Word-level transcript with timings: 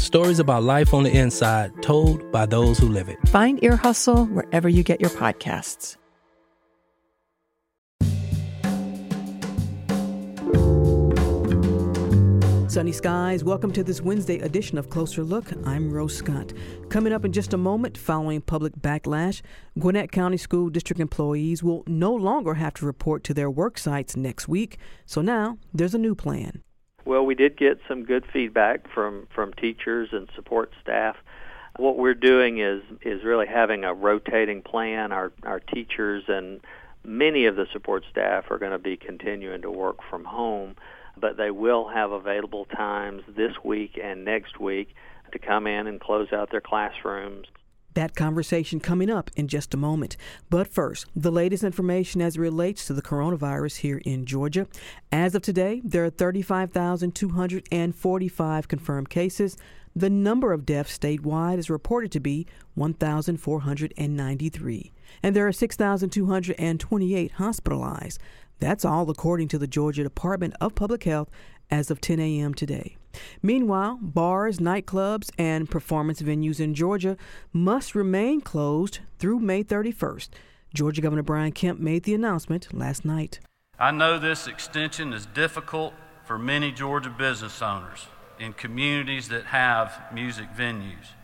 stories 0.00 0.38
about 0.38 0.62
life 0.62 0.92
on 0.94 1.04
the 1.04 1.16
inside 1.16 1.70
told 1.82 2.30
by 2.32 2.46
those 2.46 2.78
who 2.78 2.88
live 2.88 3.08
it. 3.08 3.18
Find 3.28 3.62
Ear 3.62 3.76
Hustle 3.76 4.26
wherever 4.26 4.68
you 4.68 4.82
get 4.82 5.00
your 5.00 5.10
podcasts. 5.10 5.96
Sunny 12.70 12.92
skies, 12.92 13.42
welcome 13.42 13.72
to 13.72 13.82
this 13.82 14.00
Wednesday 14.00 14.38
edition 14.38 14.78
of 14.78 14.90
Closer 14.90 15.24
Look. 15.24 15.50
I'm 15.66 15.90
Rose 15.90 16.16
Scott. 16.16 16.52
Coming 16.88 17.12
up 17.12 17.24
in 17.24 17.32
just 17.32 17.52
a 17.52 17.56
moment, 17.56 17.98
following 17.98 18.40
public 18.40 18.74
backlash, 18.76 19.42
Gwinnett 19.76 20.12
County 20.12 20.36
School 20.36 20.70
District 20.70 21.00
employees 21.00 21.64
will 21.64 21.82
no 21.88 22.14
longer 22.14 22.54
have 22.54 22.74
to 22.74 22.86
report 22.86 23.24
to 23.24 23.34
their 23.34 23.50
work 23.50 23.76
sites 23.76 24.16
next 24.16 24.46
week. 24.46 24.78
So 25.04 25.20
now 25.20 25.58
there's 25.74 25.94
a 25.94 25.98
new 25.98 26.14
plan. 26.14 26.62
Well, 27.04 27.24
we 27.24 27.34
did 27.34 27.56
get 27.56 27.80
some 27.88 28.04
good 28.04 28.24
feedback 28.32 28.88
from 28.92 29.26
from 29.34 29.52
teachers 29.54 30.10
and 30.12 30.28
support 30.34 30.72
staff. 30.82 31.16
What 31.76 31.96
we're 31.96 32.14
doing 32.14 32.58
is 32.58 32.82
is 33.02 33.24
really 33.24 33.46
having 33.46 33.84
a 33.84 33.94
rotating 33.94 34.62
plan. 34.62 35.12
Our 35.12 35.32
our 35.44 35.60
teachers 35.60 36.24
and 36.28 36.60
many 37.04 37.46
of 37.46 37.56
the 37.56 37.66
support 37.72 38.04
staff 38.10 38.50
are 38.50 38.58
going 38.58 38.72
to 38.72 38.78
be 38.78 38.96
continuing 38.96 39.62
to 39.62 39.70
work 39.70 39.98
from 40.08 40.24
home, 40.24 40.76
but 41.16 41.36
they 41.36 41.50
will 41.50 41.88
have 41.88 42.12
available 42.12 42.66
times 42.66 43.22
this 43.28 43.52
week 43.64 43.98
and 44.02 44.24
next 44.24 44.60
week 44.60 44.94
to 45.32 45.38
come 45.38 45.66
in 45.66 45.86
and 45.86 46.00
close 46.00 46.32
out 46.32 46.50
their 46.50 46.60
classrooms, 46.60 47.46
that 47.94 48.14
conversation 48.14 48.78
coming 48.80 49.10
up 49.10 49.30
in 49.36 49.48
just 49.48 49.74
a 49.74 49.76
moment. 49.76 50.16
But 50.48 50.68
first, 50.68 51.06
the 51.14 51.32
latest 51.32 51.64
information 51.64 52.20
as 52.20 52.36
it 52.36 52.40
relates 52.40 52.86
to 52.86 52.94
the 52.94 53.02
coronavirus 53.02 53.78
here 53.78 54.00
in 54.04 54.26
Georgia. 54.26 54.68
As 55.10 55.34
of 55.34 55.42
today, 55.42 55.82
there 55.84 56.04
are 56.04 56.10
35,245 56.10 58.68
confirmed 58.68 59.10
cases. 59.10 59.56
The 59.94 60.10
number 60.10 60.52
of 60.52 60.64
deaths 60.64 60.96
statewide 60.96 61.58
is 61.58 61.68
reported 61.68 62.12
to 62.12 62.20
be 62.20 62.46
1,493. 62.74 64.92
And 65.22 65.36
there 65.36 65.48
are 65.48 65.52
6,228 65.52 67.32
hospitalized. 67.32 68.20
That's 68.60 68.84
all 68.84 69.10
according 69.10 69.48
to 69.48 69.58
the 69.58 69.66
Georgia 69.66 70.04
Department 70.04 70.54
of 70.60 70.74
Public 70.74 71.04
Health 71.04 71.30
as 71.70 71.90
of 71.90 72.00
10 72.00 72.20
a.m. 72.20 72.54
today. 72.54 72.96
Meanwhile, 73.42 73.98
bars, 74.00 74.58
nightclubs, 74.58 75.30
and 75.38 75.70
performance 75.70 76.22
venues 76.22 76.60
in 76.60 76.74
Georgia 76.74 77.16
must 77.52 77.94
remain 77.94 78.40
closed 78.40 79.00
through 79.18 79.40
May 79.40 79.64
31st. 79.64 80.28
Georgia 80.72 81.00
Governor 81.00 81.22
Brian 81.22 81.52
Kemp 81.52 81.80
made 81.80 82.04
the 82.04 82.14
announcement 82.14 82.72
last 82.72 83.04
night. 83.04 83.40
I 83.78 83.90
know 83.90 84.18
this 84.18 84.46
extension 84.46 85.12
is 85.12 85.26
difficult 85.26 85.94
for 86.24 86.38
many 86.38 86.70
Georgia 86.70 87.10
business 87.10 87.60
owners 87.60 88.06
in 88.38 88.52
communities 88.52 89.28
that 89.28 89.46
have 89.46 90.00
music 90.12 90.46
venues. 90.56 91.14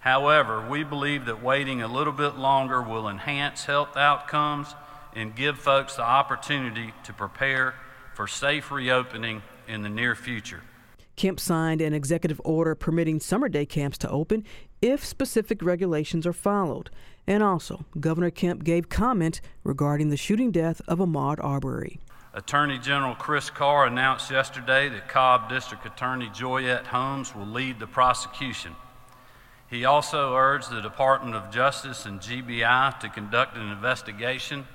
However, 0.00 0.66
we 0.66 0.82
believe 0.82 1.26
that 1.26 1.42
waiting 1.42 1.82
a 1.82 1.88
little 1.88 2.12
bit 2.12 2.36
longer 2.36 2.82
will 2.82 3.08
enhance 3.08 3.66
health 3.66 3.96
outcomes 3.96 4.74
and 5.14 5.36
give 5.36 5.58
folks 5.58 5.96
the 5.96 6.02
opportunity 6.02 6.94
to 7.04 7.12
prepare 7.12 7.74
for 8.14 8.26
safe 8.26 8.70
reopening 8.70 9.42
in 9.68 9.82
the 9.82 9.88
near 9.88 10.14
future. 10.14 10.62
Kemp 11.20 11.38
signed 11.38 11.82
an 11.82 11.92
executive 11.92 12.40
order 12.46 12.74
permitting 12.74 13.20
summer 13.20 13.50
day 13.50 13.66
camps 13.66 13.98
to 13.98 14.08
open 14.08 14.42
if 14.80 15.04
specific 15.04 15.62
regulations 15.62 16.26
are 16.26 16.32
followed. 16.32 16.88
And 17.26 17.42
also, 17.42 17.84
Governor 18.00 18.30
Kemp 18.30 18.64
gave 18.64 18.88
comment 18.88 19.42
regarding 19.62 20.08
the 20.08 20.16
shooting 20.16 20.50
death 20.50 20.80
of 20.88 20.98
Ahmaud 20.98 21.36
Arbery. 21.44 22.00
Attorney 22.32 22.78
General 22.78 23.14
Chris 23.14 23.50
Carr 23.50 23.84
announced 23.84 24.30
yesterday 24.30 24.88
that 24.88 25.10
Cobb 25.10 25.50
District 25.50 25.84
Attorney 25.84 26.28
Joyette 26.28 26.86
Holmes 26.86 27.34
will 27.34 27.44
lead 27.44 27.78
the 27.78 27.86
prosecution. 27.86 28.74
He 29.68 29.84
also 29.84 30.34
urged 30.34 30.70
the 30.70 30.80
Department 30.80 31.36
of 31.36 31.52
Justice 31.52 32.06
and 32.06 32.18
GBI 32.18 32.98
to 32.98 33.10
conduct 33.10 33.58
an 33.58 33.70
investigation 33.70 34.66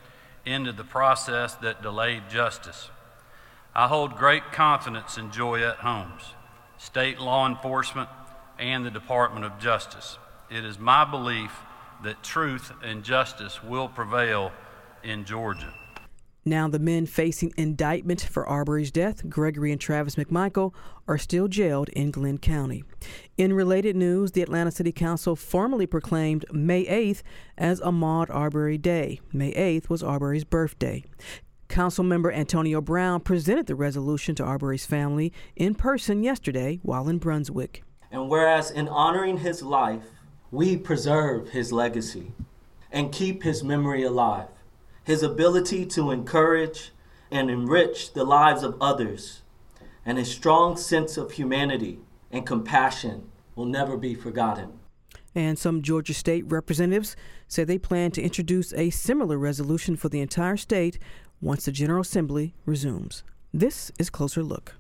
into 0.45 0.72
the 0.72 0.84
process 0.84 1.55
that 1.55 1.81
delayed 1.81 2.29
justice. 2.29 2.91
I 3.77 3.89
hold 3.89 4.15
great 4.15 4.53
confidence 4.53 5.17
in 5.17 5.31
Joyette 5.31 5.79
Holmes, 5.79 6.33
state 6.77 7.19
law 7.19 7.45
enforcement, 7.45 8.07
and 8.57 8.85
the 8.85 8.89
Department 8.89 9.43
of 9.43 9.59
Justice. 9.59 10.17
It 10.49 10.63
is 10.63 10.79
my 10.79 11.03
belief 11.03 11.51
that 12.01 12.23
truth 12.23 12.71
and 12.81 13.03
justice 13.03 13.61
will 13.61 13.89
prevail 13.89 14.53
in 15.03 15.25
Georgia. 15.25 15.73
Now, 16.47 16.67
the 16.67 16.79
men 16.79 17.07
facing 17.07 17.53
indictment 17.57 18.21
for 18.21 18.47
Arbery's 18.47 18.91
death, 18.91 19.27
Gregory 19.27 19.71
and 19.71 19.81
Travis 19.81 20.15
McMichael, 20.15 20.73
are 21.07 21.17
still 21.17 21.47
jailed 21.47 21.89
in 21.89 22.11
Glynn 22.11 22.37
County. 22.37 22.83
In 23.35 23.51
related 23.51 23.95
news, 23.95 24.33
the 24.33 24.43
Atlanta 24.43 24.69
City 24.69 24.91
Council 24.91 25.35
formally 25.35 25.87
proclaimed 25.87 26.45
May 26.53 26.85
8th 26.85 27.23
as 27.57 27.81
Ahmaud 27.81 28.29
Arbery 28.29 28.77
Day. 28.77 29.19
May 29.33 29.53
8th 29.53 29.89
was 29.89 30.03
Arbery's 30.03 30.43
birthday. 30.43 31.03
Councilmember 31.75 32.33
Antonio 32.33 32.79
Brown 32.79 33.19
presented 33.19 33.65
the 33.65 33.75
resolution 33.75 34.33
to 34.35 34.43
Arbery's 34.45 34.85
family 34.85 35.33
in 35.57 35.75
person 35.75 36.23
yesterday 36.23 36.79
while 36.83 37.09
in 37.09 37.17
Brunswick. 37.17 37.83
And 38.09 38.29
whereas 38.29 38.71
in 38.71 38.87
honoring 38.87 39.39
his 39.39 39.61
life, 39.61 40.05
we 40.51 40.77
preserve 40.77 41.49
his 41.49 41.73
legacy 41.73 42.31
and 42.93 43.11
keep 43.11 43.43
his 43.43 43.61
memory 43.61 44.03
alive, 44.03 44.47
his 45.03 45.21
ability 45.21 45.85
to 45.87 46.11
encourage 46.11 46.91
and 47.29 47.49
enrich 47.49 48.13
the 48.13 48.23
lives 48.23 48.63
of 48.63 48.77
others, 48.79 49.41
and 50.05 50.17
his 50.17 50.31
strong 50.31 50.77
sense 50.77 51.17
of 51.17 51.33
humanity 51.33 51.99
and 52.31 52.47
compassion 52.47 53.29
will 53.53 53.65
never 53.65 53.97
be 53.97 54.15
forgotten. 54.15 54.79
And 55.37 55.59
some 55.59 55.81
Georgia 55.81 56.13
state 56.13 56.49
representatives 56.49 57.17
say 57.49 57.65
they 57.65 57.77
plan 57.77 58.11
to 58.11 58.21
introduce 58.21 58.73
a 58.73 58.89
similar 58.89 59.37
resolution 59.37 59.97
for 59.97 60.07
the 60.07 60.21
entire 60.21 60.55
state 60.55 60.97
once 61.41 61.66
the 61.66 61.72
General 61.72 62.01
Assembly 62.01 62.53
resumes. 62.66 63.23
This 63.53 63.91
is 63.97 64.09
Closer 64.09 64.44
Look. 64.44 64.75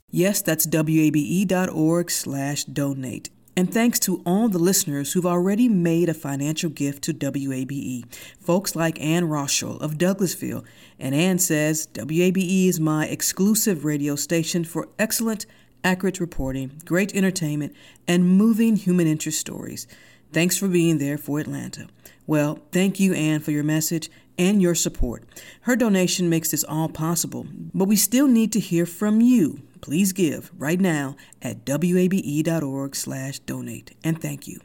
Yes, 0.10 0.42
that's 0.42 0.66
wabe.org 0.66 2.12
slash 2.12 2.64
donate. 2.64 3.30
And 3.58 3.74
thanks 3.74 4.00
to 4.02 4.22
all 4.24 4.50
the 4.50 4.60
listeners 4.60 5.14
who've 5.14 5.26
already 5.26 5.68
made 5.68 6.10
a 6.10 6.14
financial 6.14 6.70
gift 6.70 7.06
to 7.06 7.14
WABE. 7.14 8.06
Folks 8.40 8.76
like 8.76 9.02
Ann 9.02 9.24
Rochel 9.24 9.82
of 9.82 9.98
Douglasville. 9.98 10.64
And 11.00 11.16
Ann 11.16 11.40
says, 11.40 11.88
WABE 11.94 12.68
is 12.68 12.80
my 12.80 13.08
exclusive 13.08 13.84
radio 13.84 14.16
station 14.16 14.64
for 14.64 14.90
excellent, 15.00 15.48
accurate 15.84 16.20
reporting, 16.20 16.80
great 16.86 17.16
entertainment, 17.16 17.76
and 18.08 18.30
moving 18.30 18.76
human 18.76 19.08
interest 19.08 19.40
stories. 19.40 19.88
Thanks 20.32 20.56
for 20.56 20.68
being 20.68 21.00
there 21.00 21.18
for 21.18 21.40
Atlanta. 21.40 21.88
Well, 22.28 22.60
thank 22.72 23.00
you, 23.00 23.14
Anne, 23.14 23.40
for 23.40 23.50
your 23.52 23.64
message 23.64 24.12
and 24.38 24.62
your 24.62 24.76
support. 24.76 25.24
Her 25.62 25.76
donation 25.76 26.30
makes 26.30 26.52
this 26.52 26.64
all 26.64 26.90
possible, 26.90 27.48
but 27.74 27.88
we 27.88 27.96
still 27.96 28.28
need 28.28 28.52
to 28.52 28.60
hear 28.60 28.86
from 28.86 29.22
you. 29.22 29.64
Please 29.82 30.14
give 30.14 30.52
right 30.58 30.80
now 30.80 31.16
at 31.42 31.66
wabe.org/donate 31.66 33.96
and 34.04 34.22
thank 34.22 34.48
you. 34.48 34.60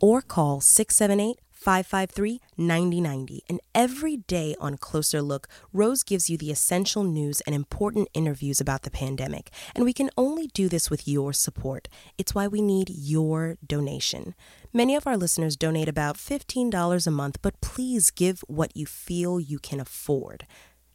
Or 0.00 0.22
call 0.22 0.60
678 0.60 1.38
553 1.62 2.40
9090. 2.56 3.44
And 3.48 3.60
every 3.72 4.16
day 4.16 4.56
on 4.58 4.76
Closer 4.76 5.22
Look, 5.22 5.46
Rose 5.72 6.02
gives 6.02 6.28
you 6.28 6.36
the 6.36 6.50
essential 6.50 7.04
news 7.04 7.40
and 7.42 7.54
important 7.54 8.08
interviews 8.14 8.60
about 8.60 8.82
the 8.82 8.90
pandemic. 8.90 9.52
And 9.76 9.84
we 9.84 9.92
can 9.92 10.10
only 10.16 10.48
do 10.48 10.68
this 10.68 10.90
with 10.90 11.06
your 11.06 11.32
support. 11.32 11.86
It's 12.18 12.34
why 12.34 12.48
we 12.48 12.60
need 12.60 12.90
your 12.90 13.58
donation. 13.64 14.34
Many 14.72 14.96
of 14.96 15.06
our 15.06 15.16
listeners 15.16 15.56
donate 15.56 15.88
about 15.88 16.16
$15 16.16 17.06
a 17.06 17.10
month, 17.10 17.38
but 17.42 17.60
please 17.60 18.10
give 18.10 18.40
what 18.48 18.76
you 18.76 18.86
feel 18.86 19.38
you 19.38 19.60
can 19.60 19.78
afford 19.78 20.48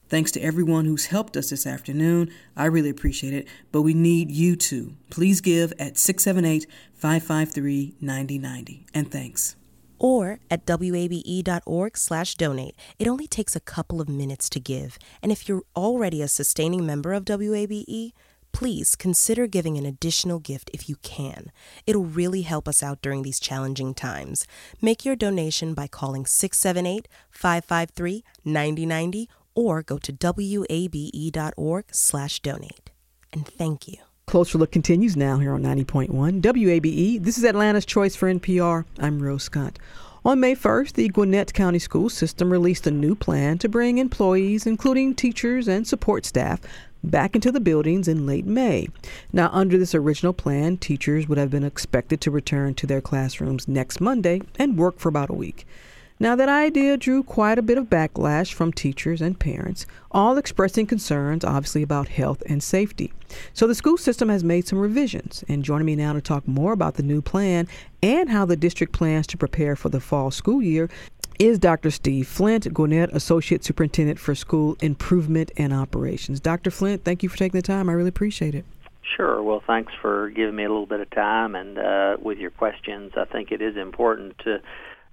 Thanks 0.10 0.32
to 0.32 0.42
everyone 0.42 0.86
who's 0.86 1.06
helped 1.06 1.38
us 1.38 1.52
this 1.52 1.68
afternoon. 1.68 2.32
I 2.58 2.66
really 2.66 2.90
appreciate 2.90 3.36
it, 3.36 3.48
but 3.72 3.84
we 3.84 3.94
need 3.94 4.32
you 4.32 4.56
too. 4.56 4.96
Please 5.12 5.40
give 5.40 5.72
at 5.78 5.94
678-553-9090. 5.96 8.86
And 8.92 9.12
thanks. 9.12 9.56
Or 10.00 10.40
at 10.50 10.68
wabe.org 10.68 11.96
slash 11.96 12.34
donate. 12.36 12.76
It 12.98 13.08
only 13.08 13.28
takes 13.28 13.56
a 13.56 13.60
couple 13.60 14.02
of 14.02 14.10
minutes 14.10 14.50
to 14.50 14.60
give. 14.60 14.98
And 15.22 15.32
if 15.32 15.48
you're 15.48 15.62
already 15.76 16.24
a 16.24 16.28
sustaining 16.28 16.88
member 16.88 17.14
of 17.14 17.26
WABE, 17.26 18.14
please 18.52 18.96
consider 18.96 19.46
giving 19.46 19.78
an 19.78 19.86
additional 19.86 20.40
gift 20.40 20.72
if 20.74 20.90
you 20.90 20.96
can. 21.04 21.52
It'll 21.86 22.06
really 22.06 22.42
help 22.42 22.68
us 22.68 22.82
out 22.82 23.00
during 23.02 23.22
these 23.22 23.40
challenging 23.40 23.94
times. 23.94 24.48
Make 24.82 25.06
your 25.06 25.16
donation 25.16 25.76
by 25.76 25.86
calling 25.86 26.26
678 26.26 27.08
553 27.30 28.24
9090 28.44 29.30
or 29.56 29.84
go 29.84 29.98
to 29.98 30.34
wabe.org 30.36 31.86
slash 31.92 32.40
donate. 32.40 32.92
And 33.34 33.46
thank 33.46 33.88
you. 33.88 33.98
Closer 34.26 34.58
Look 34.60 34.72
continues 34.72 35.18
now 35.18 35.40
here 35.40 35.54
on 35.54 35.64
90.1 35.64 36.42
WABE. 36.42 37.24
This 37.24 37.38
is 37.38 37.44
Atlanta's 37.44 37.86
Choice 37.86 38.16
for 38.16 38.32
NPR. 38.32 38.86
I'm 39.00 39.22
Rose 39.22 39.44
Scott. 39.44 39.80
On 40.26 40.40
May 40.40 40.54
1st, 40.54 40.94
the 40.94 41.08
Gwinnett 41.08 41.54
County 41.54 41.80
School 41.80 42.10
System 42.10 42.52
released 42.52 42.86
a 42.86 42.92
new 42.92 43.16
plan 43.16 43.58
to 43.58 43.70
bring 43.70 43.98
employees, 43.98 44.68
including 44.68 45.16
teachers 45.16 45.68
and 45.68 45.88
support 45.88 46.26
staff, 46.26 46.60
back 47.04 47.36
into 47.36 47.52
the 47.52 47.60
buildings 47.60 48.08
in 48.08 48.28
late 48.28 48.46
May. 48.46 48.90
Now, 49.32 49.50
under 49.54 49.78
this 49.78 49.96
original 49.96 50.34
plan, 50.34 50.78
teachers 50.78 51.28
would 51.28 51.38
have 51.38 51.50
been 51.50 51.64
expected 51.64 52.22
to 52.22 52.32
return 52.32 52.76
to 52.76 52.86
their 52.86 53.02
classrooms 53.02 53.68
next 53.68 54.02
Monday 54.02 54.42
and 54.58 54.78
work 54.78 55.00
for 55.00 55.10
about 55.10 55.30
a 55.30 55.34
week. 55.34 55.66
Now, 56.22 56.36
that 56.36 56.50
idea 56.50 56.98
drew 56.98 57.24
quite 57.24 57.58
a 57.58 57.62
bit 57.62 57.78
of 57.78 57.86
backlash 57.86 58.52
from 58.52 58.74
teachers 58.74 59.22
and 59.22 59.40
parents, 59.40 59.86
all 60.12 60.38
expressing 60.38 60.86
concerns, 60.86 61.46
obviously, 61.46 61.82
about 61.82 62.10
health 62.10 62.44
and 62.46 62.62
safety. 62.62 63.14
So, 63.54 63.68
the 63.68 63.76
school 63.76 63.96
system 63.96 64.28
has 64.28 64.44
made 64.44 64.68
some 64.68 64.80
revisions. 64.80 65.46
And 65.48 65.64
joining 65.64 65.86
me 65.86 65.96
now 65.96 66.12
to 66.12 66.20
talk 66.20 66.46
more 66.46 66.74
about 66.74 66.96
the 66.96 67.04
new 67.04 67.22
plan 67.22 67.70
and 68.04 68.30
how 68.30 68.44
the 68.44 68.58
district 68.58 68.92
plans 68.92 69.28
to 69.28 69.38
prepare 69.38 69.78
for 69.78 69.88
the 69.88 70.02
fall 70.02 70.30
school 70.30 70.62
year 70.62 70.90
is 71.40 71.58
Dr. 71.58 71.90
Steve 71.90 72.28
Flint, 72.28 72.74
Gwinnett 72.74 73.16
Associate 73.16 73.64
Superintendent 73.64 74.20
for 74.20 74.36
School 74.36 74.76
Improvement 74.82 75.54
and 75.56 75.72
Operations. 75.72 76.42
Dr. 76.42 76.70
Flint, 76.70 77.06
thank 77.06 77.24
you 77.24 77.30
for 77.30 77.38
taking 77.38 77.58
the 77.58 77.66
time. 77.66 77.88
I 77.88 77.94
really 77.94 78.10
appreciate 78.10 78.56
it. 78.56 78.66
Sure. 79.16 79.42
Well, 79.42 79.64
thanks 79.66 79.94
for 80.02 80.30
giving 80.30 80.56
me 80.56 80.66
a 80.66 80.70
little 80.70 80.86
bit 80.86 81.00
of 81.00 81.10
time 81.12 81.56
and 81.56 81.80
uh, 81.80 82.18
with 82.22 82.38
your 82.40 82.52
questions. 82.52 83.14
I 83.16 83.24
think 83.24 83.54
it 83.54 83.62
is 83.62 83.78
important 83.78 84.38
to 84.40 84.62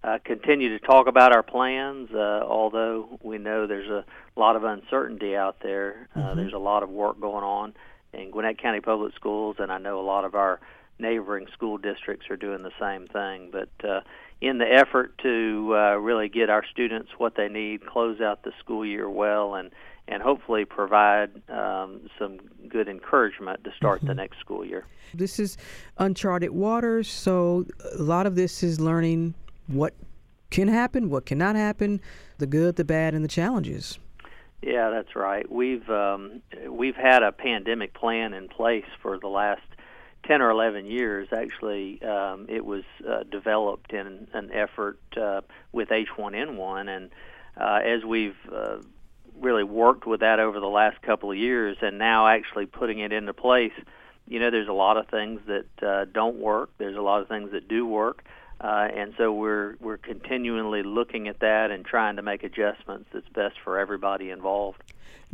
uh, 0.07 0.19
continue 0.25 0.79
to 0.79 0.87
talk 0.87 1.09
about 1.09 1.33
our 1.33 1.43
plans, 1.43 2.11
uh, 2.15 2.41
although 2.47 3.19
we 3.23 3.39
know 3.39 3.67
there's 3.67 3.91
a 3.91 4.05
lot 4.39 4.55
of 4.55 4.63
uncertainty 4.63 5.35
out 5.35 5.57
there. 5.63 6.09
Uh, 6.15 6.21
mm-hmm. 6.21 6.37
There's 6.37 6.53
a 6.53 6.59
lot 6.59 6.85
of 6.85 6.91
work 6.91 7.21
going 7.21 7.43
on 7.43 7.75
in 8.13 8.31
Gwinnett 8.31 8.63
County 8.63 8.81
Public 8.81 9.17
Schools, 9.17 9.57
and 9.59 9.73
I 9.73 9.79
know 9.79 9.99
a 9.99 10.07
lot 10.07 10.25
of 10.25 10.37
our 10.37 10.61
neighboring 11.01 11.49
school 11.53 11.77
districts 11.77 12.31
are 12.31 12.37
doing 12.37 12.63
the 12.63 12.71
same 12.81 13.09
thing. 13.09 13.51
But 13.51 13.69
uh, 13.85 14.01
in 14.41 14.59
the 14.59 14.73
effort 14.73 15.19
to 15.25 15.75
uh, 15.75 15.97
really 15.97 16.29
get 16.29 16.51
our 16.51 16.65
students 16.65 17.11
what 17.19 17.35
they 17.35 17.49
need, 17.49 17.85
close 17.85 18.21
out 18.21 18.45
the 18.45 18.53
school 18.61 18.87
year 18.87 19.11
well, 19.11 19.57
and 19.57 19.73
and 20.07 20.23
hopefully 20.23 20.65
provide 20.65 21.31
um, 21.51 22.09
some 22.17 22.39
good 22.69 22.89
encouragement 22.89 23.65
to 23.65 23.73
start 23.77 23.99
mm-hmm. 23.99 24.07
the 24.07 24.15
next 24.15 24.39
school 24.39 24.65
year. 24.65 24.85
This 25.13 25.41
is 25.41 25.57
uncharted 25.99 26.51
waters, 26.51 27.09
so 27.09 27.67
a 27.99 28.03
lot 28.03 28.27
of 28.27 28.37
this 28.37 28.63
is 28.63 28.79
learning 28.79 29.35
what 29.67 29.95
can 30.51 30.69
happen, 30.69 31.11
what 31.11 31.27
cannot 31.27 31.57
happen, 31.57 32.01
the 32.39 32.47
good, 32.47 32.77
the 32.77 32.85
bad, 32.85 33.15
and 33.15 33.25
the 33.25 33.29
challenges. 33.29 33.99
Yeah, 34.63 34.91
that's 34.91 35.15
right. 35.15 35.51
We've 35.51 35.89
um, 35.91 36.43
we've 36.69 36.97
had 36.97 37.23
a 37.23 37.33
pandemic 37.33 37.95
plan 37.95 38.33
in 38.33 38.49
place 38.49 38.87
for 39.03 39.19
the 39.19 39.29
last 39.29 39.63
10 40.27 40.43
or 40.43 40.51
11 40.51 40.87
years, 40.87 41.29
actually, 41.33 42.03
um, 42.03 42.47
it 42.49 42.65
was 42.65 42.83
uh, 43.09 43.23
developed 43.31 43.93
in 43.93 44.29
an 44.33 44.51
effort 44.53 44.99
uh, 45.17 45.41
with 45.73 45.89
H1N1. 45.89 46.89
And 46.89 47.11
uh, 47.57 47.81
as 47.85 48.05
we've 48.05 48.37
uh, 48.53 48.79
really 49.41 49.65
worked 49.65 50.07
with 50.07 50.21
that 50.21 50.41
over 50.41 50.61
the 50.61 50.67
last 50.67 51.01
couple 51.03 51.31
of 51.31 51.37
years 51.37 51.77
and 51.81 51.99
now 51.99 52.27
actually 52.27 52.67
putting 52.67 52.99
it 52.99 53.13
into 53.13 53.33
place, 53.33 53.73
you 54.27 54.41
know, 54.41 54.51
there's 54.51 54.69
a 54.69 54.73
lot 54.73 54.97
of 54.97 55.09
things 55.09 55.41
that 55.47 55.87
uh, 55.87 56.05
don't 56.13 56.37
work. 56.37 56.71
There's 56.79 56.97
a 56.97 57.03
lot 57.03 57.23
of 57.23 57.29
things 57.29 57.53
that 57.53 57.69
do 57.69 57.87
work. 57.87 58.25
Uh, 58.61 58.89
and 58.95 59.13
so 59.19 59.33
we're 59.33 59.77
we're 59.81 59.99
continually 59.99 60.83
looking 60.83 61.29
at 61.29 61.41
that 61.41 61.71
and 61.71 61.85
trying 61.85 62.17
to 62.17 62.23
make 62.23 62.43
adjustments 62.43 63.09
that's 63.13 63.29
best 63.29 63.57
for 63.63 63.79
everybody 63.79 64.31
involved. 64.31 64.83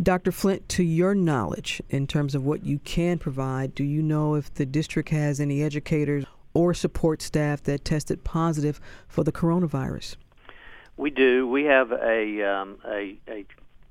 Dr. 0.02 0.33
Flint, 0.33 0.69
to 0.71 0.83
your 0.83 1.14
knowledge, 1.14 1.83
in 1.91 2.07
terms 2.07 2.35
of 2.35 2.45
what 2.45 2.64
you 2.64 2.79
can 2.81 3.19
provide, 3.19 3.75
do 3.75 3.85
you 3.85 4.02
know 4.02 4.35
if 4.35 4.52
the 4.55 4.67
district 4.67 5.11
has 5.11 5.38
any 5.38 5.62
educators 5.62 6.25
or 6.55 6.75
support 6.75 7.23
staff 7.23 7.62
that 7.64 7.85
tested 7.85 8.25
positive 8.25 8.81
for 9.07 9.23
the 9.23 9.33
coronavirus? 9.33 10.17
We 10.97 11.11
do. 11.11 11.47
We 11.47 11.64
have 11.64 11.93
a 11.93 12.43
um, 12.43 12.79
a, 12.87 13.19
a 13.29 13.47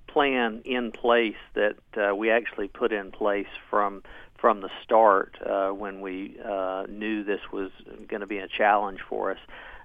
plan 0.08 0.62
in 0.66 0.92
place 0.92 1.36
that 1.54 1.78
uh, 1.96 2.16
we 2.16 2.30
actually 2.30 2.68
put 2.68 2.92
in 2.92 3.12
place 3.12 3.48
from 3.70 4.04
from 4.42 4.62
the 4.62 4.70
start 4.84 5.38
uh, 5.46 5.70
when 5.70 6.02
we 6.02 6.38
uh, 6.44 6.86
knew 6.90 7.24
this 7.24 7.40
was 7.54 7.72
going 8.10 8.22
to 8.22 8.28
be 8.28 8.40
a 8.40 8.48
challenge 8.48 9.00
for 9.08 9.32
us. 9.32 9.40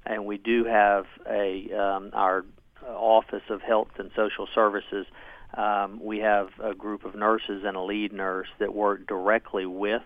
And 0.05 0.25
we 0.25 0.39
do 0.39 0.65
have 0.65 1.05
a 1.29 1.71
um, 1.73 2.11
our 2.13 2.45
Office 2.89 3.43
of 3.51 3.61
Health 3.61 3.91
and 3.99 4.11
Social 4.17 4.49
Services 4.55 5.07
um, 5.55 6.01
we 6.03 6.19
have 6.19 6.49
a 6.63 6.75
group 6.75 7.05
of 7.05 7.15
nurses 7.15 7.63
and 7.65 7.77
a 7.77 7.83
lead 7.83 8.13
nurse 8.13 8.49
that 8.59 8.75
work 8.75 9.07
directly 9.07 9.67
with 9.67 10.03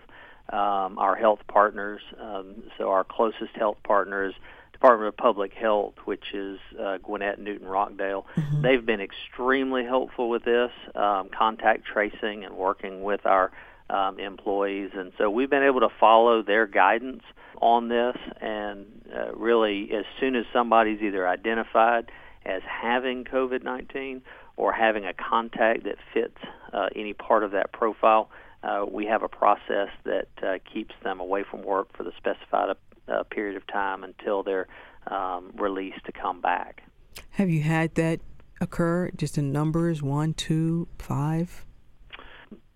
um, 0.51 0.97
our 0.97 1.15
health 1.15 1.39
partners. 1.47 2.01
Um, 2.19 2.63
so 2.77 2.89
our 2.89 3.03
closest 3.03 3.55
health 3.55 3.77
partners, 3.83 4.33
Department 4.71 5.09
of 5.09 5.17
Public 5.17 5.53
Health, 5.53 5.95
which 6.05 6.33
is 6.33 6.59
uh, 6.79 6.97
Gwinnett, 6.99 7.39
Newton, 7.39 7.67
Rockdale. 7.67 8.25
Mm-hmm. 8.35 8.61
They've 8.61 8.85
been 8.85 9.01
extremely 9.01 9.83
helpful 9.83 10.29
with 10.29 10.43
this 10.45 10.71
um, 10.95 11.29
contact 11.37 11.85
tracing 11.85 12.45
and 12.45 12.55
working 12.55 13.03
with 13.03 13.25
our 13.25 13.51
um, 13.91 14.19
employees. 14.19 14.91
And 14.93 15.11
so 15.17 15.29
we've 15.29 15.49
been 15.49 15.63
able 15.63 15.81
to 15.81 15.89
follow 15.99 16.41
their 16.41 16.65
guidance 16.65 17.23
on 17.61 17.89
this. 17.89 18.15
And 18.39 18.85
uh, 19.13 19.33
really, 19.35 19.91
as 19.93 20.05
soon 20.19 20.35
as 20.35 20.45
somebody's 20.53 21.01
either 21.01 21.27
identified 21.27 22.11
as 22.45 22.61
having 22.65 23.23
COVID 23.25 23.63
19 23.63 24.21
or 24.55 24.73
having 24.73 25.05
a 25.05 25.13
contact 25.13 25.83
that 25.83 25.97
fits 26.13 26.37
uh, 26.73 26.87
any 26.95 27.13
part 27.13 27.43
of 27.43 27.51
that 27.51 27.71
profile, 27.71 28.29
uh, 28.63 28.85
we 28.89 29.05
have 29.05 29.23
a 29.23 29.27
process 29.27 29.89
that 30.05 30.27
uh, 30.43 30.57
keeps 30.71 30.93
them 31.03 31.19
away 31.19 31.43
from 31.49 31.63
work 31.63 31.95
for 31.95 32.03
the 32.03 32.11
specified 32.17 32.75
uh, 33.07 33.23
period 33.23 33.57
of 33.57 33.65
time 33.67 34.03
until 34.03 34.43
they're 34.43 34.67
um, 35.07 35.51
released 35.55 36.05
to 36.05 36.11
come 36.11 36.41
back. 36.41 36.83
Have 37.31 37.49
you 37.49 37.61
had 37.61 37.95
that 37.95 38.19
occur 38.61 39.09
just 39.15 39.37
in 39.37 39.51
numbers 39.51 40.01
one, 40.01 40.33
two, 40.33 40.87
five? 40.99 41.65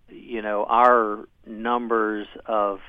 You 0.08 0.42
know, 0.42 0.64
our 0.68 1.28
numbers 1.46 2.26
of 2.46 2.80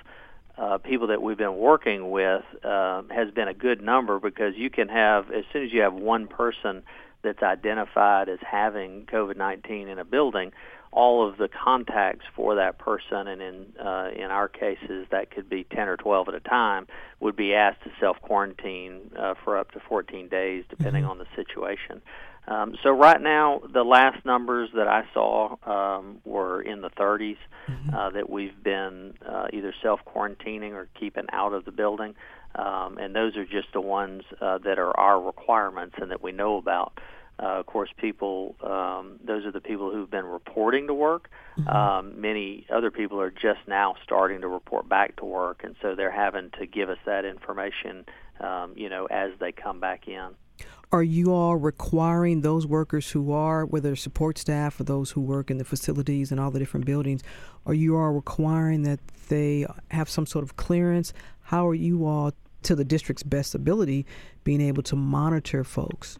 uh, 0.57 0.77
people 0.79 1.07
that 1.07 1.21
we've 1.21 1.37
been 1.37 1.57
working 1.57 2.09
with 2.11 2.43
uh, 2.63 3.03
has 3.09 3.31
been 3.31 3.47
a 3.47 3.53
good 3.53 3.81
number 3.81 4.19
because 4.19 4.53
you 4.55 4.69
can 4.69 4.87
have, 4.87 5.31
as 5.31 5.43
soon 5.53 5.63
as 5.63 5.73
you 5.73 5.81
have 5.81 5.93
one 5.93 6.27
person 6.27 6.83
that's 7.23 7.43
identified 7.43 8.29
as 8.29 8.39
having 8.41 9.05
COVID 9.05 9.37
19 9.37 9.87
in 9.87 9.99
a 9.99 10.05
building, 10.05 10.51
all 10.91 11.27
of 11.27 11.37
the 11.37 11.49
contacts 11.49 12.25
for 12.35 12.55
that 12.55 12.77
person, 12.77 13.27
and 13.27 13.41
in 13.41 13.65
uh, 13.79 14.09
in 14.15 14.31
our 14.31 14.47
cases 14.47 15.07
that 15.11 15.31
could 15.31 15.49
be 15.49 15.63
10 15.63 15.87
or 15.87 15.97
12 15.97 16.29
at 16.29 16.33
a 16.33 16.39
time, 16.39 16.87
would 17.19 17.35
be 17.35 17.53
asked 17.53 17.83
to 17.83 17.91
self 17.99 18.19
quarantine 18.21 19.11
uh, 19.17 19.33
for 19.43 19.57
up 19.57 19.71
to 19.71 19.79
14 19.87 20.27
days, 20.27 20.63
depending 20.69 21.03
mm-hmm. 21.03 21.11
on 21.11 21.17
the 21.19 21.27
situation. 21.35 22.01
Um, 22.47 22.77
so 22.81 22.91
right 22.91 23.21
now, 23.21 23.61
the 23.73 23.83
last 23.83 24.25
numbers 24.25 24.69
that 24.73 24.87
I 24.87 25.03
saw 25.13 25.57
um, 25.65 26.19
were 26.23 26.61
in 26.61 26.79
the 26.79 26.89
30s 26.89 27.35
mm-hmm. 27.67 27.93
uh, 27.93 28.09
that 28.11 28.29
we've 28.29 28.63
been 28.63 29.15
uh, 29.27 29.47
either 29.51 29.73
self 29.83 29.99
quarantining 30.05 30.71
or 30.71 30.87
keeping 30.97 31.25
out 31.33 31.53
of 31.53 31.65
the 31.65 31.71
building, 31.71 32.15
um, 32.55 32.97
and 32.97 33.13
those 33.13 33.35
are 33.35 33.45
just 33.45 33.67
the 33.73 33.81
ones 33.81 34.23
uh, 34.39 34.59
that 34.59 34.79
are 34.79 34.97
our 34.97 35.21
requirements 35.21 35.95
and 36.01 36.11
that 36.11 36.23
we 36.23 36.31
know 36.31 36.57
about. 36.57 36.97
Uh, 37.39 37.59
of 37.59 37.67
course, 37.67 37.89
people, 37.97 38.55
um, 38.63 39.19
those 39.23 39.45
are 39.45 39.51
the 39.51 39.61
people 39.61 39.91
who've 39.91 40.09
been 40.09 40.25
reporting 40.25 40.87
to 40.87 40.93
work. 40.93 41.29
Mm-hmm. 41.57 41.69
Um, 41.69 42.19
many 42.19 42.65
other 42.73 42.89
people 42.89 43.21
are 43.21 43.29
just 43.29 43.59
now 43.67 43.95
starting 44.03 44.41
to 44.41 44.47
report 44.47 44.89
back 44.89 45.17
to 45.17 45.25
work, 45.25 45.61
and 45.63 45.75
so 45.81 45.93
they're 45.93 46.11
having 46.11 46.49
to 46.59 46.65
give 46.65 46.89
us 46.89 46.97
that 47.05 47.25
information, 47.25 48.05
um, 48.39 48.73
you 48.75 48.89
know, 48.89 49.05
as 49.05 49.31
they 49.39 49.51
come 49.51 49.79
back 49.79 50.07
in. 50.07 50.29
Are 50.91 51.03
you 51.03 51.33
all 51.33 51.57
requiring 51.57 52.41
those 52.41 52.65
workers 52.65 53.11
who 53.11 53.31
are, 53.33 53.65
whether 53.65 53.95
support 53.95 54.37
staff 54.37 54.79
or 54.79 54.85
those 54.85 55.11
who 55.11 55.21
work 55.21 55.51
in 55.51 55.57
the 55.57 55.65
facilities 55.65 56.31
and 56.31 56.39
all 56.39 56.49
the 56.49 56.59
different 56.59 56.85
buildings, 56.85 57.21
are 57.65 57.73
you 57.73 57.97
all 57.97 58.11
requiring 58.11 58.83
that 58.83 58.99
they 59.27 59.67
have 59.91 60.09
some 60.09 60.25
sort 60.25 60.43
of 60.43 60.55
clearance? 60.55 61.13
How 61.41 61.67
are 61.67 61.75
you 61.75 62.05
all, 62.05 62.31
to 62.63 62.73
the 62.73 62.85
district's 62.85 63.21
best 63.21 63.53
ability, 63.53 64.05
being 64.43 64.61
able 64.61 64.81
to 64.83 64.95
monitor 64.95 65.63
folks? 65.65 66.17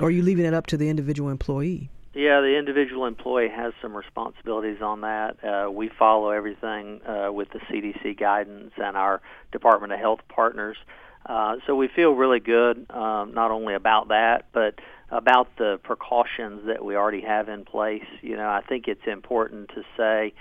Or 0.00 0.08
are 0.08 0.10
you 0.10 0.22
leaving 0.22 0.44
it 0.44 0.54
up 0.54 0.66
to 0.68 0.76
the 0.76 0.88
individual 0.88 1.30
employee? 1.30 1.90
Yeah, 2.14 2.40
the 2.40 2.56
individual 2.58 3.04
employee 3.04 3.50
has 3.54 3.74
some 3.82 3.94
responsibilities 3.94 4.80
on 4.80 5.02
that. 5.02 5.36
Uh, 5.44 5.70
we 5.70 5.90
follow 5.98 6.30
everything 6.30 7.02
uh, 7.06 7.30
with 7.30 7.48
the 7.50 7.58
CDC 7.58 8.18
guidance 8.18 8.72
and 8.78 8.96
our 8.96 9.20
Department 9.52 9.92
of 9.92 9.98
Health 9.98 10.20
partners. 10.28 10.78
Uh, 11.26 11.56
so 11.66 11.74
we 11.74 11.88
feel 11.88 12.12
really 12.12 12.40
good, 12.40 12.86
um, 12.90 13.34
not 13.34 13.50
only 13.50 13.74
about 13.74 14.08
that, 14.08 14.46
but 14.52 14.76
about 15.10 15.48
the 15.58 15.78
precautions 15.82 16.66
that 16.66 16.84
we 16.84 16.96
already 16.96 17.20
have 17.20 17.48
in 17.48 17.64
place. 17.64 18.06
You 18.22 18.36
know, 18.36 18.48
I 18.48 18.62
think 18.66 18.88
it's 18.88 19.06
important 19.06 19.70
to 19.74 19.82
say 19.96 20.32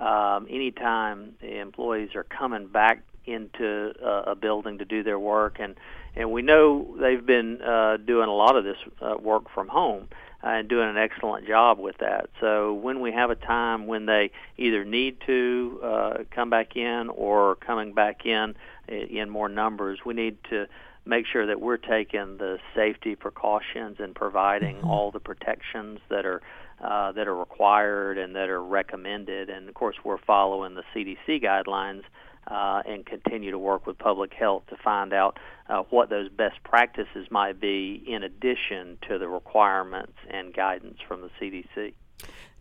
um, 0.00 0.46
anytime 0.48 1.34
employees 1.40 2.10
are 2.14 2.24
coming 2.24 2.68
back 2.68 3.02
into 3.26 3.92
a, 4.02 4.32
a 4.32 4.34
building 4.34 4.78
to 4.78 4.84
do 4.84 5.02
their 5.02 5.18
work, 5.18 5.56
and 5.58 5.74
and 6.16 6.30
we 6.30 6.42
know 6.42 6.96
they've 7.00 7.24
been 7.24 7.60
uh, 7.60 7.96
doing 7.96 8.28
a 8.28 8.34
lot 8.34 8.56
of 8.56 8.64
this 8.64 8.76
uh, 9.00 9.16
work 9.20 9.44
from 9.52 9.68
home 9.68 10.08
uh, 10.44 10.48
and 10.48 10.68
doing 10.68 10.88
an 10.88 10.96
excellent 10.96 11.46
job 11.46 11.78
with 11.78 11.98
that. 11.98 12.30
So 12.40 12.74
when 12.74 13.00
we 13.00 13.12
have 13.12 13.30
a 13.30 13.34
time 13.34 13.86
when 13.86 14.06
they 14.06 14.30
either 14.56 14.84
need 14.84 15.16
to 15.26 15.80
uh, 15.82 16.14
come 16.30 16.50
back 16.50 16.76
in 16.76 17.08
or 17.08 17.56
coming 17.56 17.94
back 17.94 18.26
in 18.26 18.54
in 18.88 19.30
more 19.30 19.48
numbers, 19.48 20.00
we 20.04 20.14
need 20.14 20.36
to 20.50 20.66
make 21.06 21.26
sure 21.26 21.46
that 21.46 21.60
we're 21.60 21.76
taking 21.76 22.38
the 22.38 22.58
safety 22.74 23.14
precautions 23.14 23.96
and 23.98 24.14
providing 24.14 24.76
mm-hmm. 24.76 24.88
all 24.88 25.10
the 25.10 25.20
protections 25.20 26.00
that 26.08 26.24
are 26.24 26.42
uh, 26.82 27.12
that 27.12 27.26
are 27.26 27.36
required 27.36 28.18
and 28.18 28.36
that 28.36 28.48
are 28.48 28.62
recommended. 28.62 29.48
And 29.48 29.68
of 29.68 29.74
course, 29.74 29.96
we're 30.04 30.18
following 30.18 30.74
the 30.74 30.82
CDC 30.94 31.42
guidelines 31.42 32.02
uh, 32.46 32.82
and 32.86 33.04
continue 33.06 33.50
to 33.50 33.58
work 33.58 33.86
with 33.86 33.98
public 33.98 34.32
health 34.34 34.64
to 34.68 34.76
find 34.76 35.12
out 35.12 35.38
uh, 35.68 35.82
what 35.90 36.10
those 36.10 36.28
best 36.28 36.62
practices 36.62 37.26
might 37.30 37.60
be 37.60 38.02
in 38.06 38.22
addition 38.22 38.98
to 39.08 39.18
the 39.18 39.28
requirements 39.28 40.12
and 40.30 40.54
guidance 40.54 40.98
from 41.06 41.22
the 41.22 41.30
CDC. 41.40 41.94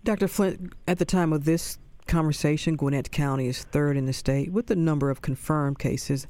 Dr. 0.04 0.28
Flint, 0.28 0.74
at 0.88 1.00
the 1.00 1.06
time 1.06 1.34
of 1.34 1.46
this 1.46 1.78
conversation, 2.08 2.76
Gwinnett 2.76 3.12
County 3.12 3.48
is 3.48 3.64
third 3.64 3.98
in 3.98 4.06
the 4.06 4.14
state 4.14 4.52
with 4.52 4.68
the 4.68 4.76
number 4.76 5.10
of 5.10 5.22
confirmed 5.22 5.80
cases, 5.80 6.28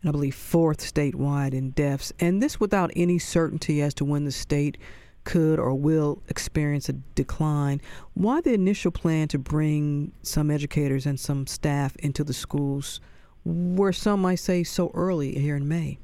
and 0.00 0.08
I 0.08 0.12
believe 0.12 0.34
fourth 0.34 0.78
statewide 0.78 1.52
in 1.52 1.70
deaths, 1.70 2.12
and 2.20 2.42
this 2.42 2.60
without 2.60 2.90
any 2.94 3.18
certainty 3.18 3.82
as 3.82 3.94
to 3.94 4.04
when 4.04 4.24
the 4.24 4.32
state 4.32 4.78
could 5.26 5.58
or 5.58 5.74
will 5.74 6.22
experience 6.28 6.88
a 6.88 6.94
decline. 6.94 7.82
Why 8.14 8.40
the 8.40 8.54
initial 8.54 8.90
plan 8.90 9.28
to 9.28 9.38
bring 9.38 10.12
some 10.22 10.50
educators 10.50 11.04
and 11.04 11.20
some 11.20 11.46
staff 11.46 11.94
into 11.96 12.24
the 12.24 12.32
schools, 12.32 13.00
where 13.44 13.92
some 13.92 14.22
might 14.22 14.36
say 14.36 14.64
so 14.64 14.90
early 14.94 15.34
here 15.34 15.56
in 15.56 15.68
May? 15.68 15.98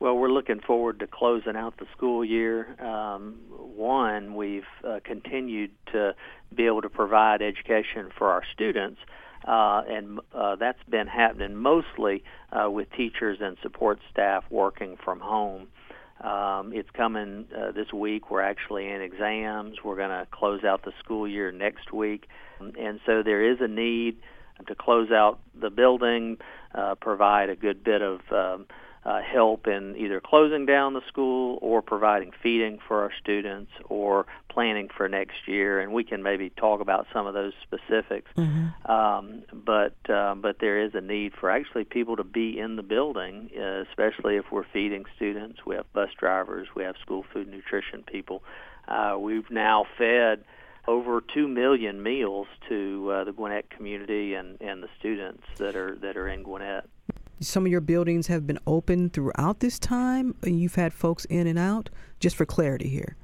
Well, 0.00 0.16
we're 0.16 0.32
looking 0.32 0.60
forward 0.60 0.98
to 1.00 1.06
closing 1.06 1.54
out 1.54 1.76
the 1.76 1.86
school 1.96 2.24
year. 2.24 2.74
Um, 2.82 3.34
one, 3.48 4.34
we've 4.34 4.64
uh, 4.84 5.00
continued 5.04 5.70
to 5.92 6.14
be 6.54 6.66
able 6.66 6.82
to 6.82 6.88
provide 6.88 7.42
education 7.42 8.10
for 8.16 8.30
our 8.30 8.42
students, 8.52 9.00
uh, 9.46 9.82
and 9.88 10.20
uh, 10.34 10.56
that's 10.56 10.82
been 10.88 11.06
happening 11.06 11.54
mostly 11.54 12.24
uh, 12.50 12.68
with 12.70 12.90
teachers 12.92 13.38
and 13.40 13.56
support 13.62 14.00
staff 14.10 14.44
working 14.50 14.96
from 15.04 15.20
home. 15.20 15.68
Um, 16.22 16.72
it's 16.72 16.88
coming 16.90 17.46
uh, 17.56 17.72
this 17.72 17.92
week. 17.92 18.30
We're 18.30 18.42
actually 18.42 18.88
in 18.88 19.00
exams. 19.00 19.76
We're 19.84 19.96
going 19.96 20.10
to 20.10 20.26
close 20.30 20.62
out 20.62 20.84
the 20.84 20.92
school 21.02 21.26
year 21.26 21.50
next 21.50 21.92
week, 21.92 22.28
and 22.60 23.00
so 23.04 23.22
there 23.24 23.50
is 23.50 23.58
a 23.60 23.68
need 23.68 24.18
to 24.66 24.74
close 24.74 25.10
out 25.10 25.40
the 25.60 25.70
building, 25.70 26.38
uh, 26.74 26.94
provide 27.00 27.48
a 27.48 27.56
good 27.56 27.82
bit 27.82 28.02
of 28.02 28.20
um, 28.30 28.66
uh, 29.04 29.20
help 29.20 29.66
in 29.66 29.96
either 29.96 30.20
closing 30.20 30.64
down 30.64 30.94
the 30.94 31.00
school 31.08 31.58
or 31.60 31.82
providing 31.82 32.30
feeding 32.42 32.78
for 32.86 33.02
our 33.02 33.10
students 33.20 33.72
or 33.88 34.26
planning 34.48 34.88
for 34.96 35.08
next 35.08 35.48
year. 35.48 35.80
And 35.80 35.92
we 35.92 36.04
can 36.04 36.22
maybe 36.22 36.50
talk 36.50 36.80
about 36.80 37.06
some 37.12 37.26
of 37.26 37.34
those 37.34 37.52
specifics. 37.62 38.30
Mm-hmm. 38.36 38.90
Um, 38.90 39.42
but 39.52 39.96
um, 40.08 40.40
but 40.40 40.58
there 40.60 40.80
is 40.80 40.94
a 40.94 41.00
need 41.00 41.32
for 41.34 41.50
actually 41.50 41.84
people 41.84 42.16
to 42.16 42.24
be 42.24 42.58
in 42.58 42.76
the 42.76 42.82
building, 42.82 43.50
uh, 43.58 43.82
especially 43.90 44.36
if 44.36 44.52
we're 44.52 44.66
feeding 44.72 45.04
students. 45.16 45.66
We 45.66 45.74
have 45.74 45.92
bus 45.92 46.10
drivers, 46.16 46.68
we 46.76 46.84
have 46.84 46.94
school 47.02 47.24
food 47.32 47.48
nutrition 47.48 48.04
people. 48.04 48.44
Uh, 48.86 49.16
we've 49.18 49.50
now 49.50 49.86
fed 49.98 50.44
over 50.88 51.20
two 51.20 51.46
million 51.46 52.02
meals 52.02 52.48
to 52.68 53.10
uh, 53.10 53.24
the 53.24 53.32
Gwinnett 53.32 53.70
community 53.70 54.34
and, 54.34 54.60
and 54.60 54.82
the 54.82 54.88
students 54.98 55.44
that 55.58 55.76
are 55.76 55.96
that 55.96 56.16
are 56.16 56.28
in 56.28 56.42
Gwinnett 56.42 56.88
some 57.42 57.66
of 57.66 57.72
your 57.72 57.80
buildings 57.80 58.26
have 58.28 58.46
been 58.46 58.58
open 58.66 59.10
throughout 59.10 59.60
this 59.60 59.78
time 59.78 60.34
and 60.42 60.60
you've 60.60 60.76
had 60.76 60.92
folks 60.92 61.24
in 61.26 61.46
and 61.46 61.58
out? 61.58 61.90
Just 62.20 62.36
for 62.36 62.46
clarity 62.46 62.88
here. 62.88 63.16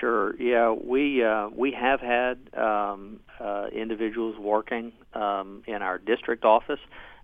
Sure 0.00 0.36
yeah 0.40 0.72
we 0.72 1.24
uh, 1.24 1.48
we 1.48 1.72
have 1.72 2.00
had 2.00 2.38
um, 2.54 3.20
uh, 3.40 3.66
individuals 3.72 4.36
working 4.38 4.92
um, 5.14 5.62
in 5.66 5.82
our 5.82 5.98
district 5.98 6.44
office. 6.44 6.80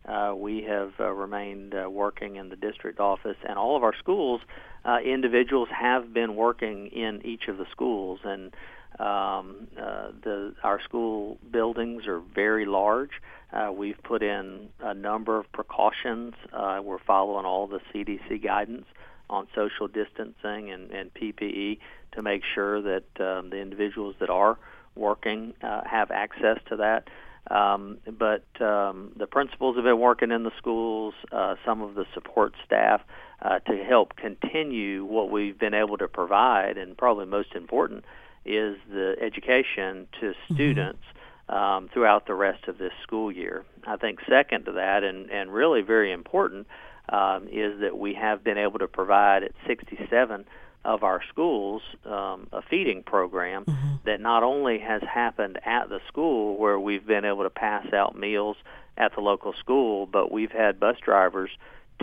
Uh, 0.09 0.35
we 0.37 0.63
have 0.63 0.93
uh, 0.99 1.11
remained 1.11 1.75
uh, 1.75 1.89
working 1.89 2.37
in 2.37 2.49
the 2.49 2.57
district 2.57 2.99
office 2.99 3.37
and 3.47 3.59
all 3.59 3.77
of 3.77 3.85
our 3.85 3.95
schools 3.97 4.41
uh, 4.85 4.99
individuals 5.05 5.69
have 5.71 6.13
been 6.13 6.35
working 6.35 6.89
in 6.89 7.25
each 7.25 7.49
of 7.49 7.57
the 7.57 7.67
schools. 7.71 8.21
And 8.25 8.55
um, 8.99 9.69
the 9.77 10.55
our 10.63 10.81
school 10.83 11.39
buildings 11.51 12.07
are 12.07 12.21
very 12.21 12.67
large 12.67 13.11
uh, 13.53 13.71
we've 13.73 14.03
put 14.03 14.23
in 14.23 14.69
a 14.81 14.95
number 14.95 15.39
of 15.39 15.51
precautions. 15.53 16.35
Uh, 16.53 16.81
we're 16.83 16.99
following 16.99 17.45
all 17.45 17.67
the 17.67 17.81
CDC 17.93 18.43
guidance 18.43 18.87
on 19.29 19.47
social 19.55 19.89
distancing 19.89 20.71
and, 20.71 20.91
and 20.91 21.13
PPE 21.15 21.79
to 22.13 22.23
make 22.23 22.43
sure 22.55 22.81
that 22.83 23.05
um, 23.21 23.51
the 23.51 23.59
individuals 23.59 24.15
that 24.21 24.31
are 24.31 24.59
working 24.95 25.55
uh, 25.63 25.83
have 25.85 26.11
access 26.11 26.59
to 26.69 26.77
that. 26.77 27.09
Um, 27.51 27.99
but 28.07 28.45
um, 28.61 29.13
the 29.17 29.27
principals 29.27 29.77
have 29.77 29.85
been 29.85 29.99
working 29.99 30.31
in 30.31 30.45
the 30.45 30.53
schools, 30.59 31.15
uh, 31.33 31.57
some 31.65 31.83
of 31.83 31.95
the 31.95 32.07
support 32.15 32.55
staff, 32.65 33.01
uh, 33.41 33.59
to 33.61 33.85
help 33.85 34.17
continue 34.17 35.05
what 35.05 35.31
we've 35.31 35.59
been 35.59 35.75
able 35.75 35.99
to 35.99 36.07
provide, 36.07 36.79
and 36.79 36.97
probably 36.97 37.27
most 37.27 37.55
important 37.55 38.05
is 38.45 38.77
the 38.89 39.17
education 39.21 40.07
to 40.21 40.27
mm-hmm. 40.27 40.55
students. 40.55 41.01
Mm-hmm 41.01 41.19
um, 41.49 41.89
throughout 41.93 42.27
the 42.27 42.35
rest 42.35 42.69
of 42.69 42.79
this 42.79 42.93
school 43.03 43.31
year. 43.31 43.65
I 43.87 43.97
think 43.97 44.21
second 44.29 44.67
to 44.67 44.73
that, 44.73 45.03
and, 45.05 45.31
and 45.31 45.53
really 45.53 45.83
very 45.83 46.13
important, 46.13 46.67
um, 47.09 47.49
is 47.51 47.81
that 47.81 47.99
we 47.99 48.15
have 48.15 48.45
been 48.45 48.59
able 48.59 48.79
to 48.79 48.89
provide 48.89 49.43
at 49.43 49.53
67 49.67 50.45
of 50.85 51.03
our 51.05 51.21
schools 51.29 51.83
um, 52.05 52.49
a 52.53 52.61
feeding 52.63 53.03
program 53.03 53.65
mm-hmm. 53.65 53.95
that 54.05 54.21
not 54.21 54.43
only 54.43 54.79
has 54.79 55.03
happened 55.03 55.59
at 55.65 55.89
the 55.89 56.01
school 56.09 56.57
where 56.57 56.79
we've 56.79 57.07
been 57.07 57.25
able 57.25 57.45
to 57.45 57.51
pass 57.51 57.93
out 57.93 58.19
meals 58.19 58.57
at 58.97 59.15
the 59.15 59.21
local 59.21 59.53
school, 59.59 60.07
but 60.07 60.33
we've 60.33 60.51
had 60.51 60.81
bus 60.81 60.97
drivers 61.05 61.51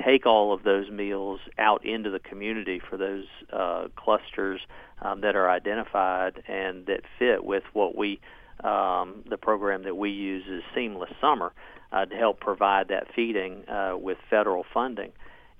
take 0.05 0.25
all 0.25 0.53
of 0.53 0.63
those 0.63 0.89
meals 0.89 1.39
out 1.57 1.85
into 1.85 2.09
the 2.09 2.19
community 2.19 2.79
for 2.79 2.95
those 2.95 3.25
uh, 3.51 3.87
clusters 3.95 4.61
um, 5.01 5.21
that 5.21 5.35
are 5.35 5.49
identified 5.49 6.41
and 6.47 6.85
that 6.85 7.01
fit 7.17 7.43
with 7.43 7.63
what 7.73 7.97
we 7.97 8.19
um, 8.63 9.23
the 9.29 9.37
program 9.37 9.83
that 9.83 9.95
we 9.95 10.09
use 10.09 10.43
is 10.47 10.63
Seamless 10.75 11.11
Summer 11.21 11.53
uh, 11.91 12.05
to 12.05 12.15
help 12.15 12.39
provide 12.39 12.89
that 12.89 13.07
feeding 13.15 13.67
uh, 13.67 13.95
with 13.97 14.17
federal 14.29 14.65
funding. 14.73 15.11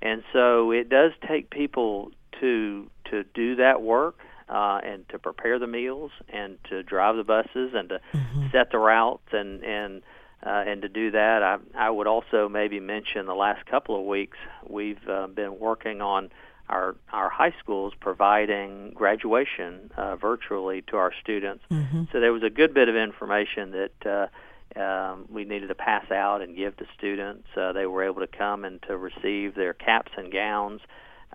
And 0.02 0.24
so 0.34 0.72
it 0.72 0.90
does 0.90 1.12
take 1.28 1.50
people 1.50 2.12
to 2.40 2.90
to 3.10 3.24
do 3.24 3.56
that 3.56 3.82
work 3.82 4.20
uh, 4.48 4.80
and 4.84 5.08
to 5.10 5.20
prepare 5.20 5.60
the 5.60 5.68
meals 5.68 6.12
and 6.30 6.58
to 6.70 6.84
drive 6.84 7.16
the 7.18 7.24
buses 7.24 7.72
and 7.74 7.90
to 7.90 8.00
mm-hmm. 8.14 8.48
set 8.52 8.72
the 8.72 8.78
routes 8.78 9.28
and 9.32 9.64
and 9.64 10.02
uh, 10.42 10.64
and 10.66 10.84
to 10.84 10.90
do 10.90 11.12
that, 11.12 11.44
I, 11.44 11.58
I 11.76 11.90
would 11.90 12.08
also 12.08 12.48
maybe 12.48 12.80
mention 12.80 13.26
the 13.26 13.36
last 13.36 13.66
couple 13.66 14.00
of 14.00 14.06
weeks 14.06 14.38
we've 14.66 15.06
uh, 15.10 15.28
been 15.28 15.60
working 15.60 16.02
on 16.02 16.30
our 16.70 16.96
our 17.12 17.30
high 17.30 17.54
schools 17.60 17.94
providing 18.00 18.92
graduation 18.94 19.92
uh, 19.98 20.16
virtually 20.16 20.84
to 20.84 20.98
our 20.98 21.12
students. 21.22 21.64
Mm-hmm. 21.72 22.04
So 22.12 22.20
there 22.20 22.34
was 22.34 22.44
a 22.44 22.50
good 22.50 22.74
bit 22.74 22.88
of 22.88 22.96
information 22.96 23.72
that 23.72 24.30
uh, 24.76 24.80
um, 24.80 25.26
we 25.30 25.46
needed 25.46 25.68
to 25.68 25.76
pass 25.76 26.10
out 26.12 26.42
and 26.42 26.56
give 26.56 26.78
to 26.78 26.86
students. 26.98 27.48
Uh, 27.58 27.74
they 27.74 27.86
were 27.86 28.04
able 28.04 28.22
to 28.22 28.28
come 28.28 28.66
and 28.66 28.82
to 28.84 28.98
receive 28.98 29.56
their 29.56 29.74
caps 29.74 30.12
and 30.16 30.32
gowns 30.32 30.82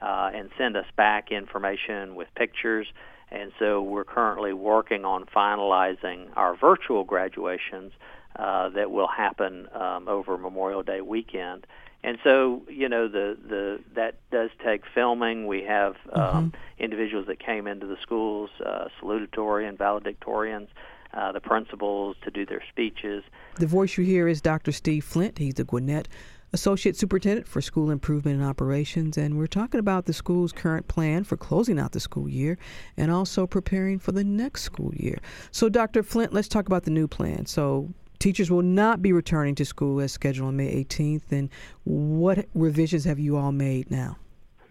uh, 0.00 0.31
and 0.33 0.50
send 0.57 0.76
us 0.76 0.87
back 0.97 1.33
information 1.33 2.14
with 2.14 2.29
pictures. 2.37 2.87
And 3.31 3.53
so 3.59 3.83
we're 3.83 4.05
currently 4.05 4.53
working 4.53 5.05
on 5.05 5.25
finalizing 5.26 6.29
our 6.37 6.57
virtual 6.57 7.05
graduations 7.05 7.93
uh, 8.37 8.69
that 8.71 8.91
will 8.91 9.09
happen 9.09 9.69
um, 9.73 10.09
over 10.09 10.38
Memorial 10.38 10.83
Day 10.83 11.00
weekend. 11.00 11.67
And 12.05 12.19
so, 12.23 12.63
you 12.69 12.87
know, 12.87 13.09
the 13.09 13.37
the 13.49 13.81
that 13.95 14.17
does 14.31 14.51
take 14.63 14.83
filming. 14.95 15.47
We 15.47 15.63
have 15.63 15.95
um, 16.13 16.23
mm-hmm. 16.23 16.83
individuals 16.85 17.27
that 17.29 17.39
came 17.41 17.67
into 17.67 17.87
the 17.87 17.97
schools, 18.03 18.51
uh, 18.65 18.89
salutatorian, 19.01 19.79
valedictorians, 19.79 20.69
uh, 21.15 21.33
the 21.33 21.41
principals 21.41 22.17
to 22.23 22.31
do 22.31 22.45
their 22.45 22.63
speeches. 22.69 23.25
The 23.57 23.67
voice 23.67 23.97
you 23.97 24.05
hear 24.05 24.29
is 24.29 24.43
Dr. 24.43 24.71
Steve 24.71 25.03
Flint. 25.03 25.39
He's 25.39 25.55
the 25.55 25.65
Gwinnett 25.65 26.07
Associate 26.53 26.95
Superintendent 26.95 27.49
for 27.49 27.63
School 27.63 27.91
Improvement 27.91 28.39
and 28.39 28.47
Operations, 28.47 29.17
and 29.17 29.39
we're 29.39 29.47
talking 29.47 29.81
about 29.81 30.05
the 30.05 30.13
school's 30.13 30.53
current 30.53 30.89
plan 30.89 31.25
for 31.25 31.39
closing 31.39 31.79
out 31.79 31.93
the 31.93 32.01
school 32.01 32.29
year 32.29 32.59
and 32.99 33.11
also 33.11 33.47
preparing 33.47 33.99
for 33.99 34.13
the 34.13 34.25
next 34.25 34.61
school 34.61 34.95
year. 34.95 35.19
So, 35.53 35.71
Dr. 35.71 36.03
Flint, 36.03 36.35
let's 36.35 36.49
talk 36.49 36.67
about 36.67 36.85
the 36.85 36.91
new 36.91 37.09
plan. 37.09 37.47
So, 37.47 37.95
Teachers 38.18 38.50
will 38.50 38.62
not 38.62 39.02
be 39.02 39.12
returning 39.12 39.54
to 39.56 39.64
school 39.64 40.00
as 40.00 40.12
scheduled 40.12 40.49
on 40.49 40.56
May 40.56 40.85
18th. 40.85 41.30
And 41.30 41.50
what 41.85 42.47
revisions 42.54 43.04
have 43.04 43.18
you 43.18 43.37
all 43.37 43.52
made 43.52 43.90
now? 43.90 44.16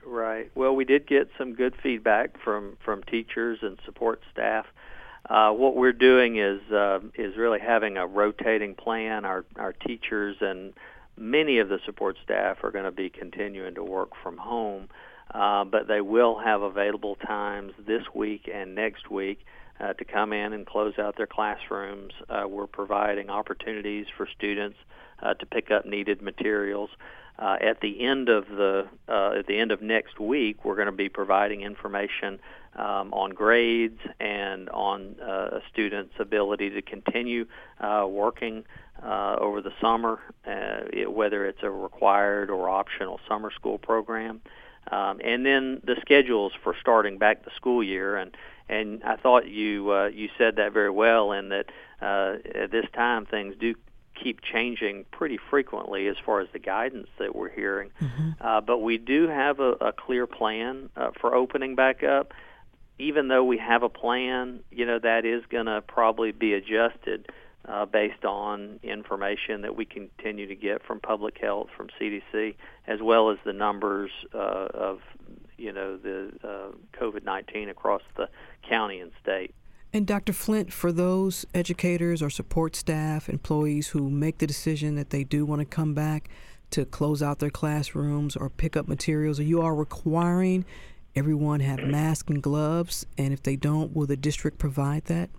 Right. 0.06 0.52
Well, 0.56 0.76
we 0.76 0.86
did 0.86 1.08
get 1.08 1.30
some 1.38 1.54
good 1.54 1.76
feedback 1.82 2.40
from 2.44 2.78
from 2.84 3.04
teachers 3.04 3.60
and 3.62 3.80
support 3.86 4.22
staff. 4.32 4.66
Uh, 5.30 5.52
what 5.52 5.76
we're 5.76 5.94
doing 5.94 6.38
is 6.38 6.62
uh, 6.72 7.00
is 7.16 7.36
really 7.38 7.60
having 7.60 7.98
a 7.98 8.06
rotating 8.06 8.76
plan. 8.76 9.26
Our 9.26 9.46
our 9.56 9.74
teachers 9.74 10.38
and 10.42 10.74
many 11.18 11.60
of 11.60 11.70
the 11.70 11.80
support 11.86 12.18
staff 12.24 12.64
are 12.64 12.72
going 12.72 12.86
to 12.86 12.92
be 12.92 13.10
continuing 13.10 13.76
to 13.76 13.84
work 13.84 14.12
from 14.22 14.38
home, 14.38 14.90
uh, 15.34 15.64
but 15.64 15.88
they 15.88 16.02
will 16.02 16.40
have 16.40 16.62
available 16.62 17.16
times 17.16 17.74
this 17.80 18.04
week 18.14 18.50
and 18.54 18.76
next 18.76 19.10
week 19.10 19.40
uh, 19.80 19.94
to 19.94 20.06
come 20.06 20.34
in 20.34 20.54
and 20.54 20.66
close 20.66 20.98
out 20.98 21.18
their 21.18 21.28
classrooms. 21.28 22.14
Uh, 22.30 22.44
we're 22.48 22.68
providing 22.68 23.30
opportunities 23.30 24.06
for 24.16 24.28
students 24.38 24.78
uh, 25.22 25.34
to 25.36 25.46
pick 25.46 25.72
up 25.72 25.86
needed 25.86 26.22
materials. 26.22 26.90
Uh, 27.40 27.58
at 27.62 27.82
the 27.82 28.06
end 28.06 28.30
of 28.30 28.48
the 28.48 28.88
uh, 29.10 29.32
at 29.32 29.48
the 29.48 29.58
end 29.58 29.72
of 29.72 29.82
next 29.82 30.20
week, 30.20 30.64
we're 30.64 30.76
going 30.76 30.86
to 30.86 30.92
be 30.92 31.10
providing 31.10 31.62
information 31.62 32.40
um, 32.76 33.12
on 33.14 33.32
grades 33.32 34.00
and 34.20 34.70
on 34.70 35.16
uh, 35.22 35.58
a 35.58 35.62
student's 35.72 36.14
ability 36.20 36.70
to 36.70 36.82
continue 36.82 37.46
uh, 37.80 38.06
working 38.08 38.64
uh, 39.02 39.36
over 39.40 39.62
the 39.62 39.74
summer, 39.82 40.20
uh, 40.48 40.86
it, 40.92 41.12
whether 41.12 41.46
it's 41.46 41.64
a 41.64 41.70
required 41.70 42.50
or 42.50 42.70
optional 42.70 43.20
summer 43.28 43.52
school 43.52 43.78
program, 43.78 44.42
um, 44.92 45.20
and 45.24 45.46
then 45.46 45.82
the 45.84 45.96
schedules 46.02 46.52
for 46.64 46.76
starting 46.80 47.18
back 47.18 47.44
the 47.46 47.52
school 47.56 47.84
year 47.84 48.16
and 48.16 48.36
and 48.70 49.04
I 49.04 49.16
thought 49.16 49.48
you 49.48 49.92
uh, 49.92 50.08
you 50.08 50.30
said 50.38 50.56
that 50.58 50.74
very 50.74 50.90
well, 50.90 51.32
in 51.32 51.50
that 51.50 51.66
uh, 52.02 52.36
at 52.56 52.72
this 52.72 52.86
time 52.94 53.26
things 53.26 53.56
do 53.60 53.76
keep 54.22 54.42
changing 54.42 55.06
pretty 55.12 55.40
frequently 55.50 56.08
as 56.08 56.16
far 56.24 56.40
as 56.40 56.48
the 56.54 56.60
guidance 56.60 57.08
that 57.18 57.36
we're 57.36 57.50
hearing. 57.50 57.90
Mm-hmm. 58.02 58.30
Uh, 58.40 58.62
but 58.62 58.80
we 58.80 58.98
do 58.98 59.28
have 59.28 59.60
a, 59.60 59.72
a 59.82 59.92
clear 59.92 60.28
plan 60.28 60.90
uh, 60.96 61.12
for 61.20 61.36
opening 61.36 61.76
back 61.76 62.04
up. 62.04 62.34
Even 63.00 63.28
though 63.28 63.44
we 63.44 63.58
have 63.58 63.82
a 63.82 63.90
plan, 63.90 64.60
you 64.72 64.86
know 64.86 65.00
that 65.00 65.26
is 65.26 65.44
going 65.50 65.66
to 65.66 65.82
probably 65.82 66.32
be 66.32 66.54
adjusted 66.54 67.32
uh, 67.68 67.86
based 67.86 68.26
on 68.26 68.80
information 68.84 69.62
that 69.62 69.76
we 69.76 69.86
continue 69.86 70.48
to 70.48 70.56
get 70.56 70.84
from 70.84 71.00
public 71.00 71.38
health, 71.40 71.70
from 71.76 71.88
CDC, 72.00 72.56
as 72.88 73.02
well 73.02 73.30
as 73.30 73.38
the 73.46 73.54
numbers 73.54 74.12
uh, 74.34 74.68
of 74.74 75.00
you 75.64 75.72
know 75.72 75.96
the 75.96 76.30
uh, 76.44 77.00
COVID-19 77.00 77.70
across 77.70 78.02
the 78.18 78.28
county 78.68 79.00
and 79.00 79.12
state. 79.22 79.56
And 79.94 80.06
Dr. 80.06 80.34
Flint, 80.34 80.74
for 80.74 80.92
those 80.92 81.46
educators 81.54 82.22
or 82.22 82.30
support 82.30 82.76
staff, 82.76 83.30
employees 83.30 83.90
who 83.90 84.10
make 84.10 84.40
the 84.40 84.48
decision 84.48 84.96
that 84.96 85.12
they 85.12 85.24
do 85.24 85.46
want 85.46 85.60
to 85.60 85.66
come 85.66 85.94
back 85.94 86.30
to 86.72 86.84
close 86.84 87.22
out 87.22 87.40
their 87.40 87.52
classrooms 87.52 88.36
or 88.36 88.50
pick 88.50 88.76
up 88.76 88.88
materials, 88.88 89.40
are 89.40 89.44
you 89.44 89.62
all 89.62 89.72
requiring 89.72 90.66
everyone 91.16 91.60
have 91.60 91.80
masks 91.80 92.30
and 92.30 92.42
gloves? 92.42 93.06
And 93.18 93.32
if 93.32 93.44
they 93.44 93.56
don't, 93.56 93.96
will 93.96 94.08
the 94.08 94.18
district 94.18 94.58
provide 94.58 95.06
that? 95.06 95.30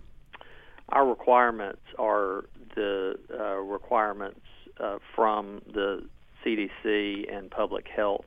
Our 0.89 1.05
requirements 1.05 1.81
are 1.99 2.45
the 2.75 3.19
uh, 3.37 3.57
requirements 3.57 4.39
uh, 4.79 4.97
from 5.13 5.61
the 5.73 6.07
CDC 6.43 7.35
and 7.35 7.51
public 7.51 7.87
health 7.87 8.25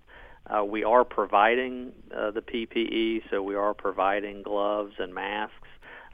uh, 0.48 0.64
we 0.64 0.84
are 0.84 1.04
providing 1.04 1.92
uh, 2.16 2.30
the 2.30 2.40
PPE, 2.40 3.22
so 3.30 3.42
we 3.42 3.54
are 3.54 3.74
providing 3.74 4.42
gloves 4.42 4.94
and 4.98 5.14
masks. 5.14 5.54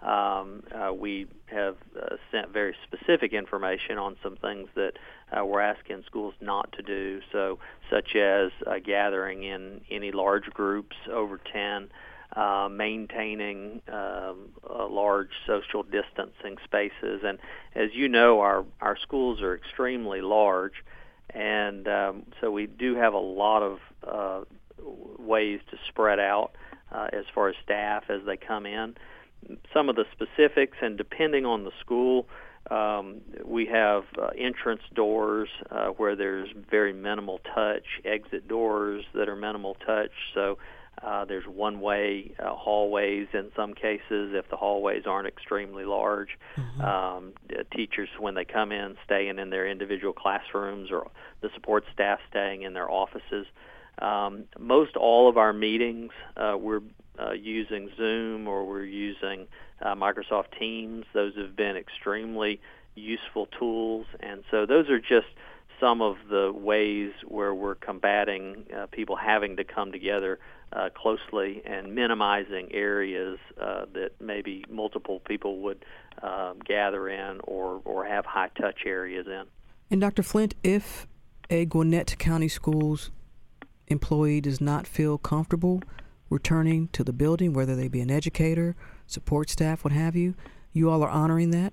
Um, 0.02 0.64
uh, 0.74 0.92
we 0.92 1.26
have 1.46 1.76
uh, 1.98 2.16
sent 2.30 2.50
very 2.52 2.76
specific 2.84 3.32
information 3.32 3.96
on 3.96 4.16
some 4.22 4.36
things 4.36 4.68
that 4.74 4.92
uh, 5.32 5.44
we're 5.44 5.62
asking 5.62 6.02
schools 6.04 6.34
not 6.40 6.70
to 6.72 6.82
do, 6.82 7.20
so 7.32 7.58
such 7.90 8.14
as 8.16 8.50
uh, 8.66 8.74
gathering 8.84 9.44
in 9.44 9.80
any 9.90 10.12
large 10.12 10.44
groups 10.50 10.96
over 11.10 11.40
10, 11.50 11.88
uh, 12.36 12.68
maintaining 12.70 13.80
um, 13.88 14.50
large 14.90 15.30
social 15.46 15.82
distancing 15.82 16.56
spaces, 16.64 17.22
and 17.24 17.38
as 17.74 17.90
you 17.94 18.08
know, 18.08 18.40
our 18.40 18.64
our 18.80 18.96
schools 18.96 19.40
are 19.40 19.54
extremely 19.54 20.20
large, 20.20 20.84
and 21.30 21.88
um, 21.88 22.22
so 22.40 22.50
we 22.50 22.66
do 22.66 22.94
have 22.96 23.14
a 23.14 23.18
lot 23.18 23.62
of 23.62 23.78
uh, 24.06 24.44
ways 25.18 25.60
to 25.70 25.76
spread 25.88 26.18
out 26.18 26.52
uh, 26.92 27.08
as 27.12 27.24
far 27.34 27.48
as 27.48 27.54
staff 27.62 28.04
as 28.08 28.20
they 28.26 28.36
come 28.36 28.66
in. 28.66 28.94
Some 29.72 29.88
of 29.88 29.96
the 29.96 30.04
specifics, 30.12 30.78
and 30.80 30.96
depending 30.96 31.44
on 31.44 31.64
the 31.64 31.72
school, 31.80 32.26
um, 32.70 33.20
we 33.44 33.66
have 33.66 34.04
uh, 34.18 34.28
entrance 34.38 34.80
doors 34.94 35.48
uh, 35.70 35.88
where 35.88 36.16
there's 36.16 36.48
very 36.70 36.94
minimal 36.94 37.40
touch, 37.54 37.84
exit 38.04 38.48
doors 38.48 39.04
that 39.14 39.28
are 39.28 39.36
minimal 39.36 39.76
touch. 39.86 40.12
So 40.32 40.58
uh, 41.02 41.24
there's 41.24 41.46
one-way 41.46 42.34
uh, 42.38 42.54
hallways 42.54 43.28
in 43.32 43.50
some 43.56 43.74
cases 43.74 44.32
if 44.34 44.48
the 44.48 44.56
hallways 44.56 45.04
aren't 45.06 45.28
extremely 45.28 45.84
large. 45.84 46.38
Mm-hmm. 46.56 46.80
Um, 46.80 47.32
teachers, 47.74 48.08
when 48.18 48.34
they 48.34 48.44
come 48.44 48.72
in, 48.72 48.96
staying 49.04 49.38
in 49.38 49.50
their 49.50 49.66
individual 49.66 50.12
classrooms, 50.12 50.90
or 50.90 51.10
the 51.40 51.50
support 51.54 51.84
staff 51.92 52.20
staying 52.30 52.62
in 52.62 52.72
their 52.72 52.90
offices. 52.90 53.46
Um, 53.98 54.44
most 54.58 54.96
all 54.96 55.28
of 55.28 55.36
our 55.36 55.52
meetings 55.52 56.10
uh, 56.36 56.56
we're 56.58 56.80
uh, 57.18 57.32
using 57.32 57.90
Zoom 57.96 58.48
or 58.48 58.66
we're 58.66 58.84
using 58.84 59.46
uh, 59.80 59.94
Microsoft 59.94 60.58
Teams. 60.58 61.04
Those 61.12 61.36
have 61.36 61.54
been 61.54 61.76
extremely 61.76 62.60
useful 62.96 63.46
tools, 63.58 64.06
and 64.20 64.42
so 64.50 64.66
those 64.66 64.88
are 64.88 64.98
just 64.98 65.26
some 65.80 66.00
of 66.00 66.16
the 66.30 66.52
ways 66.52 67.12
where 67.26 67.54
we're 67.54 67.74
combating 67.74 68.64
uh, 68.76 68.86
people 68.86 69.16
having 69.16 69.56
to 69.56 69.64
come 69.64 69.92
together 69.92 70.38
uh, 70.74 70.88
closely 70.90 71.62
and 71.64 71.94
minimizing 71.94 72.72
areas 72.72 73.38
uh, 73.60 73.84
that 73.92 74.10
maybe 74.20 74.64
multiple 74.68 75.20
people 75.20 75.60
would 75.60 75.84
uh, 76.22 76.54
gather 76.64 77.08
in 77.08 77.40
or, 77.44 77.80
or 77.84 78.04
have 78.04 78.24
high 78.24 78.50
touch 78.60 78.80
areas 78.84 79.26
in. 79.26 79.44
And 79.90 80.00
Dr. 80.00 80.22
Flint, 80.22 80.54
if 80.62 81.06
a 81.50 81.64
Gwinnett 81.66 82.18
County 82.18 82.48
Schools 82.48 83.10
employee 83.86 84.40
does 84.40 84.60
not 84.60 84.86
feel 84.86 85.18
comfortable 85.18 85.82
returning 86.30 86.88
to 86.88 87.04
the 87.04 87.12
building, 87.12 87.52
whether 87.52 87.76
they 87.76 87.88
be 87.88 88.00
an 88.00 88.10
educator, 88.10 88.74
support 89.06 89.50
staff, 89.50 89.84
what 89.84 89.92
have 89.92 90.16
you, 90.16 90.34
you 90.72 90.90
all 90.90 91.02
are 91.02 91.10
honoring 91.10 91.50
that? 91.50 91.72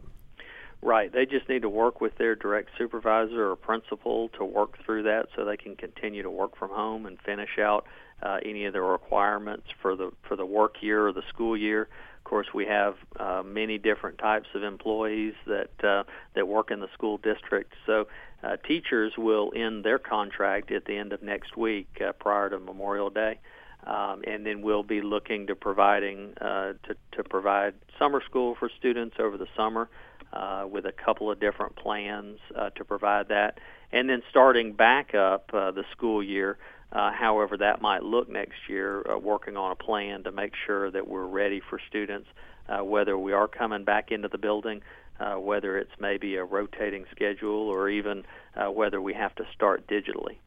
Right. 0.83 1.13
They 1.13 1.25
just 1.25 1.47
need 1.47 1.61
to 1.61 1.69
work 1.69 2.01
with 2.01 2.17
their 2.17 2.35
direct 2.35 2.69
supervisor 2.77 3.51
or 3.51 3.55
principal 3.55 4.29
to 4.29 4.43
work 4.43 4.83
through 4.83 5.03
that 5.03 5.27
so 5.35 5.45
they 5.45 5.57
can 5.57 5.75
continue 5.75 6.23
to 6.23 6.29
work 6.29 6.57
from 6.57 6.71
home 6.71 7.05
and 7.05 7.19
finish 7.21 7.59
out 7.59 7.85
uh, 8.21 8.39
any 8.45 8.65
of 8.65 8.73
the 8.73 8.81
requirements 8.81 9.67
for 9.81 9.95
the 9.95 10.11
for 10.27 10.35
the 10.35 10.45
work 10.45 10.75
year 10.81 11.07
or 11.07 11.13
the 11.13 11.23
school 11.29 11.57
year. 11.57 11.87
Of 12.17 12.23
course, 12.23 12.47
we 12.53 12.65
have 12.65 12.95
uh, 13.19 13.41
many 13.43 13.77
different 13.77 14.17
types 14.17 14.47
of 14.53 14.63
employees 14.63 15.33
that 15.47 15.83
uh, 15.83 16.03
that 16.35 16.47
work 16.47 16.71
in 16.71 16.79
the 16.79 16.89
school 16.93 17.17
district. 17.17 17.73
So, 17.85 18.07
uh, 18.43 18.57
teachers 18.57 19.13
will 19.17 19.51
end 19.55 19.83
their 19.83 19.99
contract 19.99 20.71
at 20.71 20.85
the 20.85 20.97
end 20.97 21.13
of 21.13 21.21
next 21.21 21.57
week, 21.57 22.01
uh, 22.05 22.11
prior 22.13 22.49
to 22.49 22.59
Memorial 22.59 23.09
Day, 23.09 23.39
um, 23.85 24.21
and 24.25 24.45
then 24.45 24.61
we'll 24.61 24.83
be 24.83 25.01
looking 25.01 25.47
to 25.47 25.55
providing 25.55 26.33
uh, 26.39 26.73
to 26.83 26.95
to 27.13 27.23
provide 27.23 27.73
summer 27.97 28.21
school 28.23 28.55
for 28.55 28.69
students 28.77 29.15
over 29.19 29.37
the 29.37 29.47
summer 29.57 29.89
uh, 30.33 30.65
with 30.69 30.85
a 30.85 30.91
couple 30.91 31.29
of 31.29 31.39
different 31.39 31.75
plans 31.75 32.39
uh, 32.55 32.69
to 32.71 32.85
provide 32.85 33.29
that. 33.29 33.59
And 33.91 34.09
then 34.09 34.23
starting 34.29 34.73
back 34.73 35.13
up 35.13 35.49
uh, 35.53 35.71
the 35.71 35.83
school 35.91 36.23
year, 36.23 36.57
uh, 36.91 37.11
however 37.11 37.57
that 37.57 37.81
might 37.81 38.03
look 38.03 38.29
next 38.29 38.67
year, 38.67 39.03
uh, 39.09 39.17
working 39.17 39.55
on 39.55 39.71
a 39.71 39.75
plan 39.75 40.23
to 40.23 40.31
make 40.31 40.53
sure 40.65 40.91
that 40.91 41.07
we're 41.07 41.25
ready 41.25 41.61
for 41.69 41.79
students, 41.87 42.27
uh, 42.67 42.83
whether 42.83 43.17
we 43.17 43.33
are 43.33 43.47
coming 43.47 43.83
back 43.83 44.11
into 44.11 44.27
the 44.27 44.37
building, 44.37 44.81
uh, 45.19 45.35
whether 45.35 45.77
it's 45.77 45.91
maybe 45.99 46.35
a 46.35 46.43
rotating 46.43 47.05
schedule, 47.11 47.69
or 47.69 47.89
even 47.89 48.23
uh, 48.55 48.69
whether 48.71 49.01
we 49.01 49.13
have 49.13 49.33
to 49.35 49.45
start 49.53 49.87
digitally. 49.87 50.37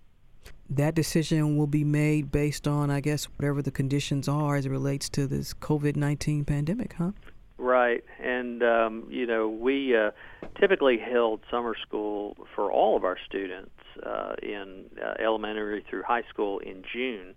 That 0.68 0.94
decision 0.94 1.56
will 1.56 1.66
be 1.66 1.84
made 1.84 2.32
based 2.32 2.66
on, 2.66 2.90
I 2.90 3.00
guess, 3.00 3.24
whatever 3.36 3.62
the 3.62 3.70
conditions 3.70 4.28
are 4.28 4.56
as 4.56 4.66
it 4.66 4.70
relates 4.70 5.08
to 5.10 5.26
this 5.26 5.54
COVID 5.54 5.96
19 5.96 6.44
pandemic, 6.44 6.94
huh? 6.94 7.12
Right, 7.64 8.04
and 8.22 8.62
um, 8.62 9.06
you 9.08 9.26
know 9.26 9.48
we 9.48 9.96
uh, 9.96 10.10
typically 10.60 10.98
held 10.98 11.40
summer 11.50 11.74
school 11.80 12.36
for 12.54 12.70
all 12.70 12.94
of 12.94 13.04
our 13.04 13.16
students 13.26 13.70
uh, 14.04 14.34
in 14.42 14.84
uh, 15.02 15.14
elementary 15.18 15.82
through 15.88 16.02
high 16.02 16.24
school 16.28 16.58
in 16.58 16.82
June, 16.92 17.34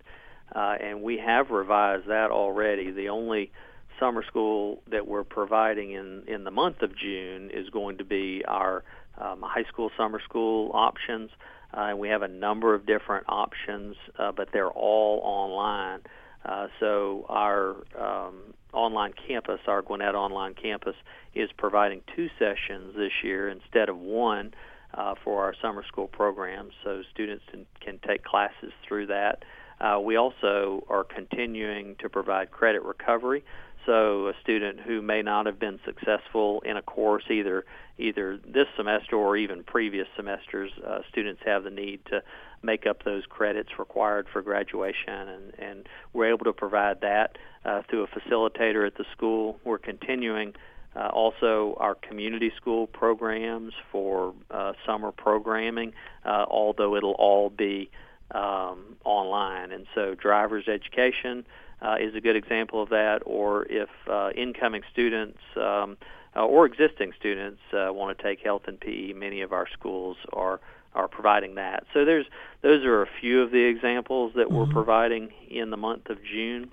uh, 0.54 0.74
and 0.82 1.00
we 1.00 1.16
have 1.16 1.48
revised 1.48 2.08
that 2.08 2.30
already. 2.30 2.90
The 2.90 3.08
only 3.08 3.50
summer 3.98 4.22
school 4.22 4.82
that 4.90 5.08
we're 5.08 5.24
providing 5.24 5.92
in 5.92 6.24
in 6.26 6.44
the 6.44 6.50
month 6.50 6.82
of 6.82 6.90
June 6.94 7.50
is 7.50 7.70
going 7.70 7.96
to 7.96 8.04
be 8.04 8.42
our 8.46 8.84
um, 9.16 9.40
high 9.42 9.64
school 9.64 9.90
summer 9.96 10.20
school 10.22 10.70
options, 10.74 11.30
uh, 11.72 11.84
and 11.84 11.98
we 11.98 12.10
have 12.10 12.20
a 12.20 12.28
number 12.28 12.74
of 12.74 12.84
different 12.84 13.24
options, 13.30 13.96
uh, 14.18 14.30
but 14.30 14.50
they're 14.52 14.68
all 14.68 15.22
online. 15.24 16.00
Uh, 16.44 16.66
so 16.80 17.24
our 17.30 17.76
um, 17.98 18.54
online 18.72 19.12
campus, 19.26 19.60
our 19.66 19.82
Gwinnett 19.82 20.14
online 20.14 20.54
campus, 20.54 20.96
is 21.34 21.50
providing 21.56 22.02
two 22.14 22.28
sessions 22.38 22.94
this 22.96 23.12
year 23.22 23.48
instead 23.48 23.88
of 23.88 23.98
one 23.98 24.54
uh, 24.94 25.14
for 25.22 25.44
our 25.44 25.54
summer 25.60 25.84
school 25.86 26.08
programs, 26.08 26.72
so 26.82 27.02
students 27.12 27.44
can, 27.50 27.66
can 27.80 27.98
take 28.06 28.24
classes 28.24 28.72
through 28.86 29.06
that. 29.06 29.44
Uh, 29.80 30.00
we 30.00 30.16
also 30.16 30.84
are 30.88 31.04
continuing 31.04 31.94
to 32.00 32.08
provide 32.08 32.50
credit 32.50 32.82
recovery. 32.82 33.44
So 33.88 34.28
a 34.28 34.34
student 34.42 34.80
who 34.80 35.00
may 35.00 35.22
not 35.22 35.46
have 35.46 35.58
been 35.58 35.80
successful 35.86 36.60
in 36.60 36.76
a 36.76 36.82
course 36.82 37.24
either 37.30 37.64
either 37.96 38.38
this 38.46 38.66
semester 38.76 39.16
or 39.16 39.34
even 39.34 39.64
previous 39.64 40.06
semesters, 40.14 40.70
uh, 40.86 40.98
students 41.08 41.40
have 41.46 41.64
the 41.64 41.70
need 41.70 42.04
to 42.10 42.22
make 42.62 42.86
up 42.86 43.02
those 43.02 43.24
credits 43.26 43.70
required 43.78 44.26
for 44.30 44.42
graduation, 44.42 45.28
and, 45.28 45.52
and 45.58 45.88
we're 46.12 46.28
able 46.28 46.44
to 46.44 46.52
provide 46.52 47.00
that 47.00 47.38
uh, 47.64 47.80
through 47.88 48.04
a 48.04 48.06
facilitator 48.08 48.86
at 48.86 48.94
the 48.96 49.06
school. 49.16 49.58
We're 49.64 49.78
continuing 49.78 50.54
uh, 50.94 51.08
also 51.08 51.74
our 51.80 51.94
community 51.94 52.52
school 52.58 52.86
programs 52.86 53.72
for 53.90 54.34
uh, 54.50 54.74
summer 54.84 55.12
programming, 55.12 55.94
uh, 56.26 56.44
although 56.46 56.94
it'll 56.94 57.12
all 57.12 57.48
be 57.48 57.90
um, 58.32 58.96
online. 59.06 59.72
And 59.72 59.86
so 59.94 60.14
driver's 60.14 60.68
education 60.68 61.46
uh, 61.80 61.96
is 62.00 62.14
a 62.14 62.20
good 62.20 62.36
example 62.36 62.82
of 62.82 62.88
that, 62.90 63.20
or 63.24 63.66
if 63.70 63.88
uh, 64.10 64.30
incoming 64.36 64.82
students 64.92 65.38
um, 65.56 65.96
uh, 66.36 66.44
or 66.44 66.66
existing 66.66 67.12
students 67.18 67.60
uh, 67.72 67.92
want 67.92 68.16
to 68.16 68.22
take 68.22 68.40
health 68.40 68.62
and 68.66 68.78
PE, 68.80 69.12
many 69.12 69.40
of 69.40 69.52
our 69.52 69.66
schools 69.68 70.16
are 70.32 70.60
are 70.94 71.08
providing 71.08 71.54
that. 71.56 71.84
So 71.94 72.04
there's 72.04 72.26
those 72.62 72.84
are 72.84 73.02
a 73.02 73.08
few 73.20 73.42
of 73.42 73.50
the 73.50 73.64
examples 73.64 74.32
that 74.34 74.46
mm-hmm. 74.46 74.56
we're 74.56 74.66
providing 74.66 75.32
in 75.48 75.70
the 75.70 75.76
month 75.76 76.10
of 76.10 76.18
June. 76.24 76.70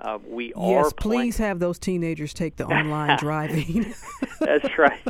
Uh, 0.00 0.18
we 0.26 0.52
yes, 0.56 0.86
are 0.86 0.90
please 0.92 1.36
have 1.36 1.58
those 1.58 1.78
teenagers 1.78 2.32
take 2.32 2.56
the 2.56 2.64
online 2.64 3.18
driving. 3.20 3.94
That's 4.40 4.78
right. 4.78 5.00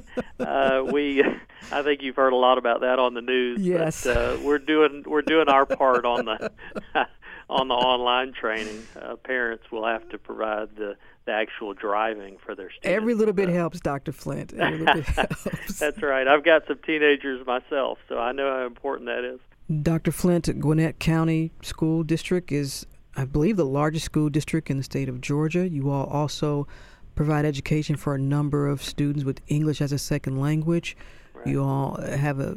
Uh, 0.41 0.83
we, 0.91 1.23
I 1.71 1.83
think 1.83 2.03
you've 2.03 2.17
heard 2.17 2.33
a 2.33 2.37
lot 2.37 2.59
about 2.59 2.81
that 2.81 2.99
on 2.99 3.15
the 3.15 3.21
news. 3.21 3.61
Yes, 3.61 4.03
but, 4.03 4.17
uh, 4.17 4.39
we're 4.43 4.59
doing 4.59 5.05
we're 5.07 5.23
doing 5.23 5.49
our 5.49 5.65
part 5.65 6.05
on 6.05 6.25
the 6.25 6.51
on 7.51 7.69
the 7.69 7.75
online 7.75 8.33
training. 8.33 8.87
Uh, 9.01 9.17
parents 9.17 9.65
will 9.71 9.85
have 9.85 10.09
to 10.11 10.19
provide 10.19 10.77
the 10.77 10.97
the 11.27 11.33
actual 11.33 11.75
driving 11.75 12.39
for 12.39 12.55
their 12.55 12.71
students. 12.71 12.97
Every 12.97 13.13
little 13.13 13.35
bit 13.35 13.51
helps, 13.51 13.79
Dr. 13.79 14.11
Flint. 14.11 14.55
Every 14.55 14.79
little 14.79 14.95
bit 14.95 15.05
helps. 15.07 15.79
That's 15.79 16.01
right. 16.03 16.27
I've 16.27 16.45
got 16.45 16.67
some 16.67 16.79
teenagers 16.87 17.47
myself, 17.47 17.99
so 18.09 18.19
I 18.19 18.33
know 18.33 18.51
how 18.51 18.67
important 18.67 19.07
that 19.07 19.25
is. 19.25 19.39
Dr. 19.83 20.13
Flint, 20.13 20.49
Gwinnett 20.59 20.99
County 20.99 21.53
School 21.61 22.03
District 22.05 22.51
is, 22.51 22.87
I 23.17 23.27
believe, 23.27 23.59
the 23.59 23.67
largest 23.67 24.07
school 24.07 24.31
district 24.31 24.71
in 24.71 24.79
the 24.79 24.83
state 24.83 25.11
of 25.11 25.21
Georgia. 25.21 25.69
You 25.69 25.91
all 25.91 26.07
also 26.07 26.67
provide 27.15 27.45
education 27.45 27.97
for 27.97 28.15
a 28.15 28.19
number 28.19 28.67
of 28.67 28.83
students 28.83 29.25
with 29.25 29.43
English 29.47 29.83
as 29.83 29.93
a 29.93 29.99
second 29.99 30.41
language. 30.41 30.97
Right. 31.35 31.49
You 31.49 31.63
all 31.63 32.01
have 32.01 32.41
a 32.41 32.57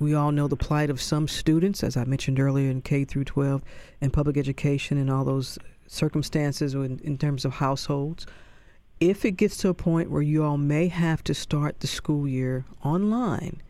we 0.00 0.14
all 0.14 0.32
know 0.32 0.48
the 0.48 0.56
plight 0.56 0.90
of 0.90 1.00
some 1.00 1.28
students, 1.28 1.82
as 1.82 1.96
I 1.96 2.04
mentioned 2.04 2.38
earlier, 2.38 2.70
in 2.70 2.82
K 2.82 3.04
through 3.04 3.24
12 3.24 3.62
and 4.00 4.12
public 4.12 4.36
education 4.36 4.98
and 4.98 5.10
all 5.10 5.24
those 5.24 5.58
circumstances 5.86 6.74
in, 6.74 7.00
in 7.02 7.18
terms 7.18 7.44
of 7.44 7.54
households. 7.54 8.26
If 9.00 9.24
it 9.24 9.32
gets 9.32 9.56
to 9.58 9.68
a 9.68 9.74
point 9.74 10.10
where 10.10 10.22
you 10.22 10.44
all 10.44 10.58
may 10.58 10.88
have 10.88 11.22
to 11.24 11.34
start 11.34 11.80
the 11.80 11.86
school 11.86 12.28
year 12.28 12.64
online, 12.84 13.62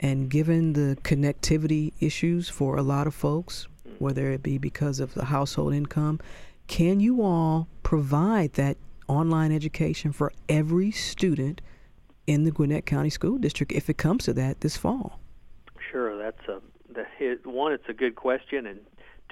and 0.00 0.30
given 0.30 0.72
the 0.72 0.96
connectivity 1.02 1.92
issues 2.00 2.48
for 2.48 2.76
a 2.76 2.82
lot 2.82 3.06
of 3.06 3.14
folks, 3.14 3.68
whether 3.98 4.30
it 4.30 4.42
be 4.42 4.56
because 4.56 4.98
of 4.98 5.14
the 5.14 5.26
household 5.26 5.74
income, 5.74 6.18
can 6.66 7.00
you 7.00 7.22
all 7.22 7.68
provide 7.82 8.54
that 8.54 8.78
online 9.08 9.52
education 9.52 10.12
for 10.12 10.32
every 10.48 10.90
student 10.90 11.60
in 12.26 12.44
the 12.44 12.50
Gwinnett 12.50 12.86
County 12.86 13.10
School 13.10 13.38
District 13.38 13.72
if 13.72 13.90
it 13.90 13.98
comes 13.98 14.24
to 14.24 14.32
that 14.34 14.60
this 14.60 14.76
fall? 14.76 15.19
That's 16.30 16.48
a 16.48 16.60
that, 16.94 17.46
one. 17.46 17.72
It's 17.72 17.88
a 17.88 17.92
good 17.92 18.14
question, 18.14 18.66
and 18.66 18.80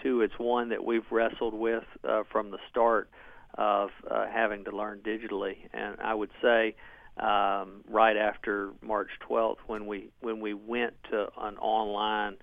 two, 0.03 0.21
it's 0.23 0.39
one 0.39 0.71
that 0.71 0.85
we've 0.85 1.11
wrestled 1.11 1.55
with 1.55 1.85
uh, 2.05 2.23
from 2.31 2.51
the 2.51 2.59
start 2.71 3.11
of 3.55 3.91
uh, 4.09 4.27
having 4.27 4.65
to 4.65 4.77
learn 4.77 5.01
digitally. 5.01 5.57
And 5.73 5.97
I 6.01 6.15
would 6.15 6.31
say 6.43 6.77
um, 7.19 7.83
right 7.89 8.17
after 8.17 8.73
March 8.83 9.11
12th, 9.29 9.59
when 9.67 9.87
we 9.87 10.11
when 10.21 10.41
we 10.41 10.55
went 10.55 10.95
to 11.11 11.29
an 11.41 11.57
online 11.59 12.37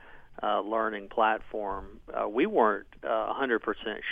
uh, 0.44 0.62
learning 0.62 1.10
platform, 1.10 2.00
uh, 2.14 2.28
we 2.28 2.46
weren't 2.46 2.88
uh, 3.04 3.34
100% 3.34 3.60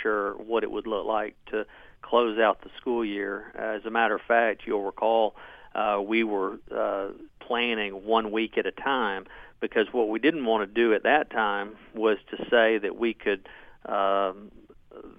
sure 0.02 0.34
what 0.34 0.62
it 0.62 0.70
would 0.70 0.86
look 0.86 1.06
like 1.06 1.36
to 1.50 1.66
close 2.02 2.38
out 2.38 2.62
the 2.62 2.70
school 2.80 3.04
year. 3.04 3.52
As 3.54 3.84
a 3.84 3.90
matter 3.90 4.14
of 4.14 4.22
fact, 4.22 4.62
you'll 4.66 4.84
recall 4.84 5.36
uh, 5.74 6.00
we 6.00 6.24
were 6.24 6.58
uh, 6.74 7.08
planning 7.40 8.04
one 8.04 8.30
week 8.30 8.56
at 8.56 8.66
a 8.66 8.72
time 8.72 9.26
because 9.64 9.86
what 9.92 10.10
we 10.10 10.18
didn't 10.18 10.44
want 10.44 10.68
to 10.68 10.74
do 10.74 10.92
at 10.92 11.04
that 11.04 11.30
time 11.30 11.74
was 11.94 12.18
to 12.30 12.36
say 12.50 12.76
that 12.76 12.98
we 12.98 13.14
could 13.14 13.48
um, 13.86 14.52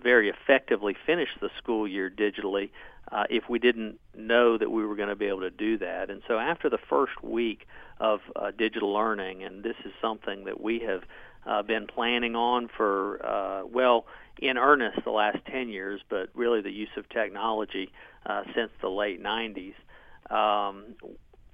very 0.03 0.29
effectively 0.29 0.95
finish 1.03 1.29
the 1.41 1.49
school 1.57 1.87
year 1.87 2.11
digitally 2.11 2.69
uh, 3.11 3.23
if 3.27 3.49
we 3.49 3.57
didn't 3.57 3.99
know 4.15 4.55
that 4.55 4.69
we 4.69 4.85
were 4.85 4.95
going 4.95 5.09
to 5.09 5.15
be 5.15 5.25
able 5.25 5.39
to 5.39 5.49
do 5.49 5.79
that. 5.79 6.11
And 6.11 6.21
so 6.27 6.37
after 6.37 6.69
the 6.69 6.77
first 6.77 7.23
week 7.23 7.67
of 7.99 8.19
uh, 8.35 8.51
digital 8.55 8.93
learning, 8.93 9.43
and 9.43 9.63
this 9.63 9.77
is 9.83 9.91
something 9.99 10.43
that 10.45 10.61
we 10.61 10.79
have 10.81 11.01
uh, 11.47 11.63
been 11.63 11.87
planning 11.87 12.35
on 12.35 12.67
for, 12.67 13.25
uh, 13.25 13.65
well, 13.65 14.05
in 14.39 14.59
earnest 14.59 15.03
the 15.03 15.09
last 15.09 15.39
10 15.47 15.69
years, 15.69 16.01
but 16.07 16.29
really 16.35 16.61
the 16.61 16.71
use 16.71 16.89
of 16.97 17.09
technology 17.09 17.91
uh, 18.27 18.43
since 18.53 18.69
the 18.79 18.89
late 18.89 19.23
90s. 19.23 19.73
Um, 20.29 20.95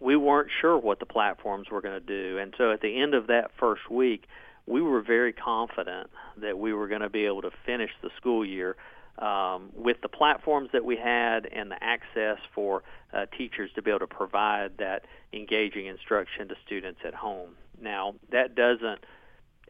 we 0.01 0.15
weren't 0.15 0.49
sure 0.59 0.77
what 0.77 0.99
the 0.99 1.05
platforms 1.05 1.69
were 1.69 1.81
going 1.81 1.99
to 1.99 2.05
do. 2.05 2.39
And 2.39 2.53
so 2.57 2.71
at 2.71 2.81
the 2.81 3.01
end 3.01 3.13
of 3.13 3.27
that 3.27 3.51
first 3.59 3.89
week, 3.89 4.25
we 4.65 4.81
were 4.81 5.01
very 5.01 5.31
confident 5.31 6.09
that 6.37 6.57
we 6.57 6.73
were 6.73 6.87
going 6.87 7.01
to 7.01 7.09
be 7.09 7.25
able 7.25 7.43
to 7.43 7.51
finish 7.65 7.91
the 8.01 8.09
school 8.17 8.45
year 8.45 8.75
um, 9.19 9.69
with 9.75 9.97
the 10.01 10.09
platforms 10.09 10.69
that 10.73 10.83
we 10.83 10.95
had 10.95 11.45
and 11.45 11.69
the 11.69 11.83
access 11.83 12.37
for 12.55 12.83
uh, 13.13 13.25
teachers 13.37 13.69
to 13.75 13.81
be 13.81 13.91
able 13.91 13.99
to 13.99 14.07
provide 14.07 14.77
that 14.79 15.05
engaging 15.33 15.85
instruction 15.85 16.47
to 16.47 16.55
students 16.65 16.99
at 17.05 17.13
home. 17.13 17.51
Now, 17.79 18.15
that 18.31 18.55
doesn't 18.55 19.03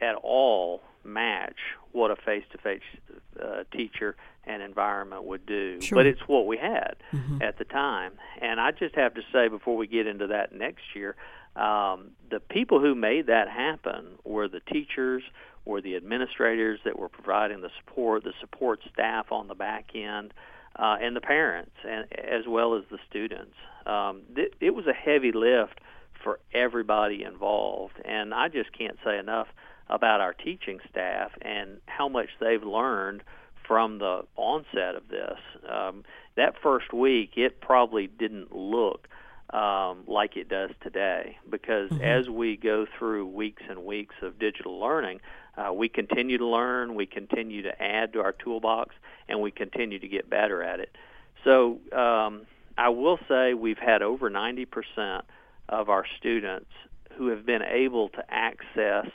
at 0.01 0.15
all 0.15 0.81
match 1.03 1.57
what 1.91 2.11
a 2.11 2.15
face-to-face 2.15 2.81
uh, 3.41 3.63
teacher 3.71 4.15
and 4.45 4.61
environment 4.61 5.23
would 5.23 5.45
do, 5.45 5.79
sure. 5.81 5.97
but 5.97 6.05
it's 6.05 6.21
what 6.27 6.47
we 6.47 6.57
had 6.57 6.95
mm-hmm. 7.13 7.41
at 7.41 7.57
the 7.57 7.65
time. 7.65 8.13
And 8.41 8.59
I 8.59 8.71
just 8.71 8.95
have 8.95 9.13
to 9.15 9.21
say, 9.31 9.47
before 9.47 9.77
we 9.77 9.87
get 9.87 10.07
into 10.07 10.27
that 10.27 10.53
next 10.53 10.81
year, 10.95 11.15
um, 11.55 12.11
the 12.29 12.39
people 12.39 12.79
who 12.79 12.95
made 12.95 13.27
that 13.27 13.49
happen 13.49 14.17
were 14.23 14.47
the 14.47 14.61
teachers, 14.61 15.23
were 15.65 15.81
the 15.81 15.95
administrators 15.95 16.79
that 16.85 16.97
were 16.97 17.09
providing 17.09 17.61
the 17.61 17.69
support, 17.79 18.23
the 18.23 18.33
support 18.39 18.81
staff 18.91 19.31
on 19.31 19.47
the 19.47 19.55
back 19.55 19.91
end, 19.93 20.33
uh, 20.77 20.97
and 21.01 21.15
the 21.15 21.21
parents, 21.21 21.75
and 21.87 22.05
as 22.17 22.47
well 22.47 22.75
as 22.75 22.83
the 22.89 22.97
students. 23.09 23.55
Um, 23.85 24.21
th- 24.35 24.53
it 24.59 24.71
was 24.71 24.87
a 24.87 24.93
heavy 24.93 25.31
lift 25.31 25.79
for 26.23 26.39
everybody 26.53 27.23
involved, 27.23 27.99
and 28.05 28.33
I 28.33 28.47
just 28.47 28.71
can't 28.77 28.97
say 29.03 29.19
enough 29.19 29.47
about 29.89 30.21
our 30.21 30.33
teaching 30.33 30.79
staff 30.89 31.31
and 31.41 31.81
how 31.85 32.07
much 32.07 32.29
they've 32.39 32.63
learned 32.63 33.23
from 33.67 33.99
the 33.99 34.25
onset 34.35 34.95
of 34.95 35.07
this. 35.07 35.37
Um, 35.67 36.03
that 36.35 36.55
first 36.61 36.93
week, 36.93 37.33
it 37.35 37.61
probably 37.61 38.07
didn't 38.07 38.55
look 38.55 39.07
um, 39.51 40.03
like 40.07 40.37
it 40.37 40.47
does 40.47 40.71
today 40.81 41.37
because 41.49 41.89
mm-hmm. 41.89 42.01
as 42.01 42.29
we 42.29 42.55
go 42.55 42.85
through 42.97 43.27
weeks 43.27 43.63
and 43.69 43.83
weeks 43.83 44.15
of 44.21 44.39
digital 44.39 44.79
learning, 44.79 45.19
uh, 45.57 45.73
we 45.73 45.89
continue 45.89 46.37
to 46.37 46.47
learn, 46.47 46.95
we 46.95 47.05
continue 47.05 47.61
to 47.63 47.81
add 47.81 48.13
to 48.13 48.21
our 48.21 48.31
toolbox, 48.31 48.95
and 49.27 49.41
we 49.41 49.51
continue 49.51 49.99
to 49.99 50.07
get 50.07 50.29
better 50.29 50.63
at 50.63 50.79
it. 50.79 50.95
So 51.43 51.79
um, 51.91 52.43
I 52.77 52.89
will 52.89 53.19
say 53.27 53.53
we've 53.53 53.77
had 53.77 54.01
over 54.01 54.29
90% 54.29 55.21
of 55.67 55.89
our 55.89 56.05
students 56.17 56.71
who 57.17 57.27
have 57.27 57.45
been 57.45 57.61
able 57.61 58.09
to 58.09 58.23
access 58.29 59.07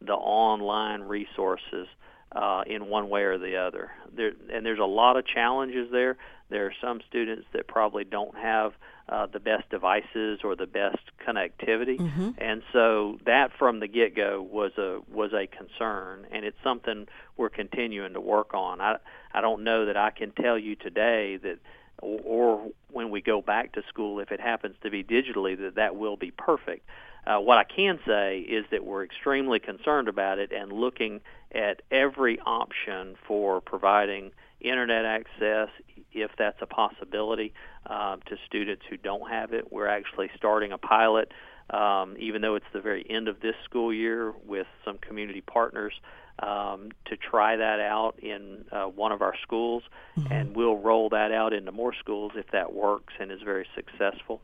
the 0.00 0.14
online 0.14 1.02
resources 1.02 1.86
uh, 2.34 2.62
in 2.66 2.86
one 2.86 3.08
way 3.08 3.22
or 3.22 3.38
the 3.38 3.56
other. 3.56 3.90
There, 4.14 4.32
and 4.52 4.64
there's 4.64 4.80
a 4.80 4.84
lot 4.84 5.16
of 5.16 5.26
challenges 5.26 5.90
there. 5.90 6.16
There 6.50 6.66
are 6.66 6.74
some 6.80 7.00
students 7.08 7.46
that 7.52 7.66
probably 7.66 8.04
don't 8.04 8.36
have 8.36 8.72
uh, 9.08 9.26
the 9.26 9.40
best 9.40 9.68
devices 9.70 10.40
or 10.44 10.56
the 10.56 10.66
best 10.66 10.98
connectivity, 11.26 11.98
mm-hmm. 11.98 12.30
and 12.38 12.62
so 12.72 13.18
that 13.26 13.50
from 13.58 13.80
the 13.80 13.86
get-go 13.86 14.40
was 14.42 14.72
a 14.78 15.00
was 15.12 15.32
a 15.32 15.46
concern, 15.46 16.26
and 16.30 16.44
it's 16.44 16.56
something 16.62 17.06
we're 17.36 17.50
continuing 17.50 18.14
to 18.14 18.20
work 18.20 18.54
on. 18.54 18.80
I 18.80 18.96
I 19.32 19.40
don't 19.40 19.64
know 19.64 19.86
that 19.86 19.96
I 19.96 20.10
can 20.10 20.32
tell 20.32 20.58
you 20.58 20.74
today 20.74 21.38
that 21.42 21.58
or, 21.98 22.20
or 22.24 22.70
when 22.90 23.10
we 23.10 23.20
go 23.20 23.42
back 23.42 23.72
to 23.72 23.82
school, 23.88 24.20
if 24.20 24.32
it 24.32 24.40
happens 24.40 24.76
to 24.82 24.90
be 24.90 25.04
digitally, 25.04 25.58
that 25.58 25.74
that 25.76 25.96
will 25.96 26.16
be 26.16 26.30
perfect. 26.30 26.86
Uh, 27.26 27.38
what 27.38 27.58
I 27.58 27.64
can 27.64 27.98
say 28.06 28.40
is 28.40 28.64
that 28.70 28.84
we're 28.84 29.04
extremely 29.04 29.58
concerned 29.58 30.08
about 30.08 30.38
it 30.38 30.52
and 30.52 30.72
looking 30.72 31.20
at 31.52 31.82
every 31.90 32.38
option 32.40 33.16
for 33.26 33.60
providing 33.60 34.32
internet 34.60 35.04
access, 35.04 35.68
if 36.12 36.30
that's 36.36 36.60
a 36.60 36.66
possibility, 36.66 37.52
uh, 37.86 38.16
to 38.26 38.36
students 38.46 38.82
who 38.88 38.96
don't 38.96 39.30
have 39.30 39.52
it. 39.52 39.72
We're 39.72 39.86
actually 39.86 40.30
starting 40.36 40.72
a 40.72 40.78
pilot, 40.78 41.32
um, 41.70 42.16
even 42.18 42.42
though 42.42 42.56
it's 42.56 42.66
the 42.72 42.80
very 42.80 43.06
end 43.08 43.28
of 43.28 43.40
this 43.40 43.54
school 43.64 43.92
year, 43.92 44.32
with 44.46 44.66
some 44.84 44.98
community 44.98 45.40
partners 45.42 45.92
um, 46.40 46.90
to 47.06 47.16
try 47.16 47.56
that 47.56 47.80
out 47.80 48.18
in 48.20 48.64
uh, 48.72 48.84
one 48.84 49.12
of 49.12 49.22
our 49.22 49.34
schools, 49.42 49.82
mm-hmm. 50.18 50.32
and 50.32 50.56
we'll 50.56 50.76
roll 50.76 51.08
that 51.10 51.30
out 51.30 51.52
into 51.52 51.70
more 51.70 51.94
schools 51.94 52.32
if 52.34 52.50
that 52.52 52.72
works 52.72 53.14
and 53.20 53.30
is 53.30 53.42
very 53.42 53.66
successful. 53.74 54.40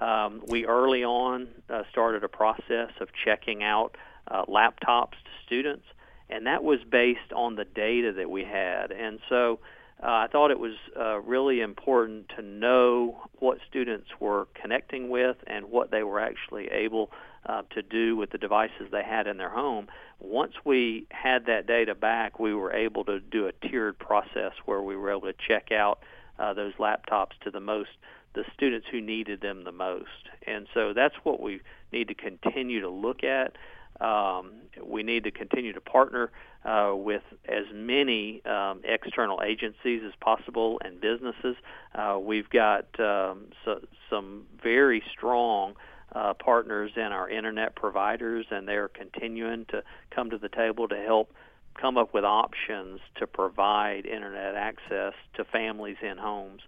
Um, 0.00 0.42
we 0.48 0.66
early 0.66 1.04
on 1.04 1.48
uh, 1.70 1.82
started 1.90 2.24
a 2.24 2.28
process 2.28 2.90
of 3.00 3.08
checking 3.24 3.62
out 3.62 3.96
uh, 4.28 4.44
laptops 4.46 5.12
to 5.12 5.30
students, 5.46 5.84
and 6.28 6.46
that 6.46 6.64
was 6.64 6.80
based 6.90 7.32
on 7.34 7.56
the 7.56 7.64
data 7.64 8.12
that 8.12 8.30
we 8.30 8.44
had. 8.44 8.90
And 8.90 9.20
so 9.28 9.60
uh, 10.02 10.06
I 10.06 10.26
thought 10.30 10.50
it 10.50 10.58
was 10.58 10.74
uh, 10.98 11.20
really 11.20 11.60
important 11.60 12.30
to 12.36 12.42
know 12.42 13.22
what 13.38 13.58
students 13.68 14.08
were 14.18 14.48
connecting 14.60 15.08
with 15.08 15.36
and 15.46 15.66
what 15.66 15.90
they 15.90 16.02
were 16.02 16.20
actually 16.20 16.68
able 16.68 17.10
uh, 17.46 17.62
to 17.70 17.82
do 17.82 18.16
with 18.16 18.30
the 18.30 18.38
devices 18.38 18.88
they 18.90 19.04
had 19.04 19.26
in 19.26 19.36
their 19.36 19.50
home. 19.50 19.86
Once 20.18 20.54
we 20.64 21.06
had 21.10 21.46
that 21.46 21.66
data 21.66 21.94
back, 21.94 22.40
we 22.40 22.54
were 22.54 22.72
able 22.72 23.04
to 23.04 23.20
do 23.20 23.46
a 23.46 23.52
tiered 23.68 23.98
process 23.98 24.52
where 24.64 24.82
we 24.82 24.96
were 24.96 25.10
able 25.10 25.22
to 25.22 25.34
check 25.46 25.70
out 25.70 26.00
uh, 26.38 26.52
those 26.52 26.72
laptops 26.74 27.32
to 27.42 27.50
the 27.50 27.60
most 27.60 27.90
the 28.34 28.44
students 28.52 28.86
who 28.90 29.00
needed 29.00 29.40
them 29.40 29.64
the 29.64 29.72
most. 29.72 30.28
And 30.46 30.66
so 30.74 30.92
that's 30.92 31.14
what 31.22 31.40
we 31.40 31.60
need 31.92 32.08
to 32.08 32.14
continue 32.14 32.80
to 32.80 32.88
look 32.88 33.24
at. 33.24 33.56
Um, 34.00 34.52
we 34.82 35.02
need 35.02 35.24
to 35.24 35.30
continue 35.30 35.72
to 35.72 35.80
partner 35.80 36.32
uh, 36.64 36.92
with 36.96 37.22
as 37.48 37.64
many 37.72 38.44
um, 38.44 38.80
external 38.84 39.40
agencies 39.44 40.02
as 40.04 40.12
possible 40.20 40.80
and 40.84 41.00
businesses. 41.00 41.56
Uh, 41.94 42.18
we've 42.20 42.50
got 42.50 42.86
um, 42.98 43.46
so, 43.64 43.80
some 44.10 44.46
very 44.62 45.02
strong 45.12 45.74
uh, 46.12 46.34
partners 46.34 46.92
in 46.96 47.12
our 47.12 47.28
internet 47.28 47.76
providers, 47.76 48.46
and 48.50 48.66
they're 48.66 48.88
continuing 48.88 49.64
to 49.66 49.82
come 50.10 50.30
to 50.30 50.38
the 50.38 50.48
table 50.48 50.88
to 50.88 50.96
help 50.96 51.32
come 51.80 51.96
up 51.96 52.14
with 52.14 52.24
options 52.24 53.00
to 53.16 53.26
provide 53.26 54.06
internet 54.06 54.54
access 54.54 55.12
to 55.34 55.44
families 55.44 55.96
in 56.02 56.16
homes 56.16 56.62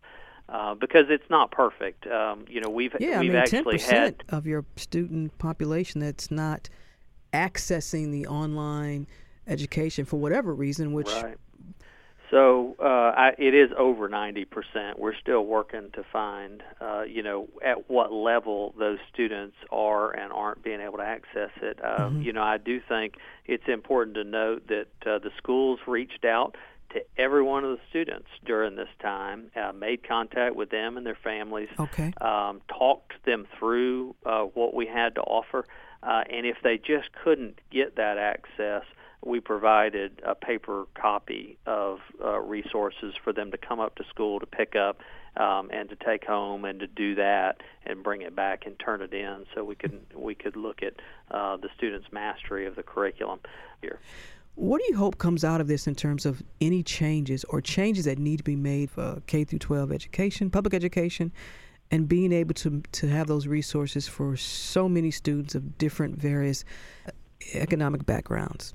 uh, 0.49 0.75
because 0.75 1.07
it's 1.09 1.29
not 1.29 1.51
perfect. 1.51 2.07
Um, 2.07 2.45
you 2.49 2.61
know, 2.61 2.71
we've 2.71 2.95
yeah, 3.01 3.21
we've 3.21 3.31
I 3.31 3.35
mean, 3.35 3.37
actually 3.37 3.79
10% 3.79 3.83
had 3.83 4.25
of 4.29 4.47
your 4.47 4.65
student 4.77 5.37
population 5.39 6.01
that's 6.01 6.31
not 6.31 6.69
accessing 7.33 8.13
the 8.13 8.27
online 8.27 9.07
education 9.47 10.05
for 10.05 10.19
whatever 10.19 10.55
reason, 10.55 10.93
which 10.93 11.09
right. 11.09 11.37
So 12.31 12.75
uh, 12.81 13.13
I, 13.17 13.35
it 13.39 13.55
is 13.55 13.71
over 13.79 14.09
90%. 14.09 14.99
We're 14.99 15.15
still 15.15 15.47
working 15.47 15.91
to 15.93 16.03
find, 16.13 16.63
uh, 16.81 17.03
you 17.03 17.23
know, 17.23 17.49
at 17.65 17.89
what 17.89 18.13
level 18.13 18.75
those 18.79 18.99
students 19.13 19.57
are 19.71 20.11
and 20.11 20.33
aren't 20.33 20.63
being 20.63 20.81
able 20.81 20.99
to 20.99 21.05
access 21.05 21.51
it. 21.63 21.79
Uh, 21.83 21.99
mm-hmm. 22.09 22.23
You 22.23 22.33
know, 22.33 22.43
I 22.43 22.59
do 22.59 22.81
think 22.81 23.15
it's 23.45 23.69
important 23.69 24.17
to 24.17 24.25
note 24.25 24.67
that 24.69 24.89
uh, 25.07 25.19
the 25.19 25.31
schools 25.39 25.79
reached 25.87 26.25
out 26.25 26.57
to 26.91 27.03
every 27.19 27.43
one 27.43 27.65
of 27.65 27.71
the 27.71 27.81
students 27.91 28.29
during 28.45 28.77
this 28.77 28.89
time, 29.01 29.51
uh, 29.57 29.73
made 29.73 30.07
contact 30.07 30.55
with 30.57 30.71
them 30.71 30.97
and 30.97 31.05
their 31.05 31.19
families, 31.23 31.69
okay. 31.79 32.13
um, 32.21 32.61
talked 32.69 33.13
them 33.25 33.47
through 33.59 34.15
uh, 34.25 34.43
what 34.43 34.75
we 34.75 34.87
had 34.87 35.15
to 35.17 35.21
offer, 35.23 35.67
uh, 36.03 36.23
and 36.31 36.47
if 36.47 36.57
they 36.63 36.79
just 36.79 37.11
couldn't 37.25 37.59
get 37.71 37.97
that 37.97 38.19
access, 38.19 38.85
we 39.25 39.41
provided 39.41 40.23
a 40.25 40.35
paper 40.35 40.87
copy 40.95 41.59
of 41.67 41.99
uh, 42.23 42.39
resources 42.39 43.15
for 43.25 43.33
them 43.33 43.51
to 43.51 43.59
come 43.59 43.81
up 43.81 43.97
to 43.97 44.05
school 44.05 44.39
to 44.39 44.47
pick 44.47 44.77
up 44.77 45.01
um, 45.37 45.69
and 45.73 45.89
to 45.89 45.97
take 45.97 46.25
home 46.25 46.65
and 46.65 46.81
to 46.81 46.87
do 46.87 47.17
that 47.17 47.61
and 47.85 48.03
bring 48.03 48.23
it 48.23 48.35
back 48.37 48.67
and 48.67 48.79
turn 48.79 49.03
it 49.03 49.13
in 49.13 49.45
so 49.55 49.65
we 49.65 49.75
could 49.75 50.01
we 50.15 50.35
could 50.35 50.57
look 50.57 50.83
at 50.83 50.95
uh, 51.31 51.57
the 51.57 51.69
students' 51.77 52.07
mastery 52.13 52.67
of 52.67 52.77
the 52.77 52.83
curriculum 52.83 53.41
here. 53.81 53.99
What 54.57 54.81
do 54.81 54.87
you 54.89 54.97
hope 54.97 55.19
comes 55.19 55.45
out 55.45 55.61
of 55.61 55.69
this 55.69 55.87
in 55.87 55.95
terms 55.95 56.25
of 56.25 56.43
any 56.63 56.83
changes 56.83 57.45
or 57.45 57.61
changes 57.61 58.07
that 58.07 58.19
need 58.19 58.39
to 58.39 58.43
be 58.43 58.57
made 58.57 58.91
for 58.91 59.21
K 59.27 59.45
through 59.45 59.59
12 59.59 59.93
education, 59.93 60.51
public 60.51 60.73
education, 60.73 61.31
and 61.91 62.09
being 62.09 62.33
able 62.33 62.55
to 62.55 62.83
to 62.93 63.07
have 63.07 63.27
those 63.27 63.47
resources 63.47 64.09
for 64.09 64.35
so 64.35 64.89
many 64.89 65.11
students 65.11 65.55
of 65.55 65.77
different 65.77 66.17
various 66.17 66.65
uh, 67.07 67.11
economic 67.53 68.07
backgrounds? 68.07 68.73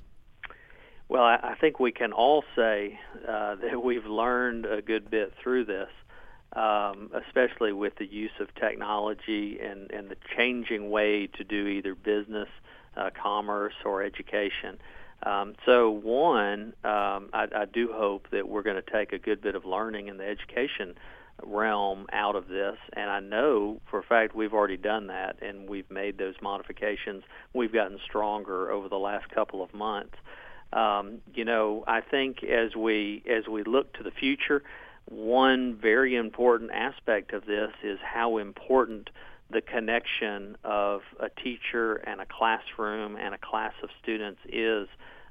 Well, 1.08 1.24
I 1.24 1.56
think 1.60 1.78
we 1.78 1.92
can 1.92 2.12
all 2.12 2.42
say 2.56 2.98
uh, 3.28 3.56
that 3.56 3.82
we've 3.82 4.06
learned 4.06 4.64
a 4.64 4.80
good 4.80 5.10
bit 5.10 5.34
through 5.42 5.66
this, 5.66 5.90
um, 6.54 7.10
especially 7.12 7.74
with 7.74 7.96
the 7.96 8.06
use 8.06 8.30
of 8.40 8.54
technology 8.54 9.58
and, 9.60 9.90
and 9.90 10.08
the 10.08 10.16
changing 10.34 10.90
way 10.90 11.26
to 11.26 11.44
do 11.44 11.66
either 11.66 11.94
business, 11.94 12.48
uh, 12.96 13.10
commerce, 13.10 13.74
or 13.84 14.02
education. 14.02 14.78
Um, 15.24 15.54
so, 15.64 15.90
one, 15.90 16.74
um, 16.84 17.30
I, 17.32 17.46
I 17.54 17.64
do 17.72 17.92
hope 17.92 18.28
that 18.32 18.48
we're 18.48 18.62
going 18.62 18.82
to 18.82 18.90
take 18.90 19.12
a 19.12 19.18
good 19.18 19.40
bit 19.40 19.54
of 19.54 19.64
learning 19.64 20.08
in 20.08 20.16
the 20.16 20.26
education 20.26 20.94
realm 21.44 22.06
out 22.12 22.36
of 22.36 22.48
this, 22.48 22.76
and 22.92 23.10
I 23.10 23.20
know 23.20 23.80
for 23.90 24.00
a 24.00 24.02
fact 24.02 24.34
we've 24.34 24.52
already 24.52 24.76
done 24.76 25.08
that, 25.08 25.36
and 25.42 25.68
we've 25.68 25.90
made 25.90 26.18
those 26.18 26.34
modifications. 26.42 27.24
We've 27.52 27.72
gotten 27.72 27.98
stronger 28.04 28.70
over 28.70 28.88
the 28.88 28.98
last 28.98 29.28
couple 29.30 29.62
of 29.62 29.72
months. 29.72 30.14
Um, 30.72 31.18
you 31.34 31.44
know, 31.44 31.84
I 31.86 32.00
think 32.00 32.42
as 32.42 32.74
we 32.74 33.22
as 33.28 33.46
we 33.46 33.62
look 33.62 33.92
to 33.94 34.02
the 34.02 34.10
future, 34.10 34.62
one 35.06 35.76
very 35.80 36.16
important 36.16 36.70
aspect 36.72 37.32
of 37.32 37.44
this 37.44 37.70
is 37.82 37.98
how 38.02 38.38
important 38.38 39.10
the 39.52 39.60
connection 39.60 40.56
of 40.64 41.02
a 41.20 41.28
teacher 41.28 41.96
and 41.96 42.20
a 42.20 42.26
classroom 42.26 43.16
and 43.16 43.34
a 43.34 43.38
class 43.38 43.74
of 43.82 43.90
students 44.02 44.40
is 44.48 44.88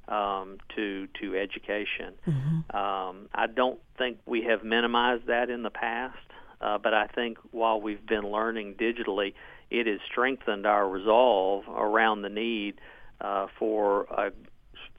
um, 0.08 0.58
to 0.74 1.08
to 1.20 1.36
education. 1.36 2.14
Mm-hmm. 2.26 2.76
Um, 2.76 3.28
I 3.34 3.46
don't 3.46 3.80
think 3.98 4.18
we 4.26 4.42
have 4.42 4.64
minimized 4.64 5.26
that 5.26 5.50
in 5.50 5.62
the 5.62 5.70
past, 5.70 6.18
uh, 6.60 6.78
but 6.78 6.94
I 6.94 7.06
think 7.06 7.38
while 7.50 7.80
we've 7.80 8.04
been 8.04 8.30
learning 8.30 8.74
digitally, 8.74 9.34
it 9.70 9.86
has 9.86 10.00
strengthened 10.10 10.66
our 10.66 10.88
resolve 10.88 11.64
around 11.68 12.22
the 12.22 12.28
need 12.28 12.80
uh, 13.20 13.46
for 13.58 14.04
a 14.04 14.32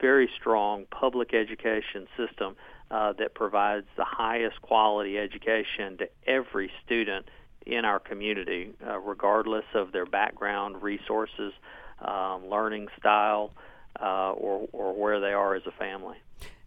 very 0.00 0.28
strong 0.38 0.86
public 0.90 1.34
education 1.34 2.06
system 2.16 2.56
uh, 2.90 3.12
that 3.14 3.34
provides 3.34 3.86
the 3.96 4.04
highest 4.04 4.60
quality 4.62 5.18
education 5.18 5.98
to 5.98 6.08
every 6.26 6.70
student 6.84 7.26
in 7.66 7.84
our 7.84 7.98
community, 7.98 8.72
uh, 8.86 8.98
regardless 8.98 9.64
of 9.74 9.92
their 9.92 10.06
background, 10.06 10.82
resources, 10.82 11.52
um, 12.00 12.48
learning 12.48 12.88
style, 12.98 13.52
uh, 14.00 14.32
or, 14.32 14.68
or 14.72 14.92
where 14.94 15.20
they 15.20 15.32
are 15.32 15.54
as 15.54 15.62
a 15.66 15.70
family. 15.72 16.16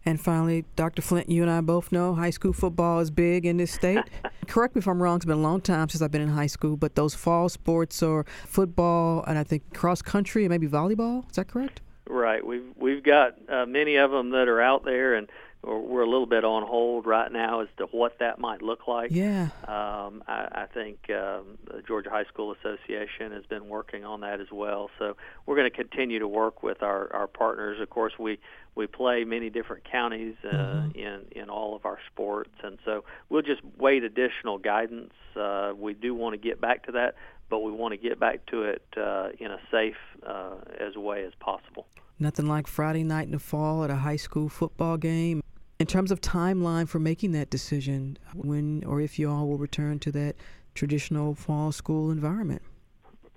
And 0.04 0.20
finally, 0.20 0.64
Dr. 0.74 1.02
Flint, 1.02 1.28
you 1.28 1.42
and 1.42 1.50
I 1.50 1.60
both 1.60 1.92
know 1.92 2.14
high 2.14 2.30
school 2.30 2.52
football 2.52 3.00
is 3.00 3.10
big 3.10 3.44
in 3.44 3.58
this 3.58 3.72
state. 3.72 4.02
Correct 4.46 4.74
me 4.74 4.78
if 4.78 4.88
I'm 4.88 5.02
wrong, 5.02 5.16
it's 5.16 5.26
been 5.26 5.36
a 5.36 5.40
long 5.40 5.60
time 5.60 5.88
since 5.88 6.00
I've 6.00 6.10
been 6.10 6.22
in 6.22 6.30
high 6.30 6.46
school, 6.46 6.76
but 6.76 6.94
those 6.94 7.14
fall 7.14 7.48
sports 7.48 8.02
are 8.02 8.24
football 8.46 9.22
and 9.26 9.38
I 9.38 9.44
think 9.44 9.74
cross 9.74 10.00
country 10.00 10.44
and 10.44 10.50
maybe 10.50 10.66
volleyball. 10.66 11.28
Is 11.28 11.36
that 11.36 11.48
correct? 11.48 11.82
Right. 12.08 12.44
We've 12.44 12.64
we've 12.76 13.02
got 13.02 13.34
uh, 13.50 13.66
many 13.66 13.96
of 13.96 14.10
them 14.10 14.30
that 14.30 14.48
are 14.48 14.62
out 14.62 14.84
there, 14.84 15.14
and 15.14 15.28
we're 15.62 16.02
a 16.02 16.08
little 16.08 16.26
bit 16.26 16.44
on 16.44 16.62
hold 16.62 17.06
right 17.06 17.30
now 17.30 17.60
as 17.60 17.68
to 17.78 17.86
what 17.86 18.18
that 18.20 18.38
might 18.38 18.62
look 18.62 18.86
like. 18.86 19.10
Yeah. 19.10 19.48
Um, 19.66 20.22
I, 20.28 20.48
I 20.52 20.66
think 20.72 21.10
um, 21.10 21.58
the 21.66 21.82
Georgia 21.86 22.10
High 22.10 22.24
School 22.24 22.52
Association 22.54 23.32
has 23.32 23.44
been 23.46 23.68
working 23.68 24.04
on 24.04 24.20
that 24.20 24.40
as 24.40 24.46
well. 24.52 24.90
So 24.98 25.16
we're 25.46 25.56
going 25.56 25.70
to 25.70 25.76
continue 25.76 26.20
to 26.20 26.28
work 26.28 26.62
with 26.62 26.82
our, 26.82 27.12
our 27.12 27.26
partners. 27.26 27.80
Of 27.80 27.90
course, 27.90 28.12
we 28.18 28.38
we 28.74 28.86
play 28.86 29.24
many 29.24 29.50
different 29.50 29.82
counties 29.90 30.36
uh, 30.44 30.54
mm-hmm. 30.54 30.98
in 30.98 31.20
in 31.32 31.50
all 31.50 31.74
of 31.74 31.84
our 31.84 31.98
sports, 32.12 32.54
and 32.62 32.78
so 32.84 33.02
we'll 33.28 33.42
just 33.42 33.60
wait 33.76 34.04
additional 34.04 34.58
guidance. 34.58 35.12
Uh, 35.34 35.72
we 35.76 35.94
do 35.94 36.14
want 36.14 36.34
to 36.34 36.38
get 36.38 36.60
back 36.60 36.86
to 36.86 36.92
that, 36.92 37.16
but 37.48 37.60
we 37.60 37.72
want 37.72 37.92
to 37.92 37.98
get 37.98 38.18
back 38.20 38.44
to 38.46 38.62
it 38.62 38.82
uh, 38.96 39.28
in 39.38 39.50
a 39.50 39.58
safe 39.70 39.96
uh, 40.26 40.56
as 40.78 40.96
way 40.96 41.24
as 41.24 41.32
possible. 41.40 41.86
Nothing 42.18 42.46
like 42.46 42.66
Friday 42.66 43.04
night 43.04 43.26
in 43.26 43.32
the 43.32 43.38
fall 43.38 43.84
at 43.84 43.90
a 43.90 43.96
high 43.96 44.16
school 44.16 44.48
football 44.48 44.96
game. 44.96 45.42
In 45.78 45.86
terms 45.86 46.10
of 46.10 46.20
timeline 46.20 46.88
for 46.88 46.98
making 46.98 47.32
that 47.32 47.50
decision, 47.50 48.18
when 48.34 48.82
or 48.84 49.00
if 49.00 49.18
you 49.18 49.30
all 49.30 49.46
will 49.46 49.58
return 49.58 50.00
to 50.00 50.12
that 50.12 50.34
traditional 50.74 51.34
fall 51.34 51.70
school 51.70 52.10
environment. 52.10 52.62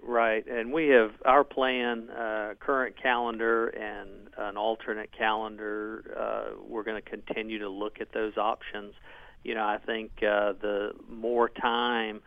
Right, 0.04 0.45
and 0.47 0.74
we 0.74 0.88
have 0.88 1.12
our 1.26 1.43
plan, 1.43 2.10
uh, 2.10 2.56
current 2.60 2.95
calendar, 3.02 3.67
and 3.67 4.10
an 4.38 4.58
alternate 4.58 5.12
calendar. 5.15 6.04
Uh, 6.19 6.56
we're 6.67 6.84
going 6.84 7.02
to 7.02 7.08
continue 7.08 7.60
to 7.60 7.69
look 7.69 8.02
at 8.02 8.12
those 8.12 8.36
options. 8.36 8.95
You 9.43 9.54
know, 9.54 9.63
I 9.63 9.78
think 9.78 10.12
uh, 10.17 10.54
the 10.60 10.93
more 11.08 11.50
time 11.50 12.21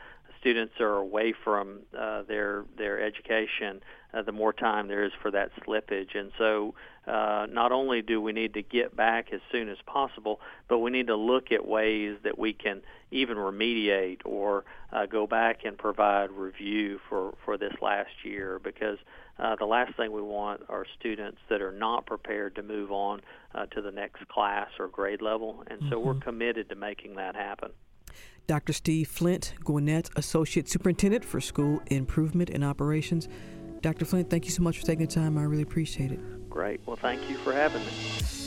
students 0.44 0.74
are 0.78 0.96
away 0.96 1.32
from 1.42 1.80
uh, 1.98 2.22
their 2.28 2.64
their 2.76 3.02
education, 3.02 3.80
uh, 4.12 4.20
the 4.20 4.32
more 4.32 4.52
time 4.52 4.88
there 4.88 5.02
is 5.02 5.12
for 5.22 5.30
that 5.30 5.50
slippage. 5.62 6.14
And 6.14 6.32
so, 6.36 6.74
uh, 7.06 7.46
not 7.50 7.72
only 7.72 8.02
do 8.02 8.20
we 8.20 8.32
need 8.32 8.52
to 8.52 8.62
get 8.62 8.94
back 8.94 9.32
as 9.32 9.40
soon 9.50 9.70
as 9.70 9.78
possible, 9.86 10.40
but 10.68 10.80
we 10.80 10.90
need 10.90 11.06
to 11.06 11.16
look 11.16 11.50
at 11.50 11.66
ways 11.66 12.18
that 12.24 12.38
we 12.38 12.52
can 12.52 12.82
even 13.10 13.38
remediate 13.38 14.20
or 14.26 14.64
uh, 14.92 15.06
go 15.06 15.26
back 15.26 15.64
and 15.64 15.78
provide 15.78 16.30
review 16.30 17.00
for 17.08 17.34
for 17.44 17.56
this 17.56 17.72
last 17.80 18.12
year 18.22 18.60
because. 18.62 18.98
Uh, 19.36 19.56
the 19.56 19.66
last 19.66 19.96
thing 19.96 20.12
we 20.12 20.22
want 20.22 20.60
are 20.68 20.86
students 20.96 21.38
that 21.50 21.60
are 21.60 21.72
not 21.72 22.06
prepared 22.06 22.54
to 22.54 22.62
move 22.62 22.92
on 22.92 23.20
uh, 23.52 23.66
to 23.66 23.82
the 23.82 23.90
next 23.90 24.28
class 24.28 24.68
or 24.78 24.86
grade 24.86 25.20
level, 25.20 25.64
and 25.66 25.80
so 25.90 25.96
mm-hmm. 25.96 26.06
we're 26.06 26.14
committed 26.20 26.68
to 26.68 26.76
making 26.76 27.16
that 27.16 27.34
happen. 27.34 27.72
Dr. 28.46 28.72
Steve 28.72 29.08
Flynt, 29.08 29.54
Gwinnett 29.64 30.10
Associate 30.16 30.68
Superintendent 30.68 31.24
for 31.24 31.40
School 31.40 31.82
Improvement 31.86 32.50
and 32.50 32.62
Operations. 32.64 33.28
Dr. 33.80 34.04
Flynt, 34.04 34.30
thank 34.30 34.44
you 34.44 34.50
so 34.50 34.62
much 34.62 34.78
for 34.78 34.86
taking 34.86 35.06
the 35.06 35.12
time. 35.12 35.38
I 35.38 35.42
really 35.42 35.62
appreciate 35.62 36.12
it. 36.12 36.50
Great. 36.50 36.80
Well, 36.86 36.96
thank 36.96 37.28
you 37.28 37.36
for 37.38 37.52
having 37.52 37.82
me. 37.84 38.43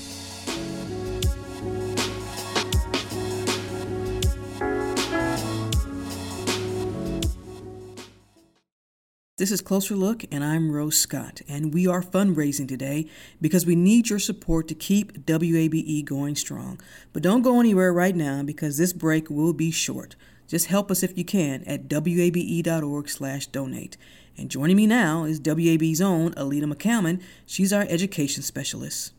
This 9.37 9.51
is 9.51 9.61
Closer 9.61 9.95
Look, 9.95 10.25
and 10.31 10.43
I'm 10.43 10.71
Rose 10.71 10.97
Scott, 10.97 11.41
and 11.47 11.71
we 11.71 11.85
are 11.85 12.01
fundraising 12.01 12.67
today 12.67 13.05
because 13.39 13.67
we 13.67 13.75
need 13.75 14.09
your 14.09 14.17
support 14.17 14.67
to 14.67 14.73
keep 14.73 15.27
WABE 15.27 16.03
going 16.05 16.35
strong. 16.35 16.81
But 17.13 17.21
don't 17.21 17.43
go 17.43 17.59
anywhere 17.59 17.93
right 17.93 18.15
now 18.15 18.41
because 18.41 18.79
this 18.79 18.93
break 18.93 19.29
will 19.29 19.53
be 19.53 19.69
short. 19.69 20.15
Just 20.47 20.65
help 20.65 20.89
us 20.89 21.03
if 21.03 21.15
you 21.15 21.23
can 21.23 21.63
at 21.65 21.87
wabe.org/donate. 21.87 23.97
And 24.39 24.49
joining 24.49 24.75
me 24.75 24.87
now 24.87 25.25
is 25.25 25.39
WABE's 25.39 26.01
own 26.01 26.33
Alita 26.33 26.73
McCalman. 26.73 27.21
She's 27.45 27.71
our 27.71 27.85
education 27.87 28.41
specialist. 28.41 29.13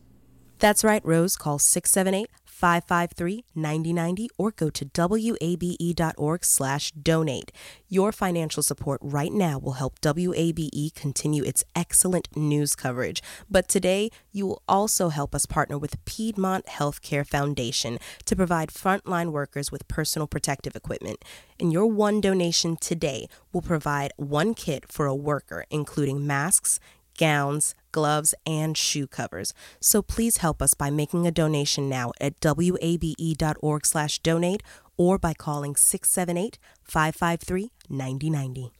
That's 0.57 0.83
right, 0.83 1.05
Rose. 1.05 1.37
Call 1.37 1.59
678 1.59 2.29
553 2.59 3.45
9090 3.55 4.29
or 4.37 4.51
go 4.51 4.69
to 4.69 4.89
wabe.org 4.93 6.43
slash 6.43 6.91
donate. 6.91 7.53
Your 7.87 8.11
financial 8.11 8.61
support 8.61 8.99
right 9.01 9.31
now 9.31 9.57
will 9.57 9.73
help 9.73 10.01
WABE 10.01 10.93
continue 10.93 11.43
its 11.43 11.63
excellent 11.73 12.27
news 12.35 12.75
coverage. 12.75 13.23
But 13.49 13.69
today, 13.69 14.09
you 14.33 14.45
will 14.45 14.61
also 14.67 15.07
help 15.07 15.33
us 15.33 15.45
partner 15.45 15.77
with 15.77 16.03
Piedmont 16.03 16.65
Healthcare 16.65 17.25
Foundation 17.25 17.97
to 18.25 18.35
provide 18.35 18.69
frontline 18.69 19.31
workers 19.31 19.71
with 19.71 19.87
personal 19.87 20.27
protective 20.27 20.75
equipment. 20.75 21.23
And 21.61 21.71
your 21.71 21.85
one 21.85 22.19
donation 22.19 22.75
today 22.75 23.27
will 23.53 23.61
provide 23.61 24.11
one 24.17 24.53
kit 24.53 24.91
for 24.91 25.05
a 25.05 25.15
worker, 25.15 25.65
including 25.69 26.27
masks, 26.27 26.81
gowns, 27.19 27.75
gloves, 27.91 28.33
and 28.45 28.75
shoe 28.75 29.05
covers. 29.05 29.53
So 29.79 30.01
please 30.01 30.37
help 30.37 30.61
us 30.61 30.73
by 30.73 30.89
making 30.89 31.27
a 31.27 31.31
donation 31.31 31.87
now 31.87 32.11
at 32.19 32.33
wabe.org/donate 32.43 34.63
or 34.97 35.17
by 35.17 35.33
calling 35.33 35.75
678-553-9090. 35.75 38.71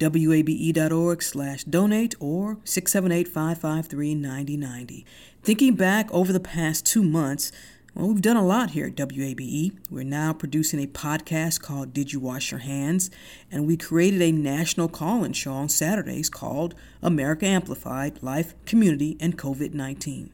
wabe.org 0.00 1.22
slash 1.22 1.64
donate 1.64 2.14
or 2.20 2.56
678-553-9090. 2.64 5.04
Thinking 5.42 5.74
back 5.74 6.10
over 6.12 6.32
the 6.32 6.40
past 6.40 6.86
two 6.86 7.02
months, 7.02 7.52
well, 7.98 8.06
we've 8.06 8.22
done 8.22 8.36
a 8.36 8.46
lot 8.46 8.70
here 8.70 8.86
at 8.86 8.94
WABE. 8.94 9.72
We're 9.90 10.04
now 10.04 10.32
producing 10.32 10.80
a 10.80 10.86
podcast 10.86 11.60
called 11.60 11.92
Did 11.92 12.12
You 12.12 12.20
Wash 12.20 12.52
Your 12.52 12.60
Hands? 12.60 13.10
And 13.50 13.66
we 13.66 13.76
created 13.76 14.22
a 14.22 14.30
national 14.30 14.88
call 14.88 15.24
in 15.24 15.32
show 15.32 15.52
on 15.52 15.68
Saturdays 15.68 16.30
called 16.30 16.76
America 17.02 17.44
Amplified 17.44 18.22
Life, 18.22 18.54
Community, 18.66 19.16
and 19.18 19.36
COVID 19.36 19.74
19. 19.74 20.30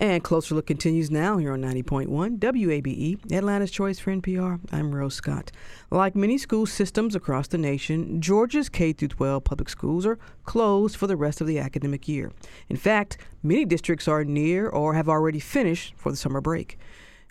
And 0.00 0.24
Closer 0.24 0.54
Look 0.54 0.66
continues 0.66 1.10
now 1.10 1.36
here 1.36 1.52
on 1.52 1.60
90.1 1.60 2.38
WABE, 2.38 3.30
Atlanta's 3.30 3.70
Choice 3.70 3.98
for 3.98 4.10
NPR. 4.10 4.58
I'm 4.72 4.94
Rose 4.94 5.14
Scott. 5.14 5.52
Like 5.90 6.16
many 6.16 6.38
school 6.38 6.64
systems 6.64 7.14
across 7.14 7.48
the 7.48 7.58
nation, 7.58 8.18
Georgia's 8.18 8.70
K 8.70 8.94
12 8.94 9.44
public 9.44 9.68
schools 9.68 10.06
are 10.06 10.18
closed 10.44 10.96
for 10.96 11.06
the 11.06 11.18
rest 11.18 11.42
of 11.42 11.46
the 11.46 11.58
academic 11.58 12.08
year. 12.08 12.32
In 12.70 12.76
fact, 12.76 13.18
many 13.42 13.66
districts 13.66 14.08
are 14.08 14.24
near 14.24 14.70
or 14.70 14.94
have 14.94 15.06
already 15.06 15.38
finished 15.38 15.92
for 15.98 16.10
the 16.10 16.16
summer 16.16 16.40
break. 16.40 16.78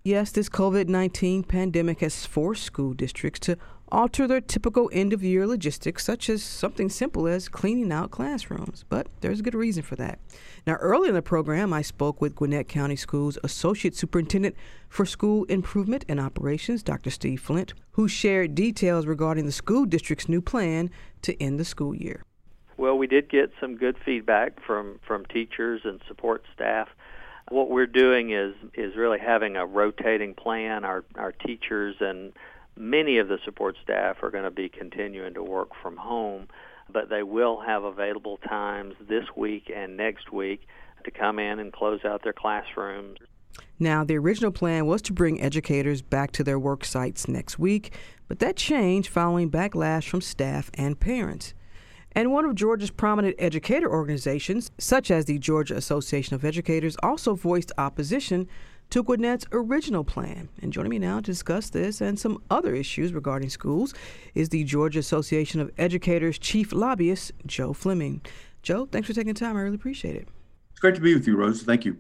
Yes, 0.03 0.31
this 0.31 0.47
COVID 0.47 0.87
19 0.87 1.45
pandemic 1.45 2.01
has 2.01 2.27
forced 2.27 2.63
school 2.63 2.93
districts 2.93 3.39
to 3.47 3.57
alter 3.91 4.27
their 4.27 4.41
typical 4.41 4.89
end 4.93 5.13
of 5.13 5.23
year 5.23 5.45
logistics, 5.45 6.03
such 6.03 6.29
as 6.29 6.43
something 6.43 6.89
simple 6.89 7.27
as 7.27 7.49
cleaning 7.49 7.91
out 7.91 8.11
classrooms. 8.11 8.85
But 8.89 9.07
there's 9.21 9.39
a 9.39 9.43
good 9.43 9.55
reason 9.55 9.83
for 9.83 9.95
that. 9.97 10.19
Now, 10.65 10.75
early 10.75 11.09
in 11.09 11.15
the 11.15 11.21
program, 11.21 11.73
I 11.73 11.81
spoke 11.81 12.21
with 12.21 12.35
Gwinnett 12.35 12.67
County 12.67 12.95
Schools 12.95 13.37
Associate 13.43 13.95
Superintendent 13.95 14.55
for 14.87 15.05
School 15.05 15.45
Improvement 15.45 16.05
and 16.07 16.19
Operations, 16.19 16.83
Dr. 16.83 17.09
Steve 17.09 17.41
Flynt, 17.41 17.73
who 17.91 18.07
shared 18.07 18.55
details 18.55 19.05
regarding 19.05 19.45
the 19.45 19.51
school 19.51 19.85
district's 19.85 20.29
new 20.29 20.41
plan 20.41 20.89
to 21.21 21.41
end 21.41 21.59
the 21.59 21.65
school 21.65 21.95
year. 21.95 22.23
Well, 22.77 22.97
we 22.97 23.07
did 23.07 23.29
get 23.29 23.51
some 23.59 23.75
good 23.75 23.97
feedback 24.05 24.63
from, 24.65 24.99
from 25.05 25.25
teachers 25.25 25.81
and 25.83 25.99
support 26.07 26.43
staff. 26.53 26.87
What 27.49 27.69
we're 27.69 27.87
doing 27.87 28.31
is 28.31 28.53
is 28.75 28.95
really 28.95 29.17
having 29.17 29.55
a 29.55 29.65
rotating 29.65 30.35
plan. 30.35 30.85
Our 30.85 31.03
our 31.15 31.31
teachers 31.31 31.95
and 31.99 32.31
many 32.79 33.17
of 33.17 33.27
the 33.27 33.37
support 33.45 33.75
staff 33.83 34.23
are 34.23 34.31
going 34.31 34.43
to 34.43 34.51
be 34.51 34.69
continuing 34.69 35.33
to 35.35 35.43
work 35.43 35.69
from 35.83 35.97
home 35.97 36.47
but 36.91 37.09
they 37.09 37.23
will 37.23 37.59
have 37.61 37.83
available 37.83 38.37
times 38.37 38.95
this 39.07 39.25
week 39.35 39.71
and 39.73 39.95
next 39.95 40.31
week 40.31 40.67
to 41.03 41.11
come 41.11 41.39
in 41.39 41.59
and 41.59 41.71
close 41.71 42.03
out 42.03 42.23
their 42.23 42.33
classrooms. 42.33 43.19
Now, 43.77 44.03
the 44.03 44.17
original 44.17 44.51
plan 44.51 44.85
was 44.85 45.01
to 45.03 45.13
bring 45.13 45.41
educators 45.41 46.01
back 46.01 46.31
to 46.33 46.43
their 46.43 46.59
work 46.59 46.83
sites 46.83 47.27
next 47.27 47.57
week, 47.57 47.93
but 48.27 48.39
that 48.39 48.55
changed 48.55 49.09
following 49.09 49.49
backlash 49.49 50.07
from 50.07 50.21
staff 50.21 50.69
and 50.73 50.99
parents. 50.99 51.53
And 52.13 52.31
one 52.31 52.45
of 52.45 52.55
Georgia's 52.55 52.91
prominent 52.91 53.35
educator 53.37 53.89
organizations, 53.89 54.71
such 54.77 55.11
as 55.11 55.25
the 55.25 55.37
Georgia 55.37 55.75
Association 55.75 56.35
of 56.35 56.43
Educators, 56.43 56.97
also 57.03 57.35
voiced 57.35 57.71
opposition 57.77 58.47
to 58.89 59.03
Gwinnett's 59.03 59.45
original 59.51 60.03
plan. 60.03 60.49
And 60.61 60.73
joining 60.73 60.89
me 60.89 60.99
now 60.99 61.17
to 61.17 61.21
discuss 61.21 61.69
this 61.69 62.01
and 62.01 62.19
some 62.19 62.41
other 62.49 62.73
issues 62.73 63.13
regarding 63.13 63.49
schools 63.49 63.93
is 64.33 64.49
the 64.49 64.63
Georgia 64.63 64.99
Association 64.99 65.61
of 65.61 65.71
Educators 65.77 66.39
chief 66.39 66.73
lobbyist, 66.73 67.31
Joe 67.45 67.73
Fleming. 67.73 68.21
Joe, 68.61 68.85
thanks 68.85 69.07
for 69.07 69.13
taking 69.13 69.33
the 69.33 69.39
time. 69.39 69.55
I 69.55 69.61
really 69.61 69.75
appreciate 69.75 70.15
it. 70.15 70.27
It's 70.71 70.79
great 70.79 70.95
to 70.95 71.01
be 71.01 71.13
with 71.13 71.27
you, 71.27 71.35
Rose. 71.35 71.63
Thank 71.63 71.85
you. 71.85 71.97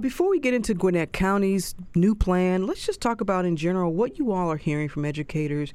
Before 0.00 0.28
we 0.28 0.40
get 0.40 0.54
into 0.54 0.74
Gwinnett 0.74 1.12
County's 1.12 1.74
new 1.94 2.16
plan, 2.16 2.66
let's 2.66 2.84
just 2.84 3.00
talk 3.00 3.20
about 3.20 3.44
in 3.44 3.54
general 3.54 3.94
what 3.94 4.18
you 4.18 4.32
all 4.32 4.50
are 4.50 4.56
hearing 4.56 4.88
from 4.88 5.04
educators 5.04 5.72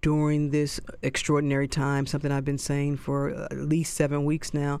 during 0.00 0.50
this 0.50 0.80
extraordinary 1.02 1.68
time, 1.68 2.06
something 2.06 2.32
I've 2.32 2.44
been 2.44 2.58
saying 2.58 2.96
for 2.96 3.32
uh, 3.32 3.44
at 3.52 3.56
least 3.56 3.94
seven 3.94 4.24
weeks 4.24 4.52
now. 4.52 4.80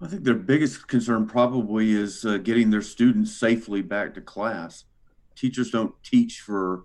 I 0.00 0.06
think 0.08 0.24
their 0.24 0.34
biggest 0.34 0.88
concern 0.88 1.26
probably 1.26 1.92
is 1.92 2.24
uh, 2.24 2.36
getting 2.38 2.70
their 2.70 2.82
students 2.82 3.34
safely 3.34 3.80
back 3.80 4.14
to 4.14 4.20
class. 4.20 4.84
Teachers 5.34 5.70
don't 5.70 5.94
teach 6.02 6.40
for 6.40 6.84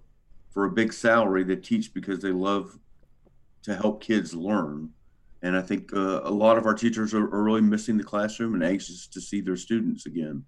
for 0.49 0.65
a 0.65 0.71
big 0.71 0.93
salary; 0.93 1.43
they 1.43 1.57
teach 1.57 1.93
because 1.93 2.19
they 2.19 2.31
love 2.31 2.79
to 3.63 3.75
help 3.75 4.01
kids 4.01 4.33
learn. 4.33 4.89
And 5.43 5.57
I 5.57 5.61
think 5.61 5.91
uh, 5.93 6.21
a 6.23 6.31
lot 6.31 6.57
of 6.57 6.65
our 6.65 6.73
teachers 6.73 7.13
are, 7.13 7.23
are 7.23 7.43
really 7.43 7.61
missing 7.61 7.97
the 7.97 8.03
classroom 8.03 8.53
and 8.53 8.63
anxious 8.63 9.07
to 9.07 9.19
see 9.19 9.41
their 9.41 9.55
students 9.57 10.05
again. 10.05 10.45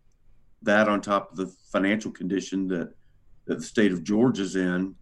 That, 0.61 0.87
on 0.87 1.01
top 1.01 1.31
of 1.31 1.37
the 1.37 1.47
financial 1.71 2.11
condition 2.11 2.67
that 2.69 2.93
that 3.45 3.59
the 3.59 3.65
state 3.65 3.91
of 3.91 4.05
Georgia's 4.05 4.55
in, 4.55 4.95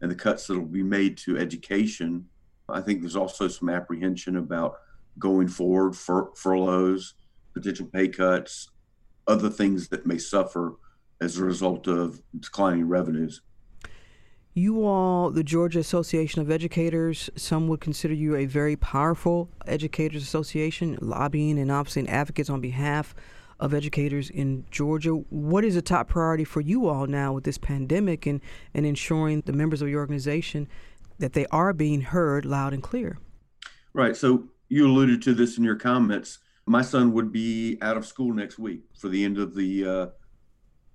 and 0.00 0.10
the 0.10 0.14
cuts 0.14 0.46
that 0.46 0.58
will 0.58 0.66
be 0.66 0.82
made 0.82 1.18
to 1.18 1.36
education, 1.36 2.26
I 2.68 2.80
think 2.80 3.00
there's 3.00 3.16
also 3.16 3.46
some 3.48 3.68
apprehension 3.68 4.36
about 4.36 4.76
going 5.18 5.48
forward, 5.48 5.96
fur- 5.96 6.32
furloughs, 6.34 7.14
potential 7.52 7.86
pay 7.86 8.08
cuts, 8.08 8.70
other 9.26 9.48
things 9.48 9.88
that 9.88 10.06
may 10.06 10.18
suffer 10.18 10.76
as 11.20 11.38
a 11.38 11.44
result 11.44 11.86
of 11.86 12.20
declining 12.38 12.88
revenues. 12.88 13.40
You 14.56 14.84
all, 14.86 15.30
the 15.30 15.42
Georgia 15.42 15.80
Association 15.80 16.40
of 16.40 16.48
Educators, 16.48 17.28
some 17.34 17.66
would 17.66 17.80
consider 17.80 18.14
you 18.14 18.36
a 18.36 18.46
very 18.46 18.76
powerful 18.76 19.48
educators 19.66 20.22
association, 20.22 20.96
lobbying 21.00 21.58
and 21.58 21.72
obviously 21.72 22.08
advocates 22.08 22.48
on 22.48 22.60
behalf 22.60 23.16
of 23.58 23.74
educators 23.74 24.30
in 24.30 24.64
Georgia. 24.70 25.10
What 25.10 25.64
is 25.64 25.74
a 25.74 25.82
top 25.82 26.08
priority 26.08 26.44
for 26.44 26.60
you 26.60 26.86
all 26.88 27.06
now 27.06 27.32
with 27.32 27.44
this 27.44 27.58
pandemic 27.58 28.26
and, 28.26 28.40
and 28.72 28.86
ensuring 28.86 29.42
the 29.44 29.52
members 29.52 29.82
of 29.82 29.88
your 29.88 30.00
organization 30.00 30.68
that 31.18 31.32
they 31.32 31.46
are 31.46 31.72
being 31.72 32.02
heard 32.02 32.44
loud 32.44 32.72
and 32.72 32.82
clear? 32.82 33.18
Right. 33.92 34.16
So 34.16 34.44
you 34.68 34.86
alluded 34.86 35.22
to 35.22 35.34
this 35.34 35.58
in 35.58 35.64
your 35.64 35.76
comments. 35.76 36.38
My 36.66 36.82
son 36.82 37.12
would 37.12 37.32
be 37.32 37.78
out 37.82 37.96
of 37.96 38.06
school 38.06 38.32
next 38.32 38.58
week 38.58 38.82
for 38.98 39.08
the 39.08 39.24
end 39.24 39.38
of 39.38 39.54
the 39.54 39.86
uh, 39.86 40.06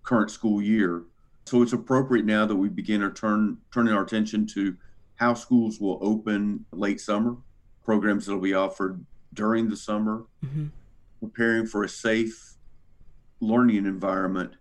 current 0.03 0.31
school 0.31 0.61
year. 0.61 1.03
So 1.45 1.61
it's 1.61 1.73
appropriate 1.73 2.25
now 2.25 2.45
that 2.45 2.55
we 2.55 2.69
begin 2.69 3.03
our 3.03 3.11
turn 3.11 3.57
turning 3.73 3.93
our 3.93 4.03
attention 4.03 4.47
to 4.47 4.75
how 5.15 5.33
schools 5.33 5.79
will 5.79 5.99
open 6.01 6.65
late 6.71 7.01
summer, 7.01 7.35
programs 7.83 8.25
that 8.25 8.33
will 8.33 8.41
be 8.41 8.53
offered 8.53 9.05
during 9.33 9.69
the 9.69 9.77
summer, 9.77 10.25
mm-hmm. 10.43 10.67
preparing 11.19 11.65
for 11.65 11.83
a 11.83 11.89
safe 11.89 12.55
learning 13.41 13.85
environment, 13.85 14.53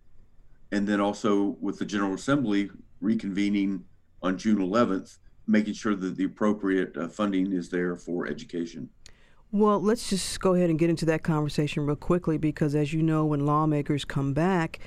and 0.73 0.87
then 0.87 1.01
also 1.01 1.57
with 1.61 1.79
the 1.79 1.85
General 1.85 2.15
Assembly 2.15 2.71
reconvening 3.03 3.83
on 4.23 4.37
June 4.37 4.59
11th, 4.59 5.19
making 5.47 5.75
sure 5.75 5.95
that 5.95 6.17
the 6.17 6.25
appropriate 6.25 6.97
uh, 6.97 7.09
funding 7.09 7.53
is 7.53 7.69
there 7.69 7.97
for 7.97 8.27
education. 8.27 8.89
Well, 9.51 9.81
let's 9.81 10.11
just 10.11 10.41
go 10.41 10.55
ahead 10.55 10.69
and 10.69 10.79
get 10.79 10.91
into 10.91 11.07
that 11.07 11.23
conversation 11.23 11.87
real 11.87 11.97
quickly 11.97 12.37
because, 12.37 12.75
as 12.75 12.93
you 12.93 13.03
know, 13.03 13.25
when 13.25 13.47
lawmakers 13.47 14.05
come 14.05 14.35
back, 14.35 14.79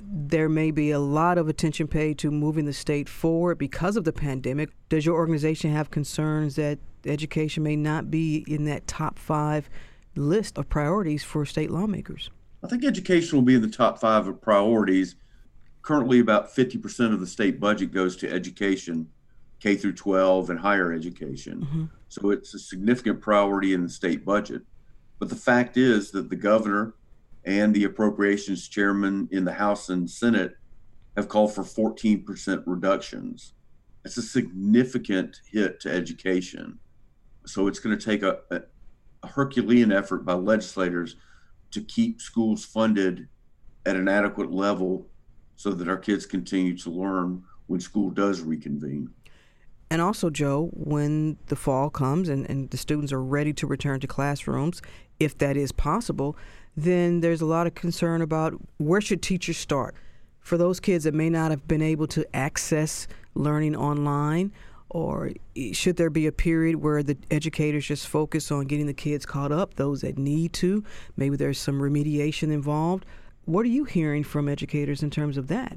there 0.00 0.48
may 0.48 0.70
be 0.70 0.90
a 0.90 0.98
lot 0.98 1.38
of 1.38 1.48
attention 1.48 1.86
paid 1.86 2.18
to 2.18 2.30
moving 2.30 2.66
the 2.66 2.72
state 2.72 3.08
forward 3.08 3.58
because 3.58 3.96
of 3.96 4.04
the 4.04 4.12
pandemic. 4.12 4.70
Does 4.88 5.06
your 5.06 5.16
organization 5.16 5.72
have 5.72 5.90
concerns 5.90 6.56
that 6.56 6.78
education 7.06 7.62
may 7.62 7.76
not 7.76 8.10
be 8.10 8.44
in 8.46 8.64
that 8.66 8.86
top 8.86 9.18
five 9.18 9.68
list 10.14 10.58
of 10.58 10.68
priorities 10.68 11.24
for 11.24 11.44
state 11.46 11.70
lawmakers? 11.70 12.30
I 12.62 12.68
think 12.68 12.84
education 12.84 13.36
will 13.36 13.44
be 13.44 13.54
in 13.54 13.62
the 13.62 13.68
top 13.68 13.98
five 13.98 14.28
of 14.28 14.40
priorities. 14.40 15.16
Currently, 15.80 16.20
about 16.20 16.54
50% 16.54 17.12
of 17.12 17.20
the 17.20 17.26
state 17.26 17.58
budget 17.58 17.92
goes 17.92 18.16
to 18.18 18.30
education. 18.30 19.08
K 19.58 19.76
through 19.76 19.92
12 19.92 20.50
and 20.50 20.58
higher 20.58 20.92
education. 20.92 21.60
Mm-hmm. 21.60 21.84
So 22.12 22.28
it's 22.28 22.52
a 22.52 22.58
significant 22.58 23.22
priority 23.22 23.72
in 23.72 23.84
the 23.84 23.88
state 23.88 24.22
budget. 24.22 24.60
But 25.18 25.30
the 25.30 25.34
fact 25.34 25.78
is 25.78 26.10
that 26.10 26.28
the 26.28 26.36
governor 26.36 26.92
and 27.46 27.72
the 27.72 27.84
appropriations 27.84 28.68
chairman 28.68 29.30
in 29.32 29.46
the 29.46 29.52
House 29.54 29.88
and 29.88 30.10
Senate 30.10 30.58
have 31.16 31.28
called 31.28 31.54
for 31.54 31.62
14% 31.62 32.64
reductions. 32.66 33.54
It's 34.04 34.18
a 34.18 34.22
significant 34.22 35.40
hit 35.50 35.80
to 35.80 35.90
education. 35.90 36.78
So 37.46 37.66
it's 37.66 37.78
going 37.78 37.98
to 37.98 38.04
take 38.04 38.22
a, 38.22 38.40
a, 38.50 38.60
a 39.22 39.28
Herculean 39.28 39.90
effort 39.90 40.26
by 40.26 40.34
legislators 40.34 41.16
to 41.70 41.80
keep 41.80 42.20
schools 42.20 42.62
funded 42.62 43.26
at 43.86 43.96
an 43.96 44.08
adequate 44.08 44.52
level 44.52 45.06
so 45.56 45.70
that 45.70 45.88
our 45.88 45.96
kids 45.96 46.26
continue 46.26 46.76
to 46.76 46.90
learn 46.90 47.42
when 47.68 47.80
school 47.80 48.10
does 48.10 48.42
reconvene. 48.42 49.08
And 49.92 50.00
also, 50.00 50.30
Joe, 50.30 50.70
when 50.72 51.36
the 51.48 51.54
fall 51.54 51.90
comes 51.90 52.30
and, 52.30 52.48
and 52.48 52.70
the 52.70 52.78
students 52.78 53.12
are 53.12 53.22
ready 53.22 53.52
to 53.52 53.66
return 53.66 54.00
to 54.00 54.06
classrooms, 54.06 54.80
if 55.20 55.36
that 55.36 55.54
is 55.54 55.70
possible, 55.70 56.34
then 56.74 57.20
there's 57.20 57.42
a 57.42 57.46
lot 57.46 57.66
of 57.66 57.74
concern 57.74 58.22
about 58.22 58.54
where 58.78 59.02
should 59.02 59.20
teachers 59.20 59.58
start? 59.58 59.94
For 60.40 60.56
those 60.56 60.80
kids 60.80 61.04
that 61.04 61.12
may 61.12 61.28
not 61.28 61.50
have 61.50 61.68
been 61.68 61.82
able 61.82 62.06
to 62.06 62.24
access 62.34 63.06
learning 63.34 63.76
online 63.76 64.52
or 64.88 65.32
should 65.72 65.96
there 65.96 66.08
be 66.08 66.26
a 66.26 66.32
period 66.32 66.76
where 66.76 67.02
the 67.02 67.18
educators 67.30 67.84
just 67.84 68.08
focus 68.08 68.50
on 68.50 68.64
getting 68.64 68.86
the 68.86 68.94
kids 68.94 69.26
caught 69.26 69.52
up 69.52 69.74
those 69.74 70.00
that 70.00 70.16
need 70.16 70.54
to? 70.54 70.82
Maybe 71.18 71.36
there's 71.36 71.58
some 71.58 71.82
remediation 71.82 72.50
involved. 72.50 73.04
What 73.44 73.66
are 73.66 73.68
you 73.68 73.84
hearing 73.84 74.24
from 74.24 74.48
educators 74.48 75.02
in 75.02 75.10
terms 75.10 75.36
of 75.36 75.48
that 75.48 75.76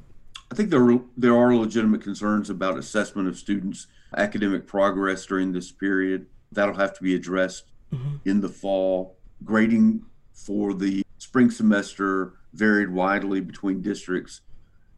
i 0.56 0.58
think 0.58 0.70
there 0.70 1.00
there 1.18 1.36
are 1.36 1.56
legitimate 1.56 2.02
concerns 2.02 2.50
about 2.50 2.78
assessment 2.78 3.28
of 3.28 3.38
students 3.38 3.88
academic 4.16 4.66
progress 4.66 5.26
during 5.26 5.52
this 5.52 5.72
period 5.72 6.26
that'll 6.52 6.76
have 6.76 6.94
to 6.94 7.04
be 7.04 7.14
addressed 7.16 7.66
mm-hmm. 7.94 8.16
in 8.24 8.40
the 8.40 8.48
fall 8.50 9.18
grading 9.44 10.02
for 10.34 10.74
the 10.74 11.04
spring 11.18 11.52
semester 11.52 12.34
varied 12.54 12.90
widely 12.90 13.42
between 13.42 13.82
districts, 13.82 14.42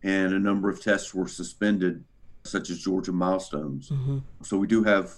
and 0.03 0.34
a 0.34 0.39
number 0.39 0.70
of 0.70 0.82
tests 0.82 1.14
were 1.14 1.28
suspended, 1.28 2.03
such 2.43 2.70
as 2.70 2.80
Georgia 2.80 3.12
milestones. 3.12 3.89
Mm-hmm. 3.89 4.20
So 4.43 4.58
we 4.58 4.68
do 4.68 4.84
have 4.84 5.12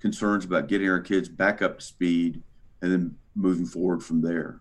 concerns 0.00 0.44
about 0.44 0.68
getting 0.68 0.88
our 0.88 1.00
kids 1.00 1.28
back 1.28 1.62
up 1.62 1.78
to 1.78 1.84
speed 1.84 2.42
and 2.80 2.90
then 2.90 3.16
moving 3.34 3.66
forward 3.66 4.02
from 4.02 4.22
there. 4.22 4.60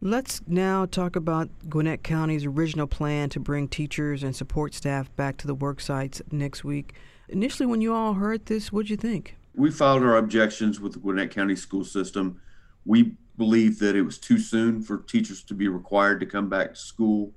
Let's 0.00 0.40
now 0.46 0.86
talk 0.86 1.16
about 1.16 1.50
Gwinnett 1.68 2.04
County's 2.04 2.46
original 2.46 2.86
plan 2.86 3.30
to 3.30 3.40
bring 3.40 3.66
teachers 3.66 4.22
and 4.22 4.34
support 4.34 4.72
staff 4.72 5.14
back 5.16 5.36
to 5.38 5.48
the 5.48 5.56
work 5.56 5.80
sites 5.80 6.22
next 6.30 6.62
week. 6.62 6.94
Initially, 7.28 7.66
when 7.66 7.80
you 7.80 7.92
all 7.92 8.14
heard 8.14 8.46
this, 8.46 8.70
what 8.70 8.82
did 8.82 8.90
you 8.90 8.96
think? 8.96 9.34
We 9.56 9.72
filed 9.72 10.04
our 10.04 10.16
objections 10.16 10.78
with 10.78 10.92
the 10.92 11.00
Gwinnett 11.00 11.32
County 11.32 11.56
school 11.56 11.84
system. 11.84 12.40
We 12.84 13.16
believed 13.36 13.80
that 13.80 13.96
it 13.96 14.02
was 14.02 14.18
too 14.18 14.38
soon 14.38 14.82
for 14.82 14.98
teachers 14.98 15.42
to 15.42 15.54
be 15.54 15.66
required 15.66 16.20
to 16.20 16.26
come 16.26 16.48
back 16.48 16.74
to 16.74 16.80
school. 16.80 17.32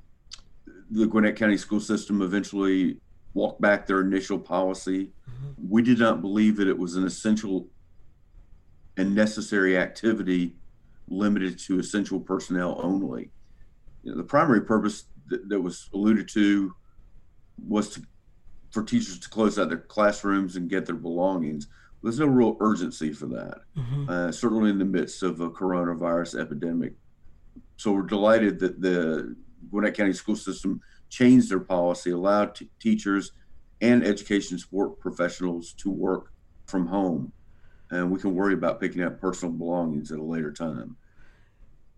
The 0.91 1.07
Gwinnett 1.07 1.37
County 1.37 1.57
school 1.57 1.79
system 1.79 2.21
eventually 2.21 2.99
walked 3.33 3.59
back 3.59 3.87
their 3.87 4.01
initial 4.01 4.37
policy. 4.37 5.13
Mm-hmm. 5.27 5.67
We 5.67 5.81
did 5.81 5.97
not 5.97 6.21
believe 6.21 6.57
that 6.57 6.67
it 6.67 6.77
was 6.77 6.95
an 6.95 7.05
essential 7.05 7.69
and 8.97 9.15
necessary 9.15 9.79
activity 9.79 10.57
limited 11.11 11.59
to 11.59 11.79
essential 11.79 12.19
personnel 12.19 12.79
only. 12.81 13.29
You 14.03 14.11
know, 14.11 14.17
the 14.17 14.23
primary 14.23 14.61
purpose 14.61 15.05
that, 15.27 15.47
that 15.49 15.61
was 15.61 15.89
alluded 15.93 16.27
to 16.29 16.73
was 17.67 17.89
to, 17.89 18.01
for 18.71 18.83
teachers 18.83 19.19
to 19.19 19.29
close 19.29 19.59
out 19.59 19.69
their 19.69 19.77
classrooms 19.77 20.55
and 20.55 20.69
get 20.69 20.85
their 20.85 20.95
belongings 20.95 21.67
there's 22.03 22.19
no 22.19 22.25
real 22.25 22.57
urgency 22.59 23.13
for 23.13 23.27
that, 23.27 23.61
mm-hmm. 23.77 24.09
uh, 24.09 24.31
certainly 24.31 24.69
in 24.69 24.79
the 24.79 24.85
midst 24.85 25.21
of 25.23 25.39
a 25.39 25.49
coronavirus 25.49 26.39
epidemic. 26.39 26.93
So 27.77 27.91
we're 27.91 28.03
delighted 28.03 28.59
that 28.59 28.81
the 28.81 29.35
Gwinnett 29.69 29.95
County 29.95 30.13
school 30.13 30.35
system 30.35 30.81
changed 31.09 31.49
their 31.49 31.59
policy, 31.59 32.11
allowed 32.11 32.55
t- 32.55 32.69
teachers 32.79 33.33
and 33.81 34.03
education 34.03 34.57
support 34.57 34.99
professionals 34.99 35.73
to 35.73 35.91
work 35.91 36.31
from 36.65 36.87
home. 36.87 37.31
And 37.91 38.09
we 38.09 38.19
can 38.19 38.33
worry 38.33 38.53
about 38.53 38.79
picking 38.79 39.03
up 39.03 39.19
personal 39.19 39.53
belongings 39.53 40.11
at 40.11 40.19
a 40.19 40.23
later 40.23 40.51
time. 40.51 40.95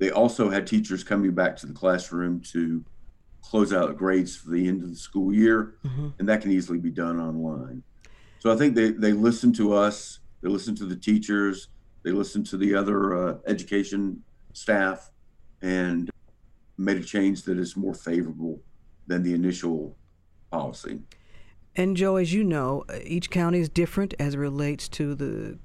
They 0.04 0.12
also 0.12 0.50
had 0.50 0.68
teachers 0.68 1.02
coming 1.02 1.32
back 1.32 1.56
to 1.56 1.66
the 1.66 1.72
classroom 1.72 2.42
to 2.52 2.84
close 3.42 3.72
out 3.72 3.96
grades 3.96 4.36
for 4.36 4.50
the 4.50 4.68
end 4.68 4.84
of 4.84 4.90
the 4.90 4.98
school 4.98 5.34
year, 5.34 5.76
mm-hmm. 5.86 6.10
and 6.20 6.28
that 6.28 6.42
can 6.42 6.52
easily 6.52 6.78
be 6.78 6.90
done 6.90 7.22
online. 7.22 7.82
So 8.40 8.52
I 8.52 8.58
think 8.58 8.76
they, 8.76 8.92
they 8.92 9.14
listen 9.14 9.54
to 9.54 9.72
us, 9.72 10.20
they 10.42 10.50
listen 10.50 10.76
to 10.76 10.86
the 10.86 10.98
teachers, 10.98 11.70
they 12.04 12.12
listen 12.12 12.44
to 12.44 12.58
the 12.58 12.76
other 12.76 13.16
uh, 13.16 13.38
education 13.48 14.22
staff, 14.52 15.10
and 15.62 16.10
made 16.78 16.98
a 16.98 17.04
change 17.06 17.44
that 17.44 17.58
is 17.58 17.78
more 17.78 17.94
favorable 17.94 18.60
than 19.08 19.24
the 19.24 19.34
initial 19.34 19.96
policy. 20.52 21.00
And 21.78 21.96
Joe, 21.96 22.18
as 22.18 22.34
you 22.34 22.44
know, 22.44 22.84
each 23.06 23.30
county 23.30 23.62
is 23.62 23.70
different 23.70 24.16
as 24.20 24.36
it 24.36 24.40
relates 24.40 24.90
to 24.90 25.16
the 25.16 25.60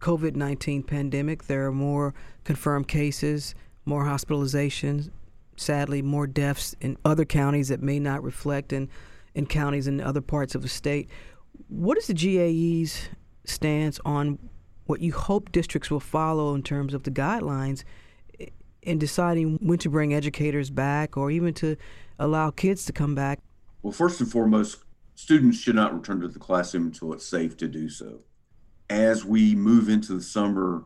COVID 0.00 0.34
19 0.34 0.82
pandemic. 0.82 1.44
There 1.44 1.66
are 1.66 1.72
more 1.72 2.14
confirmed 2.44 2.88
cases, 2.88 3.54
more 3.84 4.04
hospitalizations, 4.04 5.10
sadly, 5.56 6.02
more 6.02 6.26
deaths 6.26 6.74
in 6.80 6.96
other 7.04 7.24
counties 7.24 7.68
that 7.68 7.82
may 7.82 8.00
not 8.00 8.22
reflect 8.22 8.72
in, 8.72 8.88
in 9.34 9.46
counties 9.46 9.86
in 9.86 10.00
other 10.00 10.20
parts 10.20 10.54
of 10.54 10.62
the 10.62 10.68
state. 10.68 11.08
What 11.68 11.98
is 11.98 12.06
the 12.06 12.14
GAE's 12.14 13.10
stance 13.44 14.00
on 14.04 14.38
what 14.86 15.00
you 15.00 15.12
hope 15.12 15.52
districts 15.52 15.90
will 15.90 16.00
follow 16.00 16.54
in 16.54 16.62
terms 16.62 16.94
of 16.94 17.04
the 17.04 17.10
guidelines 17.10 17.84
in 18.82 18.98
deciding 18.98 19.58
when 19.60 19.78
to 19.78 19.90
bring 19.90 20.14
educators 20.14 20.70
back 20.70 21.16
or 21.16 21.30
even 21.30 21.52
to 21.54 21.76
allow 22.18 22.50
kids 22.50 22.84
to 22.86 22.92
come 22.92 23.14
back? 23.14 23.40
Well, 23.82 23.92
first 23.92 24.20
and 24.20 24.30
foremost, 24.30 24.78
students 25.14 25.58
should 25.58 25.74
not 25.74 25.94
return 25.94 26.20
to 26.20 26.28
the 26.28 26.38
classroom 26.38 26.86
until 26.86 27.12
it's 27.12 27.26
safe 27.26 27.56
to 27.58 27.68
do 27.68 27.88
so. 27.88 28.20
As 28.90 29.24
we 29.24 29.54
move 29.54 29.88
into 29.88 30.14
the 30.14 30.22
summer, 30.22 30.82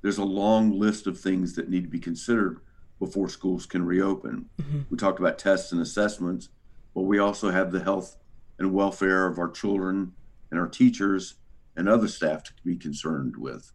there's 0.00 0.18
a 0.18 0.24
long 0.24 0.78
list 0.78 1.08
of 1.08 1.18
things 1.18 1.54
that 1.56 1.68
need 1.68 1.82
to 1.82 1.90
be 1.90 1.98
considered 1.98 2.60
before 3.00 3.28
schools 3.28 3.66
can 3.66 3.84
reopen. 3.84 4.48
Mm-hmm. 4.62 4.82
We 4.90 4.96
talked 4.96 5.18
about 5.18 5.38
tests 5.38 5.72
and 5.72 5.80
assessments, 5.80 6.50
but 6.94 7.02
we 7.02 7.18
also 7.18 7.50
have 7.50 7.72
the 7.72 7.82
health 7.82 8.16
and 8.60 8.72
welfare 8.72 9.26
of 9.26 9.38
our 9.40 9.50
children 9.50 10.12
and 10.52 10.60
our 10.60 10.68
teachers 10.68 11.34
and 11.76 11.88
other 11.88 12.06
staff 12.06 12.44
to 12.44 12.52
be 12.64 12.76
concerned 12.76 13.36
with. 13.36 13.72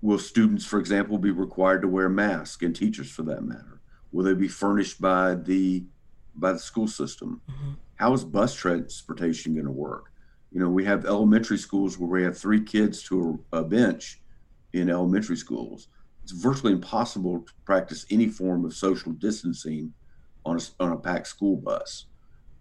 Will 0.00 0.18
students, 0.18 0.64
for 0.64 0.78
example, 0.78 1.18
be 1.18 1.32
required 1.32 1.82
to 1.82 1.88
wear 1.88 2.08
masks 2.08 2.62
and 2.62 2.74
teachers 2.74 3.10
for 3.10 3.22
that 3.24 3.42
matter? 3.42 3.80
Will 4.12 4.24
they 4.24 4.34
be 4.34 4.48
furnished 4.48 5.00
by 5.00 5.34
the 5.34 5.84
by 6.36 6.52
the 6.52 6.58
school 6.58 6.86
system? 6.86 7.40
Mm-hmm. 7.50 7.72
How 7.96 8.12
is 8.12 8.24
bus 8.24 8.54
transportation 8.54 9.54
going 9.54 9.66
to 9.66 9.72
work? 9.72 10.12
You 10.56 10.62
know, 10.62 10.70
we 10.70 10.86
have 10.86 11.04
elementary 11.04 11.58
schools 11.58 11.98
where 11.98 12.08
we 12.08 12.22
have 12.22 12.38
three 12.38 12.62
kids 12.62 13.02
to 13.08 13.44
a, 13.52 13.62
bench 13.62 14.22
in 14.72 14.88
elementary 14.88 15.36
schools. 15.36 15.88
It's 16.22 16.32
virtually 16.32 16.72
impossible 16.72 17.40
to 17.40 17.52
practice 17.66 18.06
any 18.10 18.28
form 18.28 18.64
of 18.64 18.72
social 18.72 19.12
distancing 19.12 19.92
on 20.46 20.56
a, 20.56 20.82
on 20.82 20.92
a 20.92 20.96
packed 20.96 21.26
school 21.26 21.58
bus. 21.58 22.06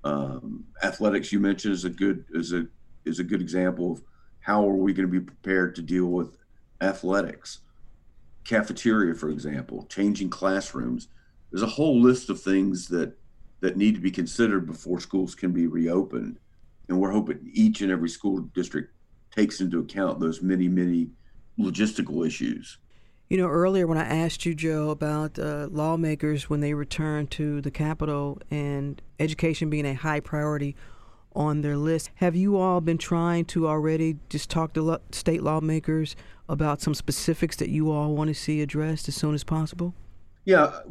Um, 0.03 0.65
athletics, 0.83 1.31
you 1.31 1.39
mentioned, 1.39 1.73
is 1.73 1.85
a 1.85 1.89
good 1.89 2.25
is 2.33 2.51
a 2.51 2.67
is 3.05 3.19
a 3.19 3.23
good 3.23 3.39
example 3.39 3.93
of 3.93 4.01
how 4.41 4.67
are 4.67 4.75
we 4.75 4.91
going 4.91 5.09
to 5.09 5.19
be 5.19 5.25
prepared 5.25 5.73
to 5.75 5.81
deal 5.81 6.07
with 6.07 6.35
athletics. 6.81 7.61
Cafeteria, 8.43 9.15
for 9.15 9.29
example, 9.29 9.85
changing 9.87 10.29
classrooms. 10.29 11.07
There's 11.49 11.63
a 11.63 11.77
whole 11.77 12.01
list 12.01 12.29
of 12.29 12.41
things 12.41 12.89
that 12.89 13.17
that 13.61 13.77
need 13.77 13.95
to 13.95 14.01
be 14.01 14.11
considered 14.11 14.67
before 14.67 14.99
schools 14.99 15.33
can 15.33 15.53
be 15.53 15.67
reopened, 15.67 16.39
and 16.87 16.99
we're 16.99 17.11
hoping 17.11 17.39
each 17.53 17.81
and 17.81 17.91
every 17.91 18.09
school 18.09 18.39
district 18.53 18.93
takes 19.31 19.61
into 19.61 19.79
account 19.79 20.19
those 20.19 20.41
many 20.41 20.67
many 20.67 21.09
logistical 21.59 22.25
issues. 22.25 22.77
You 23.29 23.37
know, 23.37 23.47
earlier 23.47 23.87
when 23.87 23.97
I 23.97 24.03
asked 24.03 24.45
you, 24.45 24.53
Joe, 24.53 24.91
about 24.91 25.39
uh, 25.39 25.67
lawmakers 25.71 26.47
when 26.47 26.59
they 26.59 26.75
return 26.75 27.25
to 27.27 27.59
the 27.59 27.71
Capitol 27.71 28.39
and 28.51 29.01
education 29.19 29.69
being 29.69 29.85
a 29.85 29.95
high 29.95 30.19
priority 30.19 30.75
on 31.35 31.61
their 31.61 31.75
list, 31.75 32.11
have 32.15 32.35
you 32.35 32.57
all 32.57 32.81
been 32.81 32.99
trying 32.99 33.45
to 33.45 33.67
already 33.67 34.17
just 34.29 34.49
talk 34.49 34.73
to 34.73 34.81
lo- 34.81 35.01
state 35.11 35.41
lawmakers 35.41 36.15
about 36.47 36.81
some 36.81 36.93
specifics 36.93 37.55
that 37.55 37.69
you 37.69 37.91
all 37.91 38.15
want 38.15 38.27
to 38.27 38.33
see 38.35 38.61
addressed 38.61 39.07
as 39.07 39.15
soon 39.15 39.33
as 39.33 39.43
possible? 39.43 39.95
Yeah, 40.45 40.81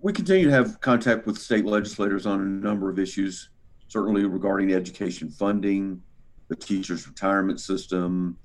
we 0.00 0.12
continue 0.12 0.46
to 0.46 0.52
have 0.52 0.80
contact 0.80 1.26
with 1.26 1.38
state 1.38 1.64
legislators 1.64 2.24
on 2.24 2.40
a 2.40 2.44
number 2.44 2.88
of 2.88 3.00
issues, 3.00 3.50
certainly 3.90 4.24
regarding 4.24 4.72
education 4.72 5.28
funding, 5.28 6.00
the 6.46 6.54
teachers' 6.54 7.08
retirement 7.08 7.60
system, 7.60 8.36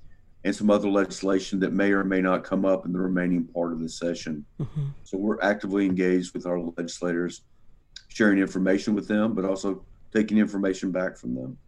and 0.44 0.54
some 0.54 0.70
other 0.70 0.88
legislation 0.88 1.60
that 1.60 1.72
may 1.72 1.92
or 1.92 2.02
may 2.02 2.20
not 2.20 2.42
come 2.42 2.64
up 2.64 2.84
in 2.84 2.92
the 2.92 2.98
remaining 2.98 3.44
part 3.44 3.72
of 3.72 3.80
the 3.80 3.88
session. 3.88 4.44
Mm-hmm. 4.60 4.86
So 5.04 5.18
we're 5.18 5.40
actively 5.40 5.86
engaged 5.86 6.34
with 6.34 6.46
our 6.46 6.58
legislators, 6.76 7.42
sharing 8.08 8.38
information 8.38 8.94
with 8.94 9.06
them, 9.06 9.34
but 9.34 9.44
also 9.44 9.84
taking 10.12 10.38
information 10.38 10.90
back 10.90 11.16
from 11.16 11.34
them. 11.34 11.58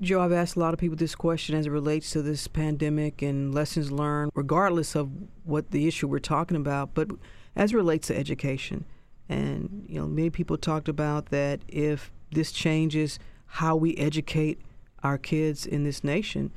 Joe, 0.00 0.20
I've 0.20 0.32
asked 0.32 0.56
a 0.56 0.60
lot 0.60 0.74
of 0.74 0.80
people 0.80 0.96
this 0.96 1.14
question 1.14 1.54
as 1.54 1.66
it 1.66 1.70
relates 1.70 2.10
to 2.10 2.22
this 2.22 2.48
pandemic 2.48 3.22
and 3.22 3.54
lessons 3.54 3.92
learned, 3.92 4.32
regardless 4.34 4.96
of 4.96 5.08
what 5.44 5.70
the 5.70 5.86
issue 5.86 6.08
we're 6.08 6.18
talking 6.18 6.56
about, 6.56 6.94
but 6.94 7.10
as 7.54 7.72
it 7.72 7.76
relates 7.76 8.08
to 8.08 8.16
education. 8.16 8.84
And, 9.28 9.86
you 9.88 10.00
know, 10.00 10.06
many 10.06 10.30
people 10.30 10.58
talked 10.58 10.88
about 10.88 11.26
that 11.30 11.62
if 11.68 12.10
this 12.34 12.52
changes 12.52 13.18
how 13.46 13.76
we 13.76 13.96
educate 13.96 14.60
our 15.02 15.18
kids 15.18 15.66
in 15.66 15.84
this 15.84 16.02
nation, 16.02 16.50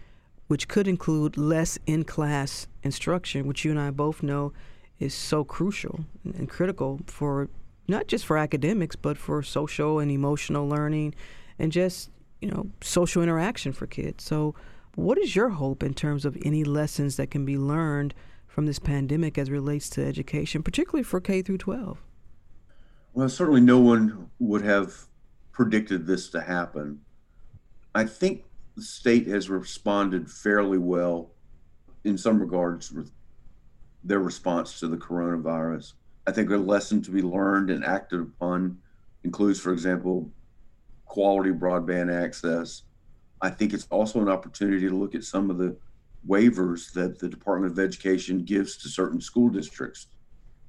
which 0.47 0.67
could 0.67 0.88
include 0.88 1.38
less 1.38 1.78
in 1.86 2.03
class 2.03 2.67
instruction, 2.84 3.47
which 3.47 3.65
you 3.65 3.71
and 3.71 3.80
I 3.80 3.91
both 3.91 4.23
know 4.23 4.53
is 4.99 5.13
so 5.13 5.43
crucial 5.43 6.05
and 6.23 6.49
critical 6.49 6.99
for 7.07 7.49
not 7.88 8.07
just 8.07 8.25
for 8.25 8.38
academics, 8.38 8.95
but 8.95 9.17
for 9.17 9.41
social 9.43 9.99
and 9.99 10.11
emotional 10.11 10.67
learning 10.67 11.13
and 11.59 11.71
just, 11.71 12.09
you 12.41 12.49
know, 12.49 12.67
social 12.82 13.21
interaction 13.21 13.71
for 13.71 13.88
kids. 13.88 14.23
So, 14.23 14.55
what 14.95 15.17
is 15.19 15.36
your 15.36 15.49
hope 15.49 15.84
in 15.84 15.93
terms 15.93 16.25
of 16.25 16.36
any 16.43 16.63
lessons 16.63 17.17
that 17.17 17.30
can 17.30 17.45
be 17.45 17.57
learned 17.57 18.15
from 18.47 18.65
this 18.65 18.80
pandemic 18.80 19.38
as 19.38 19.51
relates 19.51 19.89
to 19.91 20.03
education, 20.03 20.63
particularly 20.63 21.03
for 21.03 21.21
K 21.21 21.43
through 21.43 21.59
12? 21.59 22.01
Well, 23.13 23.30
certainly 23.30 23.61
no 23.61 23.80
one 23.80 24.32
would 24.39 24.63
have 24.63 25.05
predicted 25.58 26.05
this 26.05 26.30
to 26.30 26.39
happen. 26.39 27.01
I 27.95 28.05
think 28.05 28.43
the 28.76 28.84
state 28.84 29.26
has 29.26 29.49
responded 29.49 30.30
fairly 30.30 30.78
well 30.78 31.32
in 32.03 32.16
some 32.16 32.39
regards 32.39 32.91
with 32.91 33.12
their 34.03 34.20
response 34.20 34.80
to 34.80 34.88
the 34.88 34.97
coronavirus. 34.97 35.93
I 36.28 36.32
think 36.32 36.51
a 36.51 36.58
lesson 36.58 37.01
to 37.01 37.12
be 37.12 37.24
learned 37.24 37.72
and 37.72 37.84
acted 37.84 38.22
upon 38.22 38.78
includes, 39.24 39.60
for 39.60 39.74
example, 39.74 40.30
quality 41.05 41.49
broadband 41.49 42.14
access. 42.14 42.84
I 43.41 43.49
think 43.49 43.74
it's 43.74 43.88
also 43.89 44.22
an 44.22 44.30
opportunity 44.30 44.88
to 44.88 44.95
look 44.95 45.16
at 45.16 45.24
some 45.24 45.49
of 45.49 45.58
the 45.58 45.76
waivers 46.30 46.93
that 46.93 47.18
the 47.18 47.28
Department 47.28 47.72
of 47.72 47.80
Education 47.80 48.45
gives 48.45 48.78
to 48.78 48.89
certain 48.89 49.20
school 49.20 49.49
districts 49.49 50.05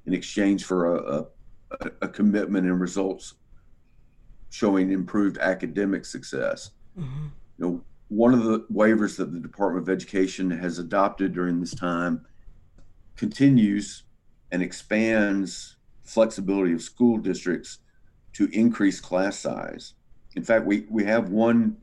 in 0.07 0.15
exchange 0.15 0.63
for 0.63 0.95
a, 0.95 1.25
a, 1.79 1.91
a 2.01 2.07
commitment 2.07 2.65
and 2.65 2.81
results 2.81 3.35
showing 4.49 4.91
improved 4.91 5.37
academic 5.37 6.05
success. 6.05 6.71
Mm-hmm. 6.97 7.27
You 7.57 7.65
know, 7.65 7.83
one 8.09 8.33
of 8.33 8.43
the 8.43 8.65
waivers 8.71 9.17
that 9.17 9.31
the 9.31 9.39
Department 9.39 9.87
of 9.87 9.93
Education 9.93 10.49
has 10.49 10.79
adopted 10.79 11.33
during 11.33 11.59
this 11.59 11.75
time 11.75 12.25
continues 13.15 14.03
and 14.51 14.63
expands 14.63 15.77
flexibility 16.03 16.73
of 16.73 16.81
school 16.81 17.17
districts 17.17 17.79
to 18.33 18.49
increase 18.51 18.99
class 18.99 19.37
size. 19.37 19.93
In 20.35 20.43
fact, 20.43 20.65
we, 20.65 20.85
we 20.89 21.03
have 21.03 21.29
one 21.29 21.77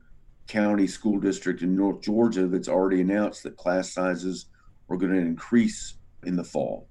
county 0.48 0.86
school 0.86 1.18
district 1.18 1.62
in 1.62 1.76
North 1.76 2.00
Georgia 2.00 2.46
that's 2.46 2.68
already 2.68 3.00
announced 3.00 3.42
that 3.42 3.56
class 3.56 3.92
sizes 3.92 4.46
are 4.88 4.96
going 4.96 5.12
to 5.12 5.18
increase 5.18 5.94
in 6.24 6.36
the 6.36 6.44
fall. 6.44 6.88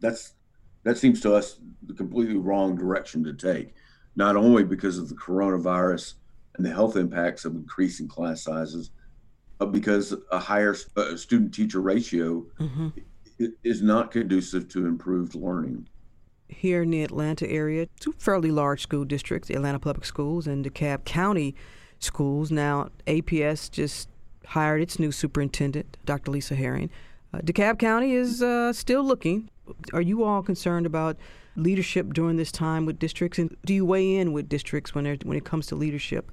That's 0.00 0.34
that 0.84 0.98
seems 0.98 1.20
to 1.20 1.34
us 1.34 1.60
the 1.86 1.94
completely 1.94 2.36
wrong 2.36 2.76
direction 2.76 3.22
to 3.24 3.32
take, 3.32 3.74
not 4.16 4.36
only 4.36 4.64
because 4.64 4.98
of 4.98 5.08
the 5.08 5.14
coronavirus 5.14 6.14
and 6.56 6.66
the 6.66 6.70
health 6.70 6.96
impacts 6.96 7.44
of 7.44 7.54
increasing 7.54 8.08
class 8.08 8.42
sizes, 8.42 8.90
but 9.58 9.72
because 9.72 10.14
a 10.30 10.38
higher 10.38 10.74
uh, 10.96 11.16
student 11.16 11.54
teacher 11.54 11.80
ratio 11.80 12.44
mm-hmm. 12.58 12.88
is 13.62 13.82
not 13.82 14.10
conducive 14.10 14.68
to 14.68 14.86
improved 14.86 15.34
learning 15.34 15.88
here 16.52 16.82
in 16.82 16.90
the 16.90 17.02
Atlanta 17.02 17.48
area, 17.48 17.86
two 17.98 18.12
fairly 18.12 18.50
large 18.50 18.82
school 18.82 19.04
districts, 19.04 19.50
Atlanta 19.50 19.78
Public 19.78 20.04
Schools 20.04 20.46
and 20.46 20.64
DeKalb 20.64 21.04
County 21.04 21.54
Schools. 21.98 22.50
Now, 22.50 22.90
APS 23.06 23.70
just 23.70 24.08
hired 24.46 24.82
its 24.82 24.98
new 24.98 25.12
superintendent, 25.12 25.96
Dr. 26.04 26.30
Lisa 26.30 26.54
Herring. 26.54 26.90
Uh, 27.32 27.38
DeKalb 27.38 27.78
County 27.78 28.12
is 28.12 28.42
uh, 28.42 28.72
still 28.72 29.02
looking. 29.02 29.48
Are 29.92 30.02
you 30.02 30.24
all 30.24 30.42
concerned 30.42 30.86
about 30.86 31.16
leadership 31.56 32.12
during 32.12 32.36
this 32.36 32.52
time 32.52 32.86
with 32.86 32.98
districts? 32.98 33.38
And 33.38 33.56
do 33.64 33.74
you 33.74 33.84
weigh 33.84 34.16
in 34.16 34.32
with 34.32 34.48
districts 34.48 34.94
when, 34.94 35.04
when 35.24 35.36
it 35.36 35.44
comes 35.44 35.66
to 35.66 35.74
leadership? 35.74 36.32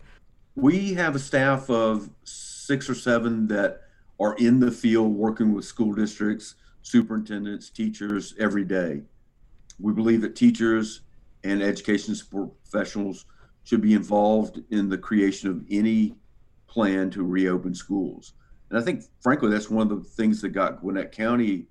We 0.55 0.93
have 0.93 1.15
a 1.15 1.19
staff 1.19 1.69
of 1.69 2.09
six 2.23 2.89
or 2.89 2.95
seven 2.95 3.47
that 3.47 3.81
are 4.19 4.35
in 4.35 4.59
the 4.59 4.71
field 4.71 5.13
working 5.13 5.53
with 5.53 5.65
school 5.65 5.93
districts, 5.93 6.55
superintendents, 6.81 7.69
teachers 7.69 8.35
every 8.39 8.65
day. 8.65 9.01
We 9.79 9.93
believe 9.93 10.21
that 10.21 10.35
teachers 10.35 11.01
and 11.43 11.61
education 11.61 12.15
support 12.15 12.51
professionals 12.63 13.25
should 13.63 13.81
be 13.81 13.93
involved 13.93 14.61
in 14.71 14.89
the 14.89 14.97
creation 14.97 15.49
of 15.49 15.63
any 15.69 16.15
plan 16.67 17.09
to 17.11 17.23
reopen 17.23 17.73
schools. 17.73 18.33
And 18.69 18.77
I 18.77 18.81
think, 18.81 19.03
frankly, 19.21 19.49
that's 19.49 19.69
one 19.69 19.89
of 19.89 20.03
the 20.03 20.09
things 20.09 20.41
that 20.41 20.49
got 20.49 20.81
Gwinnett 20.81 21.11
County 21.11 21.67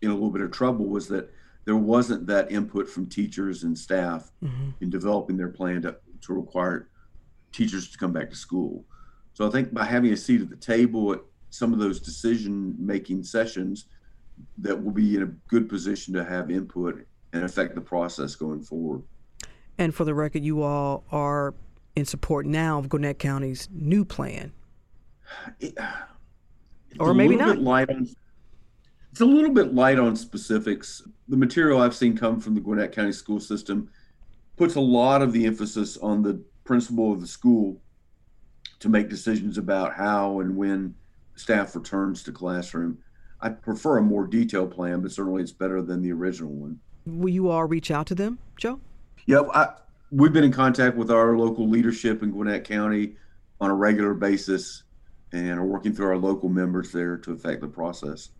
in 0.00 0.10
a 0.10 0.14
little 0.14 0.30
bit 0.30 0.42
of 0.42 0.50
trouble 0.50 0.86
was 0.86 1.08
that 1.08 1.30
there 1.64 1.76
wasn't 1.76 2.26
that 2.26 2.50
input 2.50 2.88
from 2.88 3.06
teachers 3.06 3.62
and 3.62 3.76
staff 3.76 4.30
mm-hmm. 4.42 4.70
in 4.80 4.90
developing 4.90 5.36
their 5.36 5.48
plan 5.48 5.82
to, 5.82 5.96
to 6.22 6.34
require 6.34 6.88
teachers 7.52 7.90
to 7.90 7.98
come 7.98 8.12
back 8.12 8.30
to 8.30 8.36
school. 8.36 8.84
So 9.32 9.46
I 9.46 9.50
think 9.50 9.72
by 9.72 9.84
having 9.84 10.12
a 10.12 10.16
seat 10.16 10.40
at 10.40 10.50
the 10.50 10.56
table 10.56 11.12
at 11.12 11.20
some 11.50 11.72
of 11.72 11.78
those 11.78 12.00
decision 12.00 12.74
making 12.78 13.24
sessions, 13.24 13.86
that 14.58 14.82
will 14.82 14.92
be 14.92 15.16
in 15.16 15.22
a 15.22 15.26
good 15.48 15.68
position 15.68 16.12
to 16.14 16.24
have 16.24 16.50
input 16.50 17.06
and 17.32 17.44
affect 17.44 17.74
the 17.74 17.80
process 17.80 18.34
going 18.34 18.62
forward. 18.62 19.02
And 19.78 19.94
for 19.94 20.04
the 20.04 20.14
record, 20.14 20.44
you 20.44 20.62
all 20.62 21.04
are 21.10 21.54
in 21.96 22.04
support 22.04 22.46
now 22.46 22.78
of 22.78 22.88
Gwinnett 22.88 23.18
County's 23.18 23.68
new 23.72 24.04
plan. 24.04 24.52
It, 25.60 25.76
or 26.98 27.14
maybe 27.14 27.36
not. 27.36 27.58
On, 27.58 28.08
it's 29.14 29.20
a 29.20 29.24
little 29.24 29.52
bit 29.52 29.72
light 29.72 30.00
on 30.00 30.16
specifics. 30.16 31.00
The 31.28 31.36
material 31.36 31.80
I've 31.80 31.94
seen 31.94 32.16
come 32.16 32.40
from 32.40 32.56
the 32.56 32.60
Gwinnett 32.60 32.90
County 32.90 33.12
school 33.12 33.38
system 33.38 33.88
puts 34.56 34.74
a 34.74 34.80
lot 34.80 35.22
of 35.22 35.32
the 35.32 35.46
emphasis 35.46 35.96
on 35.98 36.20
the 36.20 36.42
principal 36.64 37.12
of 37.12 37.20
the 37.20 37.26
school 37.28 37.80
to 38.80 38.88
make 38.88 39.08
decisions 39.08 39.56
about 39.56 39.94
how 39.94 40.40
and 40.40 40.56
when 40.56 40.96
staff 41.36 41.76
returns 41.76 42.24
to 42.24 42.32
classroom. 42.32 42.98
I 43.40 43.50
prefer 43.50 43.98
a 43.98 44.02
more 44.02 44.26
detailed 44.26 44.72
plan, 44.72 45.00
but 45.00 45.12
certainly 45.12 45.44
it's 45.44 45.52
better 45.52 45.80
than 45.80 46.02
the 46.02 46.10
original 46.10 46.50
one. 46.50 46.80
Will 47.06 47.28
you 47.28 47.50
all 47.50 47.66
reach 47.66 47.92
out 47.92 48.08
to 48.08 48.16
them, 48.16 48.40
Joe? 48.56 48.80
Yeah, 49.26 49.42
I, 49.54 49.74
we've 50.10 50.32
been 50.32 50.42
in 50.42 50.50
contact 50.50 50.96
with 50.96 51.12
our 51.12 51.38
local 51.38 51.68
leadership 51.68 52.24
in 52.24 52.32
Gwinnett 52.32 52.64
County 52.64 53.14
on 53.60 53.70
a 53.70 53.74
regular 53.74 54.12
basis 54.12 54.82
and 55.30 55.50
are 55.50 55.64
working 55.64 55.94
through 55.94 56.08
our 56.08 56.18
local 56.18 56.48
members 56.48 56.90
there 56.90 57.16
to 57.18 57.30
affect 57.30 57.60
the 57.60 57.68
process. 57.68 58.30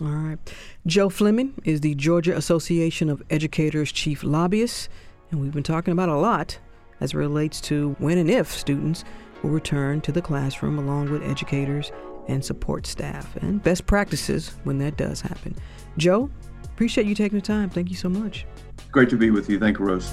All 0.00 0.08
right. 0.08 0.38
Joe 0.86 1.08
Fleming 1.08 1.54
is 1.64 1.80
the 1.80 1.94
Georgia 1.94 2.36
Association 2.36 3.08
of 3.08 3.22
Educators 3.30 3.92
chief 3.92 4.24
lobbyist, 4.24 4.88
and 5.30 5.40
we've 5.40 5.52
been 5.52 5.62
talking 5.62 5.92
about 5.92 6.08
a 6.08 6.16
lot 6.16 6.58
as 7.00 7.12
it 7.12 7.16
relates 7.16 7.60
to 7.62 7.94
when 7.98 8.18
and 8.18 8.30
if 8.30 8.50
students 8.50 9.04
will 9.42 9.50
return 9.50 10.00
to 10.00 10.12
the 10.12 10.22
classroom 10.22 10.78
along 10.78 11.10
with 11.10 11.22
educators 11.22 11.92
and 12.28 12.44
support 12.44 12.86
staff 12.86 13.36
and 13.36 13.62
best 13.62 13.86
practices 13.86 14.56
when 14.64 14.78
that 14.78 14.96
does 14.96 15.20
happen. 15.20 15.54
Joe, 15.96 16.30
Appreciate 16.74 17.06
you 17.06 17.14
taking 17.14 17.38
the 17.38 17.44
time. 17.44 17.70
Thank 17.70 17.88
you 17.88 17.96
so 17.96 18.08
much. 18.08 18.46
Great 18.90 19.08
to 19.10 19.16
be 19.16 19.30
with 19.30 19.48
you. 19.48 19.60
Thank 19.60 19.78
you, 19.78 19.84
Rose. 19.84 20.12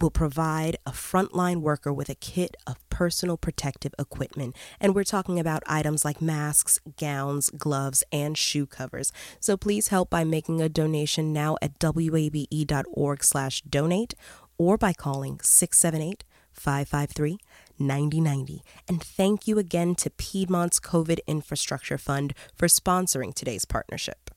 will 0.00 0.10
provide 0.10 0.76
a 0.86 0.90
frontline 0.90 1.60
worker 1.60 1.92
with 1.92 2.08
a 2.08 2.14
kit 2.14 2.56
of 2.66 2.76
personal 2.88 3.36
protective 3.36 3.94
equipment. 3.98 4.56
And 4.80 4.94
we're 4.94 5.04
talking 5.04 5.40
about 5.40 5.62
items 5.66 6.04
like 6.04 6.22
masks, 6.22 6.78
gowns, 6.96 7.50
gloves, 7.50 8.04
and 8.12 8.36
shoe 8.38 8.66
covers. 8.66 9.12
So 9.40 9.56
please 9.56 9.88
help 9.88 10.10
by 10.10 10.24
making 10.24 10.60
a 10.60 10.68
donation 10.68 11.32
now 11.32 11.56
at 11.60 11.72
wabe.org 11.82 13.24
slash 13.24 13.62
donate 13.62 14.14
or 14.58 14.76
by 14.78 14.92
calling 14.92 15.40
678 15.42 16.24
553 16.52 17.38
9090. 17.78 18.62
And 18.88 19.02
thank 19.02 19.48
you 19.48 19.58
again 19.58 19.94
to 19.96 20.10
Piedmont's 20.10 20.78
COVID 20.78 21.18
Infrastructure 21.26 21.98
Fund 21.98 22.34
for 22.54 22.68
sponsoring 22.68 23.34
today's 23.34 23.64
partnership. 23.64 24.33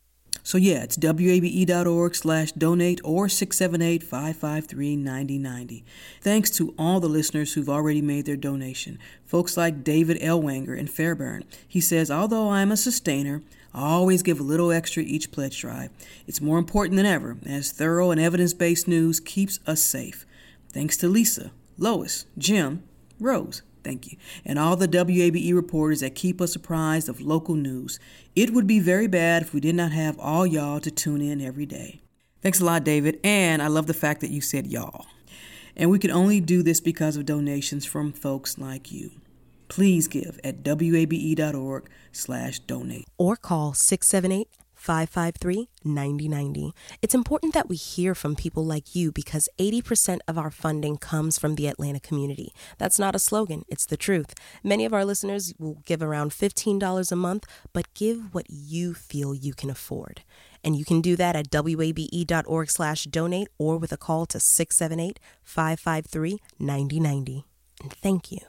So 0.47 0.57
yeah, 0.57 0.83
it's 0.83 0.97
wabe.org 0.97 2.15
slash 2.15 2.53
donate 2.53 3.01
or 3.03 3.27
678-553-9090. 3.27 5.83
Thanks 6.21 6.49
to 6.51 6.73
all 6.79 7.01
the 7.01 7.09
listeners 7.09 7.53
who've 7.53 7.67
already 7.67 8.01
made 8.01 8.25
their 8.25 8.37
donation. 8.37 8.97
Folks 9.25 9.57
like 9.57 9.83
David 9.83 10.21
Elwanger 10.21 10.77
in 10.77 10.87
Fairburn. 10.87 11.43
He 11.67 11.81
says, 11.81 12.09
although 12.09 12.49
I'm 12.49 12.71
a 12.71 12.77
sustainer, 12.77 13.43
I 13.73 13.89
always 13.89 14.23
give 14.23 14.39
a 14.39 14.43
little 14.43 14.71
extra 14.71 15.03
each 15.03 15.33
pledge 15.33 15.59
drive. 15.59 15.89
It's 16.27 16.39
more 16.39 16.59
important 16.59 16.95
than 16.95 17.05
ever, 17.05 17.35
as 17.45 17.73
thorough 17.73 18.11
and 18.11 18.21
evidence-based 18.21 18.87
news 18.87 19.19
keeps 19.19 19.59
us 19.67 19.81
safe. 19.81 20.25
Thanks 20.71 20.95
to 20.95 21.09
Lisa, 21.09 21.51
Lois, 21.77 22.25
Jim, 22.37 22.83
Rose, 23.19 23.63
thank 23.87 24.11
you, 24.11 24.17
and 24.43 24.59
all 24.59 24.75
the 24.75 24.87
WABE 24.87 25.53
reporters 25.55 26.01
that 26.01 26.13
keep 26.13 26.41
us 26.41 26.55
apprised 26.55 27.07
of 27.07 27.21
local 27.21 27.55
news. 27.55 27.99
It 28.35 28.51
would 28.51 28.67
be 28.67 28.79
very 28.79 29.07
bad 29.07 29.43
if 29.43 29.53
we 29.53 29.61
did 29.61 29.75
not 29.75 29.93
have 29.93 30.19
all 30.19 30.45
y'all 30.45 30.81
to 30.81 30.91
tune 30.91 31.21
in 31.21 31.39
every 31.39 31.65
day. 31.65 32.01
Thanks 32.41 32.59
a 32.59 32.65
lot, 32.65 32.83
David, 32.83 33.19
and 33.23 33.61
I 33.61 33.67
love 33.67 33.87
the 33.87 33.93
fact 33.93 34.19
that 34.21 34.29
you 34.29 34.41
said 34.41 34.67
y'all. 34.67 35.05
And 35.75 35.89
we 35.89 35.99
can 35.99 36.11
only 36.11 36.41
do 36.41 36.63
this 36.63 36.81
because 36.81 37.15
of 37.15 37.25
donations 37.25 37.85
from 37.85 38.11
folks 38.11 38.57
like 38.57 38.91
you. 38.91 39.11
Please 39.69 40.07
give 40.07 40.39
at 40.43 40.65
wabe.org 40.65 41.89
slash 42.11 42.59
donate. 42.59 43.05
Or 43.17 43.37
call 43.37 43.73
678 43.73 44.49
553 44.87 45.67
9090. 45.83 46.73
It's 47.01 47.13
important 47.13 47.53
that 47.53 47.67
we 47.67 47.75
hear 47.75 48.15
from 48.15 48.37
people 48.37 48.65
like 48.65 48.95
you 48.95 49.11
because 49.11 49.49
80% 49.59 50.19
of 50.29 50.37
our 50.37 50.49
funding 50.49 50.95
comes 50.95 51.37
from 51.37 51.55
the 51.55 51.67
Atlanta 51.67 51.99
community. 51.99 52.53
That's 52.77 52.97
not 52.97 53.13
a 53.13 53.19
slogan, 53.19 53.63
it's 53.67 53.85
the 53.85 53.97
truth. 53.97 54.33
Many 54.63 54.85
of 54.85 54.93
our 54.93 55.03
listeners 55.03 55.53
will 55.59 55.81
give 55.85 56.01
around 56.01 56.31
$15 56.31 57.11
a 57.11 57.15
month, 57.17 57.45
but 57.73 57.93
give 57.95 58.33
what 58.33 58.45
you 58.49 58.93
feel 58.93 59.35
you 59.35 59.53
can 59.53 59.69
afford. 59.69 60.21
And 60.63 60.77
you 60.77 60.85
can 60.85 61.01
do 61.01 61.17
that 61.17 61.35
at 61.35 61.47
wabe.org 61.51 62.69
slash 62.69 63.03
donate 63.03 63.49
or 63.57 63.77
with 63.77 63.91
a 63.91 63.97
call 63.97 64.25
to 64.27 64.39
678 64.39 65.19
553 65.43 66.39
9090. 66.59 67.43
And 67.83 67.91
thank 67.91 68.31
you. 68.31 68.39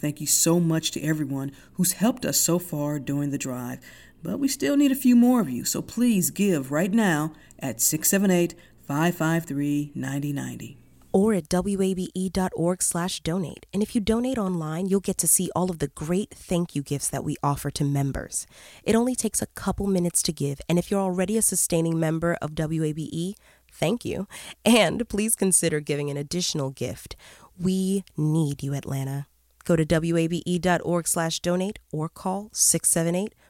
Thank 0.00 0.20
you 0.20 0.26
so 0.26 0.58
much 0.58 0.92
to 0.92 1.02
everyone 1.02 1.52
who's 1.74 1.92
helped 1.92 2.24
us 2.24 2.38
so 2.38 2.58
far 2.58 2.98
during 2.98 3.30
the 3.30 3.38
drive. 3.38 3.80
But 4.22 4.38
we 4.38 4.48
still 4.48 4.76
need 4.76 4.92
a 4.92 4.96
few 4.96 5.16
more 5.16 5.40
of 5.40 5.48
you, 5.48 5.64
so 5.64 5.80
please 5.80 6.30
give 6.30 6.70
right 6.70 6.92
now 6.92 7.32
at 7.58 7.80
678 7.80 8.54
553 8.86 9.92
9090 9.94 10.76
or 11.12 11.34
at 11.34 11.52
wabe.org 11.52 12.82
slash 12.82 13.20
donate. 13.20 13.66
And 13.72 13.82
if 13.82 13.94
you 13.94 14.00
donate 14.00 14.38
online, 14.38 14.86
you'll 14.86 15.00
get 15.00 15.18
to 15.18 15.28
see 15.28 15.50
all 15.54 15.70
of 15.70 15.78
the 15.78 15.88
great 15.88 16.30
thank 16.30 16.74
you 16.74 16.82
gifts 16.82 17.08
that 17.08 17.24
we 17.24 17.36
offer 17.42 17.70
to 17.72 17.84
members. 17.84 18.46
It 18.84 18.94
only 18.94 19.14
takes 19.14 19.42
a 19.42 19.46
couple 19.46 19.86
minutes 19.86 20.22
to 20.22 20.32
give, 20.32 20.60
and 20.68 20.78
if 20.78 20.90
you're 20.90 21.00
already 21.00 21.36
a 21.36 21.42
sustaining 21.42 21.98
member 21.98 22.36
of 22.40 22.54
WABE, 22.54 23.34
thank 23.72 24.04
you. 24.04 24.28
And 24.64 25.08
please 25.08 25.34
consider 25.34 25.80
giving 25.80 26.10
an 26.10 26.16
additional 26.16 26.70
gift. 26.70 27.16
We 27.58 28.04
need 28.16 28.62
you, 28.62 28.74
Atlanta. 28.74 29.26
Go 29.64 29.76
to 29.76 30.12
wabe.org 30.12 31.06
slash 31.06 31.40
donate 31.40 31.78
or 31.92 32.08
call 32.08 32.50
678 32.52 33.34